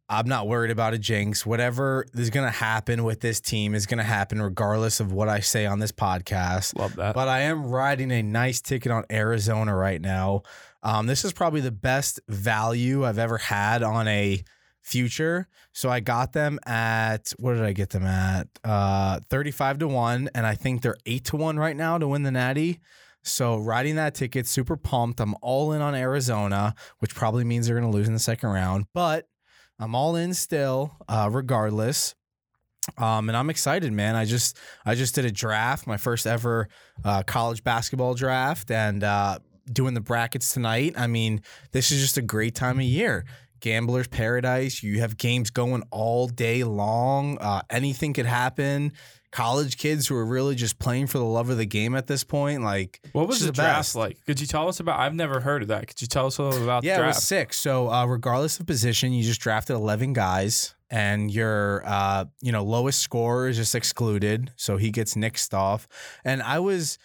I'm 0.10 0.28
not 0.28 0.48
worried 0.48 0.72
about 0.72 0.94
a 0.94 0.98
jinx. 0.98 1.46
Whatever 1.46 2.06
is 2.16 2.32
going 2.32 2.46
to 2.46 2.52
happen 2.52 3.04
with 3.04 3.22
this 3.22 3.40
team 3.40 3.76
is 3.76 3.86
going 3.86 4.00
to 4.00 4.04
happen 4.04 4.42
regardless 4.42 5.00
of 5.00 5.14
what 5.14 5.30
I 5.30 5.40
say 5.40 5.68
on 5.68 5.80
this 5.80 5.92
podcast. 5.92 6.78
Love 6.78 6.96
that. 6.96 7.14
But 7.14 7.28
I 7.28 7.42
am 7.42 7.68
riding 7.68 8.12
a 8.12 8.24
nice 8.24 8.60
ticket 8.60 8.92
on 8.92 9.06
Arizona 9.12 9.76
right 9.76 10.02
now. 10.02 10.42
Um, 10.82 11.06
this 11.06 11.24
is 11.24 11.32
probably 11.32 11.62
the 11.62 11.72
best 11.72 12.20
value 12.28 13.06
I've 13.06 13.20
ever 13.20 13.38
had 13.38 13.84
on 13.84 14.08
a 14.08 14.44
future. 14.90 15.48
So 15.72 15.90
I 15.90 16.00
got 16.00 16.34
them 16.34 16.60
at 16.66 17.32
what 17.38 17.54
did 17.54 17.64
I 17.64 17.74
get 17.74 17.92
them 17.92 18.06
at? 18.06 18.48
Uh, 18.64 19.20
thirty-five 19.30 19.78
to 19.80 19.88
one, 19.88 20.30
and 20.34 20.46
I 20.46 20.56
think 20.56 20.82
they're 20.82 20.98
eight 21.06 21.26
to 21.26 21.38
one 21.38 21.58
right 21.60 21.76
now 21.76 21.98
to 21.98 22.08
win 22.08 22.24
the 22.24 22.32
Natty. 22.32 22.80
So 23.24 23.58
riding 23.58 23.96
that 23.98 24.16
ticket, 24.16 24.48
super 24.48 24.78
pumped. 24.78 25.20
I'm 25.20 25.36
all 25.42 25.74
in 25.74 25.82
on 25.82 25.94
Arizona, 25.94 26.74
which 27.00 27.14
probably 27.14 27.44
means 27.44 27.68
they're 27.68 27.80
going 27.80 27.92
to 27.92 27.98
lose 27.98 28.08
in 28.08 28.14
the 28.14 28.20
second 28.20 28.50
round, 28.50 28.86
but 28.94 29.28
I'm 29.78 29.94
all 29.94 30.16
in 30.16 30.34
still, 30.34 30.98
uh, 31.08 31.30
regardless. 31.32 32.16
Um, 32.98 33.30
and 33.30 33.38
I'm 33.38 33.50
excited, 33.50 33.92
man. 33.94 34.16
I 34.16 34.26
just 34.26 34.58
I 34.86 34.96
just 34.96 35.14
did 35.14 35.26
a 35.26 35.32
draft, 35.32 35.86
my 35.86 35.98
first 35.98 36.26
ever 36.26 36.68
uh, 37.04 37.24
college 37.24 37.64
basketball 37.64 38.16
draft, 38.16 38.72
and 38.72 39.04
uh, 39.04 39.40
doing 39.72 39.94
the 39.94 40.02
brackets 40.02 40.54
tonight. 40.54 40.96
I 40.98 41.08
mean, 41.08 41.42
this 41.72 41.92
is 41.92 42.02
just 42.02 42.18
a 42.18 42.24
great 42.24 42.56
time 42.56 42.80
of 42.80 42.86
year. 42.86 43.26
Gambler's 43.60 44.08
paradise. 44.08 44.82
You 44.84 45.00
have 45.02 45.18
games 45.18 45.50
going 45.50 45.84
all 45.92 46.28
day 46.28 46.64
long. 46.64 47.38
Uh, 47.40 47.62
anything 47.70 48.14
could 48.14 48.26
happen. 48.26 48.94
College 49.32 49.78
kids 49.78 50.08
who 50.08 50.16
are 50.16 50.26
really 50.26 50.56
just 50.56 50.80
playing 50.80 51.06
for 51.06 51.20
the 51.20 51.24
love 51.24 51.50
of 51.52 51.58
the 51.58 51.66
game 51.66 51.96
at 51.96 52.08
this 52.08 52.24
point. 52.24 52.64
Like, 52.64 53.00
What 53.12 53.28
was 53.28 53.42
the 53.42 53.46
is 53.48 53.52
draft 53.52 53.78
best. 53.80 53.96
like? 53.96 54.18
Could 54.26 54.40
you 54.42 54.48
tell 54.48 54.68
us 54.68 54.80
about? 54.80 55.00
I've 55.00 55.14
never 55.14 55.40
heard 55.40 55.62
of 55.62 55.68
that. 55.68 55.88
Could 55.88 56.02
you 56.02 56.08
tell 56.08 56.26
us 56.26 56.40
a 56.40 56.44
little 56.44 56.64
about 56.64 56.84
Yeah, 56.84 56.98
the 56.98 57.04
it 57.04 57.08
was 57.08 57.16
draft? 57.18 57.28
six. 57.28 57.58
So, 57.58 57.92
uh, 57.92 58.06
regardless 58.08 58.60
of 58.60 58.66
position, 58.66 59.14
you 59.14 59.24
just 59.24 59.40
drafted 59.42 59.76
11 59.76 60.14
guys. 60.14 60.74
and 60.92 61.30
your 61.30 61.84
uh, 61.86 62.26
you 62.42 62.52
know 62.52 62.64
lowest 62.64 63.02
score 63.02 63.48
is 63.48 63.58
just 63.58 63.76
excluded, 63.76 64.52
so 64.56 64.78
he 64.78 64.90
gets 64.90 65.14
nixed 65.14 65.54
off. 65.54 65.88
And 66.26 66.42
I 66.42 66.58
was 66.58 66.98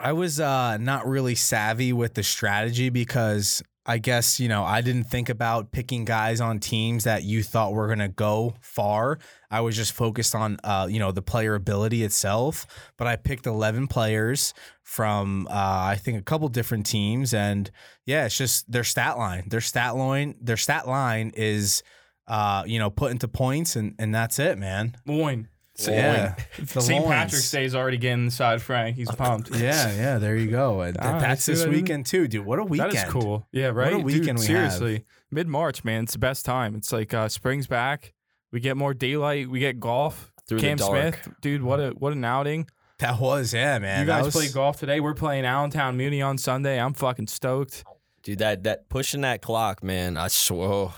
I 0.00 0.12
was 0.12 0.40
uh, 0.40 0.78
not 0.78 1.06
really 1.06 1.36
savvy 1.36 1.92
with 1.92 2.14
the 2.14 2.24
strategy 2.24 2.88
because 2.90 3.62
I 3.84 3.98
guess 3.98 4.38
you 4.38 4.48
know 4.48 4.62
I 4.62 4.80
didn't 4.80 5.04
think 5.04 5.28
about 5.28 5.72
picking 5.72 6.04
guys 6.04 6.40
on 6.40 6.60
teams 6.60 7.04
that 7.04 7.24
you 7.24 7.42
thought 7.42 7.72
were 7.72 7.88
gonna 7.88 8.08
go 8.08 8.54
far. 8.60 9.18
I 9.50 9.60
was 9.60 9.76
just 9.76 9.92
focused 9.92 10.34
on 10.34 10.58
uh, 10.62 10.86
you 10.88 10.98
know 10.98 11.10
the 11.10 11.22
player 11.22 11.54
ability 11.54 12.04
itself. 12.04 12.66
But 12.96 13.08
I 13.08 13.16
picked 13.16 13.46
eleven 13.46 13.88
players 13.88 14.54
from 14.82 15.48
uh, 15.50 15.52
I 15.52 15.96
think 15.96 16.18
a 16.18 16.22
couple 16.22 16.48
different 16.48 16.86
teams, 16.86 17.34
and 17.34 17.70
yeah, 18.06 18.26
it's 18.26 18.38
just 18.38 18.70
their 18.70 18.84
stat 18.84 19.18
line. 19.18 19.48
Their 19.48 19.60
stat 19.60 19.96
line. 19.96 20.36
Their 20.40 20.56
stat 20.56 20.86
line 20.86 21.32
is 21.34 21.82
uh, 22.28 22.62
you 22.66 22.78
know 22.78 22.90
put 22.90 23.10
into 23.10 23.26
points, 23.26 23.74
and 23.74 23.94
and 23.98 24.14
that's 24.14 24.38
it, 24.38 24.58
man. 24.58 24.96
Loin. 25.06 25.48
Yeah, 25.88 26.34
St. 26.64 27.04
Patrick's 27.06 27.50
Day 27.50 27.64
is 27.64 27.74
already 27.74 27.96
getting 27.96 28.24
inside 28.24 28.62
Frank. 28.62 28.96
He's 28.96 29.10
pumped. 29.10 29.50
Yeah, 29.54 29.94
yeah, 29.94 30.18
there 30.18 30.36
you 30.36 30.50
go. 30.50 30.80
And 30.82 30.96
Ah, 31.00 31.18
that's 31.18 31.44
see 31.44 31.52
this 31.52 31.60
what 31.60 31.68
I 31.68 31.70
mean? 31.72 31.80
weekend 31.82 32.06
too, 32.06 32.28
dude. 32.28 32.44
What 32.44 32.58
a 32.58 32.64
weekend! 32.64 32.92
That 32.92 33.06
is 33.06 33.12
cool. 33.12 33.46
Yeah, 33.52 33.68
right. 33.68 33.92
a 33.94 33.98
weekend 33.98 34.38
Dude, 34.38 34.48
we 34.48 34.54
have. 34.54 34.72
seriously, 34.72 35.04
mid 35.30 35.48
March, 35.48 35.84
man. 35.84 36.04
It's 36.04 36.12
the 36.12 36.18
best 36.18 36.44
time. 36.44 36.74
It's 36.74 36.92
like 36.92 37.12
uh, 37.14 37.28
spring's 37.28 37.66
back. 37.66 38.12
We 38.52 38.60
get 38.60 38.76
more 38.76 38.94
daylight. 38.94 39.48
We 39.48 39.60
get 39.60 39.80
golf. 39.80 40.30
Through 40.48 40.58
the 40.60 40.66
Cam 40.66 40.76
dark. 40.76 40.90
Smith, 41.22 41.36
dude, 41.40 41.62
what 41.62 41.78
a 41.80 41.90
what 41.90 42.12
an 42.12 42.24
outing. 42.24 42.68
That 42.98 43.18
was, 43.20 43.52
yeah, 43.54 43.78
man. 43.78 44.00
you 44.00 44.06
that 44.06 44.18
guys 44.18 44.24
was, 44.26 44.34
play 44.34 44.48
golf 44.48 44.78
today. 44.78 45.00
We're 45.00 45.14
playing 45.14 45.44
Allentown 45.44 45.96
Muni 45.96 46.20
on 46.22 46.36
Sunday. 46.38 46.80
I'm 46.80 46.94
fucking 46.94 47.26
stoked. 47.28 47.84
Dude, 48.22 48.38
that 48.38 48.64
that 48.64 48.88
pushing 48.88 49.22
that 49.22 49.40
clock, 49.42 49.82
man. 49.82 50.16
I 50.16 50.28
swear, 50.28 50.90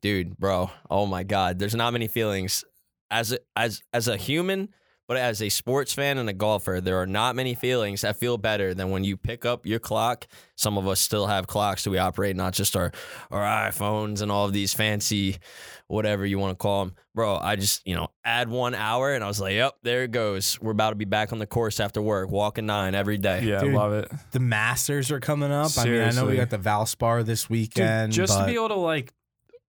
dude, 0.00 0.36
bro. 0.38 0.70
Oh 0.90 1.06
my 1.06 1.22
God, 1.24 1.58
there's 1.58 1.74
not 1.74 1.92
many 1.92 2.08
feelings 2.08 2.64
as 3.10 3.32
a, 3.32 3.38
as 3.56 3.82
as 3.92 4.08
a 4.08 4.16
human, 4.16 4.68
but 5.06 5.16
as 5.16 5.40
a 5.42 5.48
sports 5.48 5.94
fan 5.94 6.18
and 6.18 6.28
a 6.28 6.32
golfer, 6.34 6.80
there 6.82 6.98
are 7.00 7.06
not 7.06 7.34
many 7.34 7.54
feelings 7.54 8.02
that 8.02 8.16
feel 8.16 8.36
better 8.36 8.74
than 8.74 8.90
when 8.90 9.04
you 9.04 9.16
pick 9.16 9.46
up 9.46 9.64
your 9.64 9.78
clock. 9.78 10.26
Some 10.56 10.76
of 10.76 10.86
us 10.86 11.00
still 11.00 11.26
have 11.26 11.46
clocks 11.46 11.84
that 11.84 11.90
we 11.90 11.98
operate, 11.98 12.36
not 12.36 12.52
just 12.52 12.76
our 12.76 12.92
our 13.30 13.40
iPhones 13.70 14.20
and 14.22 14.30
all 14.30 14.44
of 14.44 14.52
these 14.52 14.74
fancy, 14.74 15.38
whatever 15.86 16.26
you 16.26 16.38
want 16.38 16.50
to 16.58 16.62
call 16.62 16.84
them, 16.84 16.94
bro. 17.14 17.36
I 17.36 17.56
just 17.56 17.86
you 17.86 17.94
know 17.94 18.08
add 18.24 18.50
one 18.50 18.74
hour, 18.74 19.14
and 19.14 19.24
I 19.24 19.28
was 19.28 19.40
like, 19.40 19.54
yep, 19.54 19.74
there 19.82 20.02
it 20.02 20.10
goes. 20.10 20.60
We're 20.60 20.72
about 20.72 20.90
to 20.90 20.96
be 20.96 21.04
back 21.06 21.32
on 21.32 21.38
the 21.38 21.46
course 21.46 21.80
after 21.80 22.02
work, 22.02 22.30
walking 22.30 22.66
nine 22.66 22.94
every 22.94 23.16
day. 23.18 23.44
Yeah, 23.44 23.60
Dude, 23.60 23.74
I 23.74 23.76
love 23.78 23.92
it. 23.94 24.10
the 24.32 24.40
Masters 24.40 25.10
are 25.10 25.20
coming 25.20 25.50
up. 25.52 25.70
I 25.78 25.84
mean, 25.86 26.02
I 26.02 26.10
know 26.10 26.26
we 26.26 26.36
got 26.36 26.50
the 26.50 26.58
Valspar 26.58 27.24
this 27.24 27.44
Dude, 27.44 27.50
weekend. 27.50 28.12
just 28.12 28.34
but 28.36 28.40
to 28.40 28.46
be 28.46 28.56
able 28.56 28.68
to 28.68 28.74
like 28.74 29.14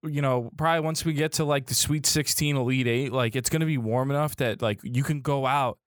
you 0.04 0.22
know 0.22 0.50
probably 0.58 0.82
once 0.82 1.04
we 1.04 1.14
get 1.14 1.34
to 1.34 1.44
like 1.44 1.66
the 1.66 1.76
sweet 1.76 2.06
16 2.06 2.56
elite 2.56 2.88
eight 2.88 3.12
like 3.12 3.36
it's 3.36 3.50
gonna 3.50 3.66
be 3.66 3.78
warm 3.78 4.10
enough 4.12 4.36
that 4.38 4.62
like 4.62 4.80
you 4.84 5.04
can 5.04 5.22
go 5.22 5.46
out 5.46 5.78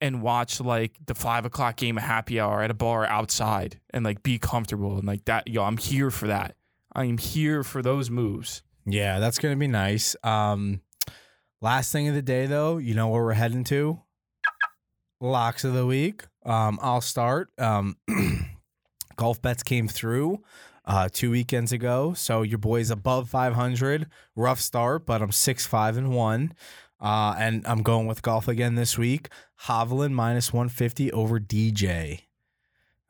and 0.00 0.20
watch 0.20 0.60
like 0.60 0.92
the 1.06 1.14
five 1.14 1.44
o'clock 1.46 1.76
game 1.76 1.96
of 1.96 2.02
happy 2.02 2.38
hour 2.38 2.62
at 2.62 2.70
a 2.70 2.74
bar 2.74 3.06
outside 3.06 3.80
and 3.94 4.04
like 4.04 4.22
be 4.22 4.38
comfortable 4.38 4.98
and 4.98 5.06
like 5.06 5.24
that 5.24 5.48
yo 5.48 5.62
i'm 5.62 5.78
here 5.78 6.10
for 6.10 6.26
that 6.26 6.54
i 6.92 7.04
am 7.04 7.16
here 7.16 7.62
for 7.62 7.82
those 7.82 8.10
moves 8.10 8.62
yeah, 8.86 9.18
that's 9.18 9.38
gonna 9.38 9.56
be 9.56 9.68
nice. 9.68 10.16
Um, 10.24 10.80
last 11.60 11.92
thing 11.92 12.08
of 12.08 12.14
the 12.14 12.22
day, 12.22 12.46
though, 12.46 12.78
you 12.78 12.94
know 12.94 13.08
where 13.08 13.22
we're 13.22 13.32
heading 13.32 13.64
to? 13.64 14.00
Locks 15.20 15.64
of 15.64 15.74
the 15.74 15.86
week. 15.86 16.24
Um, 16.44 16.78
I'll 16.82 17.00
start. 17.00 17.50
Um, 17.58 17.96
golf 19.16 19.40
bets 19.40 19.62
came 19.62 19.86
through 19.86 20.42
uh, 20.84 21.08
two 21.12 21.30
weekends 21.30 21.72
ago, 21.72 22.12
so 22.14 22.42
your 22.42 22.58
boy's 22.58 22.90
above 22.90 23.28
500. 23.28 24.06
Rough 24.34 24.60
start, 24.60 25.06
but 25.06 25.22
I'm 25.22 25.32
six 25.32 25.66
five 25.66 25.96
and 25.96 26.10
one. 26.10 26.54
Uh, 27.00 27.34
and 27.36 27.66
I'm 27.66 27.82
going 27.82 28.06
with 28.06 28.22
golf 28.22 28.46
again 28.46 28.76
this 28.76 28.96
week. 28.96 29.28
Hovland 29.64 30.12
minus 30.12 30.52
150 30.52 31.10
over 31.12 31.40
DJ. 31.40 32.22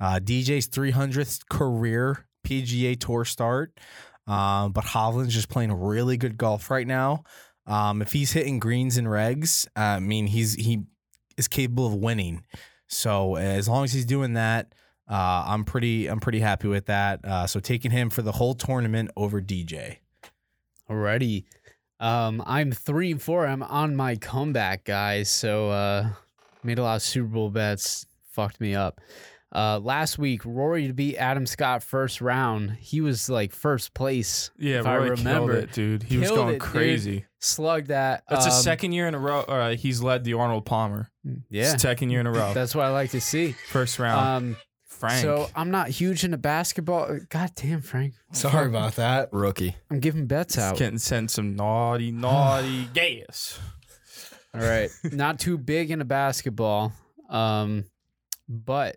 Uh, 0.01 0.19
DJ's 0.19 0.69
300th 0.69 1.49
career 1.49 2.27
PGA 2.45 2.99
Tour 2.99 3.25
start. 3.25 3.79
Um, 4.27 4.73
but 4.73 4.85
Hovland's 4.85 5.35
just 5.35 5.49
playing 5.49 5.73
really 5.73 6.17
good 6.17 6.37
golf 6.37 6.71
right 6.71 6.87
now. 6.87 7.25
Um, 7.67 8.03
if 8.03 8.13
he's 8.13 8.33
hitting 8.33 8.59
greens 8.59 8.97
and 8.97 9.07
regs, 9.07 9.67
I 9.77 10.01
mean, 10.01 10.27
he's 10.27 10.55
he 10.55 10.83
is 11.37 11.49
capable 11.49 11.87
of 11.87 11.95
winning. 11.95 12.45
So 12.89 13.37
as 13.37 13.69
long 13.69 13.85
as 13.85 13.93
he's 13.93 14.05
doing 14.05 14.35
that, 14.35 14.75
uh, 15.11 15.45
I'm 15.47 15.65
pretty 15.65 16.07
I'm 16.07 16.21
pretty 16.21 16.41
happy 16.41 16.69
with 16.69 16.87
that. 16.87 17.25
Uh, 17.25 17.47
so 17.47 17.61
taking 17.61 17.91
him 17.91 18.11
for 18.11 18.23
the 18.23 18.33
whole 18.33 18.55
tournament 18.55 19.11
over 19.17 19.41
DJ. 19.41 19.99
Alrighty. 20.91 21.45
Um, 22.01 22.43
I'm 22.47 22.73
three 22.73 23.13
and 23.13 23.23
four. 23.23 23.47
I'm 23.47 23.63
on 23.63 23.95
my 23.97 24.17
comeback, 24.17 24.85
guys. 24.85 25.31
So 25.31 25.71
uh 25.71 26.09
made 26.63 26.79
a 26.79 26.83
lot 26.83 26.97
of 26.97 27.03
Super 27.03 27.29
Bowl 27.29 27.51
bets. 27.51 28.07
Fucked 28.33 28.61
me 28.61 28.75
up. 28.75 29.01
Uh 29.55 29.79
last 29.79 30.19
week, 30.19 30.43
Rory 30.45 30.87
to 30.89 30.93
beat 30.95 31.17
Adam 31.17 31.47
Scott 31.47 31.83
first 31.83 32.21
round. 32.21 32.73
He 32.81 33.01
was 33.01 33.29
like 33.29 33.53
first 33.53 33.95
place. 33.95 34.51
yeah 34.59 34.81
If 34.81 34.87
I 34.87 34.95
remember. 34.95 35.53
killed 35.53 35.65
it 35.65 35.73
dude 35.73 36.03
he 36.03 36.17
was 36.19 36.31
going 36.31 36.49
it, 36.49 36.53
dude. 36.53 36.61
crazy 36.63 37.27
Slugged 37.39 37.89
that. 37.89 38.23
that's 38.31 38.47
the 38.47 38.53
um, 38.53 38.63
second 38.63 38.93
year 38.93 39.07
in 39.09 39.15
a 39.15 39.19
row 39.19 39.41
uh, 39.41 39.75
he's 39.75 40.01
led 40.01 40.23
the 40.25 40.35
arnold 40.35 40.65
palmer 40.65 41.11
Yeah. 41.51 41.77
second 41.77 42.11
year 42.11 42.21
in 42.21 42.27
a 42.27 42.33
row 42.33 42.53
That's 42.55 42.75
what 42.75 42.85
I 42.87 42.91
like 42.91 43.11
to 43.11 43.21
see. 43.21 43.53
first 43.69 43.99
round 43.99 44.21
Um 44.45 44.57
frank 45.03 45.21
so 45.23 45.51
I'm 45.57 45.71
not 45.71 45.89
huge 45.89 46.25
into 46.25 46.37
basketball. 46.39 47.19
God 47.29 47.51
damn, 47.57 47.81
Frank. 47.83 48.15
Sorry 48.33 48.67
about 48.67 48.95
that. 48.97 49.29
Rookie. 49.33 49.75
I'm 49.91 49.99
giving 50.01 50.27
bets 50.27 50.55
He's 50.55 50.65
out. 50.65 50.77
getting 50.77 50.99
sent 50.99 51.31
some 51.31 51.57
naughty 51.57 52.13
naughty 52.13 52.85
gas 52.95 53.59
All 54.55 54.61
right. 54.61 54.91
Not 55.13 55.41
too 55.41 55.59
big 55.59 55.91
into 55.91 56.05
basketball. 56.05 56.93
Um, 57.29 57.85
but 58.49 58.97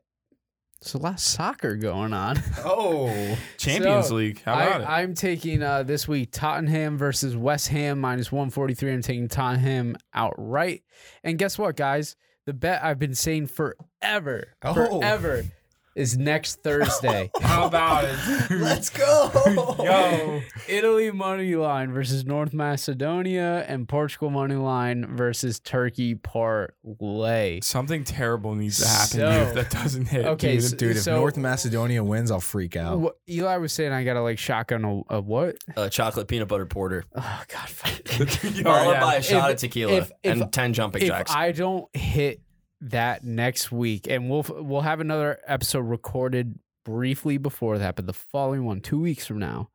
there's 0.82 0.94
a 0.94 0.98
lot 1.00 1.14
of 1.14 1.20
soccer 1.20 1.76
going 1.76 2.14
on. 2.14 2.40
Oh, 2.64 3.38
champions 3.58 4.08
So, 4.10 4.16
league 4.16 4.42
how 4.44 4.54
about 4.54 4.82
it 4.82 4.90
I, 4.90 5.02
I'm 5.02 5.16
taking 5.16 5.64
uh, 5.64 5.82
this 5.84 6.08
week 6.08 6.30
Tottenham 6.32 6.98
versus 6.98 7.36
West 7.36 7.70
Ham 7.70 8.00
minus 8.00 8.32
143. 8.32 8.94
I'm 8.94 9.02
taking 9.02 9.28
Tottenham 9.28 9.96
outright. 10.14 10.84
And 11.24 11.40
guess 11.40 11.58
what, 11.58 11.76
guys? 11.76 12.16
The 12.46 12.54
bet 12.54 12.84
I've 12.84 13.00
been 13.00 13.16
saying 13.16 13.48
forever, 13.48 14.50
Oh. 14.62 14.74
forever 14.76 15.46
is 15.96 16.18
next 16.18 16.62
Thursday. 16.62 17.32
How 17.42 17.66
about 17.68 18.04
it? 18.06 18.50
let's 18.52 18.90
go. 18.90 19.32
Yo. 19.84 20.42
Italy 20.68 21.10
money 21.12 21.56
line 21.56 21.92
versus 21.94 22.26
North 22.26 22.54
Macedonia 22.54 23.64
and 23.68 23.88
Portugal 23.88 24.30
money 24.30 24.56
line 24.56 25.06
versus 25.16 25.60
Turkey 25.60 26.16
parlay. 26.16 27.62
Something 27.62 28.04
terrible 28.04 28.56
needs 28.56 28.80
to 28.82 28.88
happen 28.88 29.08
So- 29.08 29.32
dude, 29.32 29.48
if 29.48 29.54
that 29.72 29.72
doesn't 29.82 30.06
hit. 30.08 30.26
Okay, 30.26 30.54
dude. 30.56 30.64
so- 30.64 30.76
Dude, 30.76 30.98
if 30.98 31.04
so- 31.04 31.16
North 31.16 31.38
Macedonia 31.38 32.04
wins, 32.04 32.30
I'll 32.32 32.40
freak 32.42 32.76
out. 32.76 33.00
What, 33.00 33.16
Eli 33.30 33.58
was 33.58 33.72
saying 33.74 33.92
I 33.94 34.04
gotta 34.04 34.22
like 34.22 34.38
shotgun 34.38 34.84
a, 35.10 35.16
a 35.16 35.22
what? 35.22 35.58
A 35.78 35.90
chocolate 35.90 36.28
peanut 36.28 36.48
butter 36.48 36.66
porter. 36.66 37.06
Oh 37.16 37.42
God! 37.48 37.70
Followed 37.70 38.56
yeah. 38.92 39.00
by 39.02 39.16
a 39.16 39.22
shot 39.22 39.50
If- 39.50 39.56
of 39.56 39.60
tequila 39.62 39.94
if- 39.94 40.12
if- 40.24 40.42
and 40.42 40.52
10 40.52 40.74
jumping 40.74 41.02
if 41.04 41.08
jacks. 41.08 41.32
I 41.34 41.52
don't 41.52 41.88
hit 41.96 42.42
that 42.90 43.24
next 43.24 43.72
week, 43.72 44.08
and 44.10 44.30
we'll 44.30 44.46
we'll 44.50 44.82
have 44.82 45.00
another 45.00 45.40
episode 45.48 45.82
recorded 45.82 46.60
briefly 46.84 47.38
before 47.38 47.78
that, 47.80 47.96
but 47.96 48.06
the 48.06 48.14
following 48.14 48.64
one, 48.66 48.80
two 48.82 49.00
weeks 49.00 49.26
from 49.26 49.40
now, 49.40 49.70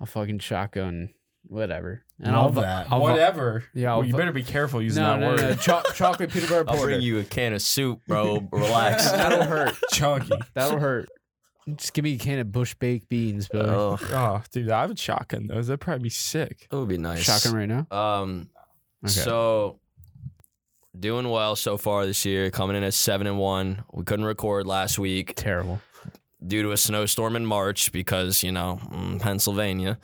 I'll 0.00 0.06
fucking 0.06 0.38
shotgun 0.40 1.10
whatever, 1.44 2.04
and 2.20 2.32
Love 2.34 2.56
I'll, 2.56 2.62
that. 2.62 2.86
I'll 2.90 3.00
Whatever. 3.00 3.64
Yeah, 3.74 3.92
I'll 3.92 4.04
you 4.04 4.14
better 4.14 4.32
be 4.32 4.42
careful 4.44 4.80
using 4.80 5.02
no, 5.02 5.10
that 5.12 5.20
no, 5.20 5.28
word. 5.30 5.40
no, 5.40 5.54
cho- 5.56 5.82
chocolate 5.94 6.30
peanut 6.30 6.48
butter 6.48 6.64
I'll 6.68 6.76
porter. 6.76 6.92
bring 6.92 7.02
you 7.02 7.18
a 7.18 7.24
can 7.24 7.52
of 7.52 7.60
soup, 7.62 8.00
bro. 8.06 8.48
Relax. 8.52 9.10
That'll 9.12 9.44
hurt. 9.44 9.74
Chunky. 9.92 10.32
That'll 10.54 10.78
hurt. 10.78 11.08
Just 11.76 11.92
give 11.94 12.02
me 12.04 12.14
a 12.14 12.18
can 12.18 12.38
of 12.38 12.50
bush 12.50 12.74
baked 12.74 13.08
beans, 13.08 13.48
bro. 13.48 13.98
Oh, 14.00 14.06
Oh, 14.12 14.42
dude, 14.52 14.70
I 14.70 14.86
would 14.86 14.98
shotgun 14.98 15.46
those. 15.48 15.66
That'd 15.66 15.80
probably 15.80 16.04
be 16.04 16.08
sick. 16.10 16.66
that 16.70 16.76
would 16.78 16.88
be 16.88 16.96
nice. 16.98 17.22
Shotgun 17.22 17.54
right 17.54 17.68
now. 17.68 17.86
Um, 17.90 18.48
Okay. 19.04 19.10
so 19.12 19.80
doing 20.98 21.28
well 21.28 21.56
so 21.56 21.76
far 21.76 22.06
this 22.06 22.24
year, 22.24 22.50
coming 22.50 22.76
in 22.76 22.82
at 22.82 22.94
seven 22.94 23.26
and 23.26 23.38
one. 23.38 23.84
We 23.92 24.04
couldn't 24.04 24.24
record 24.24 24.66
last 24.66 24.98
week 24.98 25.34
Terrible. 25.36 25.80
due 26.46 26.62
to 26.62 26.72
a 26.72 26.76
snowstorm 26.76 27.36
in 27.36 27.46
March 27.46 27.92
because 27.92 28.42
you 28.42 28.52
know 28.52 28.80
mm, 28.90 29.20
Pennsylvania, 29.20 29.98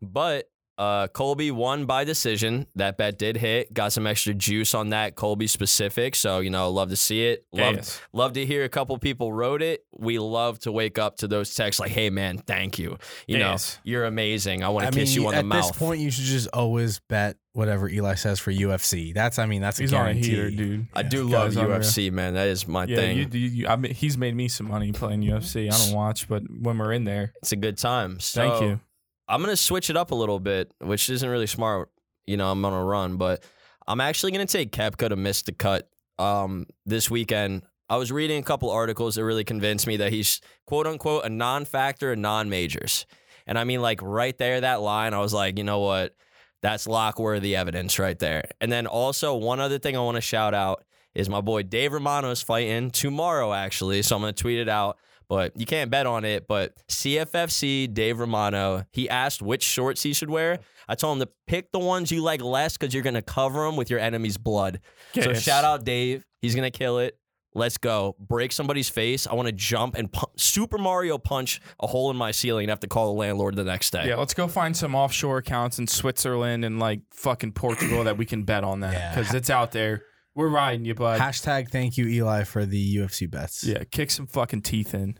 but. 0.00 0.48
Uh, 0.76 1.06
Colby 1.08 1.50
won 1.52 1.86
by 1.86 2.02
decision. 2.04 2.66
That 2.74 2.96
bet 2.96 3.16
did 3.18 3.36
hit. 3.36 3.72
Got 3.72 3.92
some 3.92 4.06
extra 4.06 4.34
juice 4.34 4.74
on 4.74 4.90
that 4.90 5.14
Colby 5.14 5.46
specific. 5.46 6.16
So 6.16 6.40
you 6.40 6.50
know, 6.50 6.70
love 6.70 6.90
to 6.90 6.96
see 6.96 7.26
it. 7.26 7.44
Love, 7.52 7.76
Yes. 7.76 8.00
love 8.12 8.32
to 8.32 8.44
hear 8.44 8.64
a 8.64 8.68
couple 8.68 8.98
people 8.98 9.32
wrote 9.32 9.62
it. 9.62 9.84
We 9.96 10.18
love 10.18 10.58
to 10.60 10.72
wake 10.72 10.98
up 10.98 11.18
to 11.18 11.28
those 11.28 11.54
texts 11.54 11.78
like, 11.78 11.92
"Hey 11.92 12.10
man, 12.10 12.38
thank 12.38 12.78
you. 12.78 12.98
You 13.28 13.38
Yes. 13.38 13.76
know, 13.76 13.80
you're 13.90 14.04
amazing. 14.06 14.64
I 14.64 14.68
want 14.70 14.86
to 14.92 14.98
kiss 14.98 15.10
mean, 15.14 15.22
you 15.22 15.28
on 15.28 15.34
at 15.34 15.38
the 15.38 15.44
mouth." 15.44 15.64
At 15.64 15.68
this 15.74 15.78
point, 15.78 16.00
you 16.00 16.10
should 16.10 16.24
just 16.24 16.48
always 16.52 17.00
bet 17.08 17.36
whatever 17.52 17.88
Eli 17.88 18.14
says 18.16 18.40
for 18.40 18.50
UFC. 18.50 19.12
That's, 19.14 19.38
I 19.38 19.46
mean, 19.46 19.62
that's 19.62 19.78
He's 19.78 19.92
a 19.92 19.96
on 19.96 20.02
a 20.08 20.14
guarantee. 20.14 20.28
heater, 20.30 20.50
dude. 20.50 20.86
I 20.92 21.04
do 21.04 21.22
love 21.22 21.30
guy's 21.54 21.56
unreal. 21.56 21.78
UFC, 21.78 22.10
man. 22.10 22.34
That 22.34 22.48
is 22.48 22.66
my 22.66 22.84
Yeah, 22.86 22.96
thing. 22.96 23.16
you, 23.16 23.28
you, 23.30 23.38
you, 23.48 23.68
I 23.68 23.76
mean, 23.76 23.94
he's 23.94 24.18
made 24.18 24.34
me 24.34 24.48
some 24.48 24.66
money 24.66 24.90
playing 24.90 25.20
UFC. 25.22 25.70
I 25.72 25.78
don't 25.78 25.94
watch, 25.94 26.26
but 26.28 26.42
when 26.50 26.78
we're 26.78 26.92
in 26.92 27.04
there, 27.04 27.32
It's 27.42 27.52
a 27.52 27.56
good 27.56 27.78
time. 27.78 28.18
So, 28.18 28.40
thank 28.40 28.60
you. 28.62 28.80
I'm 29.28 29.40
gonna 29.40 29.56
switch 29.56 29.90
it 29.90 29.96
up 29.96 30.10
a 30.10 30.14
little 30.14 30.40
bit, 30.40 30.72
which 30.80 31.08
isn't 31.08 31.28
really 31.28 31.46
smart. 31.46 31.90
You 32.26 32.36
know, 32.36 32.50
I'm 32.50 32.64
on 32.64 32.72
a 32.72 32.84
run, 32.84 33.16
but 33.16 33.42
I'm 33.86 34.00
actually 34.00 34.32
gonna 34.32 34.46
take 34.46 34.72
Koepka 34.72 35.08
to 35.08 35.16
miss 35.16 35.42
the 35.42 35.52
cut 35.52 35.88
um, 36.18 36.66
this 36.86 37.10
weekend. 37.10 37.62
I 37.88 37.96
was 37.96 38.10
reading 38.10 38.38
a 38.40 38.42
couple 38.42 38.70
articles 38.70 39.16
that 39.16 39.24
really 39.24 39.44
convinced 39.44 39.86
me 39.86 39.98
that 39.98 40.12
he's 40.12 40.40
quote 40.66 40.86
unquote 40.86 41.24
a 41.24 41.28
non-factor 41.28 42.12
in 42.12 42.20
non-majors, 42.20 43.06
and 43.46 43.58
I 43.58 43.64
mean 43.64 43.82
like 43.82 44.00
right 44.02 44.36
there 44.36 44.60
that 44.60 44.80
line. 44.80 45.14
I 45.14 45.20
was 45.20 45.32
like, 45.32 45.58
you 45.58 45.64
know 45.64 45.80
what, 45.80 46.14
that's 46.62 46.86
lock-worthy 46.86 47.54
evidence 47.56 47.98
right 47.98 48.18
there. 48.18 48.44
And 48.60 48.72
then 48.72 48.86
also 48.86 49.34
one 49.34 49.60
other 49.60 49.78
thing 49.78 49.96
I 49.96 50.00
want 50.00 50.16
to 50.16 50.22
shout 50.22 50.54
out 50.54 50.84
is 51.14 51.28
my 51.28 51.40
boy 51.40 51.62
Dave 51.62 51.92
Romano 51.92 52.30
is 52.30 52.42
fighting 52.42 52.90
tomorrow 52.90 53.52
actually, 53.52 54.02
so 54.02 54.16
I'm 54.16 54.22
gonna 54.22 54.32
tweet 54.32 54.58
it 54.58 54.68
out 54.68 54.98
but 55.28 55.52
you 55.58 55.66
can't 55.66 55.90
bet 55.90 56.06
on 56.06 56.24
it. 56.24 56.46
But 56.48 56.74
CFFC 56.88 57.92
Dave 57.92 58.18
Romano, 58.18 58.84
he 58.92 59.08
asked 59.08 59.42
which 59.42 59.62
shorts 59.62 60.02
he 60.02 60.12
should 60.12 60.30
wear. 60.30 60.58
I 60.88 60.94
told 60.94 61.16
him 61.18 61.26
to 61.26 61.32
pick 61.46 61.72
the 61.72 61.78
ones 61.78 62.10
you 62.12 62.22
like 62.22 62.42
less 62.42 62.76
because 62.76 62.92
you're 62.92 63.02
gonna 63.02 63.22
cover 63.22 63.64
them 63.64 63.76
with 63.76 63.90
your 63.90 64.00
enemy's 64.00 64.36
blood. 64.36 64.80
So 65.14 65.32
shout 65.34 65.64
out 65.64 65.84
Dave. 65.84 66.24
He's 66.42 66.54
gonna 66.54 66.70
kill 66.70 66.98
it. 66.98 67.18
Let's 67.56 67.78
go. 67.78 68.16
Break 68.18 68.50
somebody's 68.50 68.88
face. 68.88 69.28
I 69.28 69.34
want 69.34 69.46
to 69.46 69.52
jump 69.52 69.94
and 69.94 70.10
pu- 70.12 70.26
Super 70.36 70.76
Mario 70.76 71.18
punch 71.18 71.60
a 71.78 71.86
hole 71.86 72.10
in 72.10 72.16
my 72.16 72.32
ceiling 72.32 72.64
and 72.64 72.70
have 72.70 72.80
to 72.80 72.88
call 72.88 73.06
the 73.14 73.18
landlord 73.20 73.54
the 73.54 73.62
next 73.62 73.92
day. 73.92 74.08
Yeah, 74.08 74.16
let's 74.16 74.34
go 74.34 74.48
find 74.48 74.76
some 74.76 74.96
offshore 74.96 75.38
accounts 75.38 75.78
in 75.78 75.86
Switzerland 75.86 76.64
and 76.64 76.80
like 76.80 77.02
fucking 77.12 77.52
Portugal 77.52 78.02
that 78.04 78.18
we 78.18 78.26
can 78.26 78.42
bet 78.42 78.64
on 78.64 78.80
that 78.80 78.92
Yeah. 78.94 79.14
because 79.14 79.32
it's 79.34 79.50
out 79.50 79.70
there. 79.70 80.02
We're 80.34 80.48
riding 80.48 80.84
you, 80.84 80.94
bud. 80.94 81.20
Hashtag 81.20 81.70
thank 81.70 81.96
you, 81.96 82.06
Eli, 82.08 82.44
for 82.44 82.66
the 82.66 82.96
UFC 82.96 83.30
bets. 83.30 83.62
Yeah, 83.62 83.84
kick 83.90 84.10
some 84.10 84.26
fucking 84.26 84.62
teeth 84.62 84.92
in. 84.92 85.16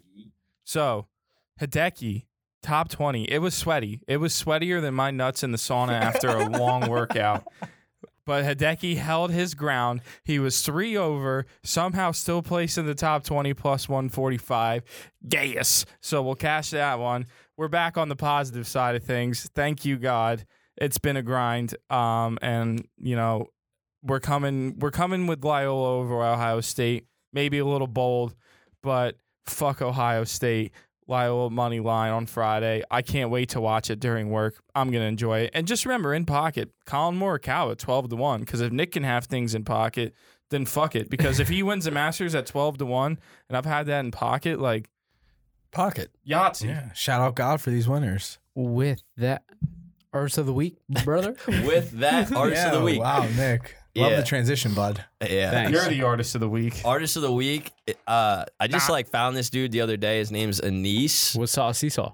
So, 0.64 1.06
Hideki, 1.60 2.26
top 2.62 2.88
20. 2.88 3.24
It 3.24 3.38
was 3.38 3.54
sweaty. 3.54 4.00
It 4.08 4.16
was 4.16 4.32
sweatier 4.32 4.80
than 4.80 4.94
my 4.94 5.10
nuts 5.10 5.44
in 5.44 5.52
the 5.52 5.58
sauna 5.58 6.00
after 6.00 6.28
a 6.28 6.48
long 6.58 6.88
workout. 6.88 7.46
But 8.26 8.44
Hideki 8.44 8.96
held 8.96 9.30
his 9.30 9.54
ground. 9.54 10.00
He 10.24 10.38
was 10.38 10.62
three 10.62 10.96
over, 10.96 11.46
somehow 11.62 12.12
still 12.12 12.42
placed 12.42 12.78
in 12.78 12.86
the 12.86 12.94
top 12.94 13.22
20 13.22 13.52
plus 13.54 13.88
145. 13.88 14.82
Gaius. 15.28 15.84
So 16.00 16.22
we'll 16.22 16.34
cash 16.34 16.70
that 16.70 16.98
one. 16.98 17.26
We're 17.56 17.68
back 17.68 17.98
on 17.98 18.08
the 18.08 18.16
positive 18.16 18.66
side 18.66 18.96
of 18.96 19.04
things. 19.04 19.48
Thank 19.54 19.84
you, 19.84 19.96
God. 19.98 20.44
It's 20.76 20.98
been 20.98 21.16
a 21.16 21.22
grind. 21.22 21.76
Um, 21.90 22.38
and 22.42 22.88
you 22.98 23.14
know, 23.14 23.48
we're 24.04 24.20
coming 24.20 24.78
we're 24.78 24.90
coming 24.90 25.26
with 25.26 25.44
Loyola 25.44 25.98
over 25.98 26.22
Ohio 26.22 26.60
State. 26.60 27.06
Maybe 27.32 27.58
a 27.58 27.64
little 27.64 27.86
bold, 27.86 28.34
but 28.82 29.16
fuck 29.46 29.82
Ohio 29.82 30.24
State. 30.24 30.72
Loyola 31.06 31.50
money 31.50 31.80
line 31.80 32.12
on 32.12 32.24
Friday. 32.24 32.82
I 32.90 33.02
can't 33.02 33.28
wait 33.30 33.50
to 33.50 33.60
watch 33.60 33.90
it 33.90 34.00
during 34.00 34.30
work. 34.30 34.62
I'm 34.74 34.90
gonna 34.90 35.04
enjoy 35.04 35.40
it. 35.40 35.50
And 35.52 35.66
just 35.66 35.84
remember, 35.84 36.14
in 36.14 36.24
pocket, 36.24 36.70
Collin 36.86 37.18
Morikawa 37.18 37.72
at 37.72 37.78
twelve 37.78 38.08
to 38.08 38.16
one. 38.16 38.40
Because 38.40 38.60
if 38.60 38.72
Nick 38.72 38.92
can 38.92 39.02
have 39.02 39.26
things 39.26 39.54
in 39.54 39.64
pocket, 39.64 40.14
then 40.50 40.64
fuck 40.64 40.96
it. 40.96 41.10
Because 41.10 41.40
if 41.40 41.48
he 41.48 41.62
wins 41.62 41.84
the 41.84 41.90
Masters 41.90 42.34
at 42.34 42.46
twelve 42.46 42.78
to 42.78 42.86
one, 42.86 43.18
and 43.48 43.56
I've 43.58 43.66
had 43.66 43.86
that 43.86 44.00
in 44.00 44.12
pocket, 44.12 44.60
like 44.60 44.88
Pocket. 45.74 46.10
Yahtzee. 46.26 46.68
Yeah. 46.68 46.92
Shout 46.92 47.20
out 47.20 47.34
God 47.34 47.60
for 47.60 47.70
these 47.70 47.88
winners. 47.88 48.38
With 48.54 49.02
that, 49.16 49.42
artist 50.12 50.38
of 50.38 50.46
the 50.46 50.52
week, 50.52 50.76
brother. 51.04 51.34
With 51.48 51.90
that, 51.98 52.32
artist 52.32 52.62
yeah, 52.62 52.72
of 52.72 52.78
the 52.78 52.84
week. 52.84 53.00
Wow, 53.00 53.26
Nick. 53.36 53.74
Love 53.96 54.10
Yeah. 54.10 54.16
the 54.16 54.26
transition, 54.26 54.74
bud. 54.74 55.04
Yeah. 55.20 55.50
Thanks. 55.50 55.72
You're 55.72 55.88
the 55.88 56.02
artist 56.02 56.34
of 56.34 56.40
the 56.40 56.48
week. 56.48 56.80
Artist 56.84 57.16
of 57.16 57.22
the 57.22 57.32
week. 57.32 57.70
Uh, 58.06 58.44
I 58.58 58.66
just 58.66 58.90
like 58.90 59.08
found 59.08 59.36
this 59.36 59.50
dude 59.50 59.70
the 59.72 59.80
other 59.82 59.96
day. 59.96 60.18
His 60.18 60.30
name's 60.32 60.60
Anees. 60.60 61.36
What's 61.38 61.52
sauce 61.52 61.78
seesaw? 61.78 62.12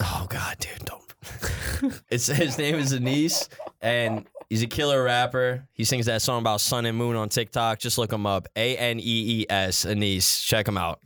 Oh 0.00 0.26
God, 0.28 0.56
dude, 0.58 0.84
don't. 0.84 2.02
it's 2.10 2.26
his 2.26 2.58
name 2.58 2.74
is 2.74 2.92
Anees, 2.92 3.48
and 3.80 4.26
he's 4.50 4.62
a 4.62 4.66
killer 4.66 5.02
rapper. 5.04 5.66
He 5.72 5.84
sings 5.84 6.04
that 6.06 6.20
song 6.20 6.40
about 6.40 6.60
sun 6.60 6.84
and 6.84 6.98
moon 6.98 7.16
on 7.16 7.30
TikTok. 7.30 7.78
Just 7.78 7.96
look 7.96 8.12
him 8.12 8.26
up. 8.26 8.46
A 8.56 8.76
N 8.76 8.98
E 9.00 9.02
E 9.40 9.46
S 9.48 9.86
Anees. 9.86 10.44
Check 10.44 10.68
him 10.68 10.76
out. 10.76 11.00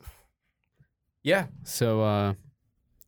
Yeah. 1.23 1.47
So 1.65 2.03
uh 2.03 2.35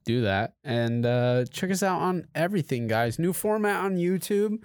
do 0.04 0.22
that 0.22 0.54
and 0.64 1.04
uh 1.04 1.44
check 1.46 1.70
us 1.70 1.82
out 1.82 2.00
on 2.00 2.26
everything, 2.34 2.86
guys. 2.86 3.18
New 3.18 3.32
format 3.32 3.84
on 3.84 3.96
YouTube. 3.96 4.58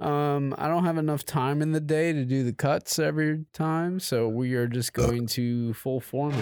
Um 0.00 0.54
I 0.58 0.66
don't 0.66 0.84
have 0.84 0.98
enough 0.98 1.24
time 1.24 1.62
in 1.62 1.70
the 1.72 1.80
day 1.80 2.12
to 2.12 2.24
do 2.24 2.42
the 2.42 2.52
cuts 2.52 2.98
every 2.98 3.44
time, 3.52 4.00
so 4.00 4.26
we 4.28 4.54
are 4.54 4.66
just 4.66 4.92
going 4.92 5.26
to 5.28 5.72
full 5.74 6.00
format. 6.00 6.40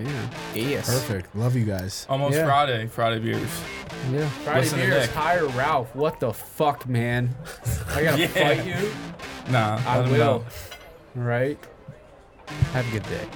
Yeah. 0.00 0.30
Yes. 0.54 0.86
Perfect. 0.88 1.34
Love 1.34 1.56
you 1.56 1.64
guys. 1.64 2.06
Almost 2.08 2.36
Yeah. 2.36 2.44
Friday. 2.44 2.86
Friday 2.86 3.18
beers. 3.18 3.50
Yeah. 4.12 4.28
Friday 4.28 4.60
Listen 4.60 4.78
to 4.78 4.86
beers, 4.86 5.06
Nick. 5.06 5.10
hire 5.16 5.46
Ralph. 5.48 5.94
What 5.96 6.20
the 6.20 6.32
fuck, 6.32 6.88
man? 6.88 7.34
I 7.88 8.02
gotta 8.04 8.20
Yeah. 8.20 8.26
fight 8.28 8.64
you. 8.66 8.90
Nah, 9.50 9.80
I 9.84 9.96
let 9.98 10.06
him 10.06 10.12
will. 10.12 10.18
know. 10.18 10.44
Right. 11.16 11.58
Have 12.72 12.86
a 12.88 12.90
good 12.92 13.02
day. 13.04 13.26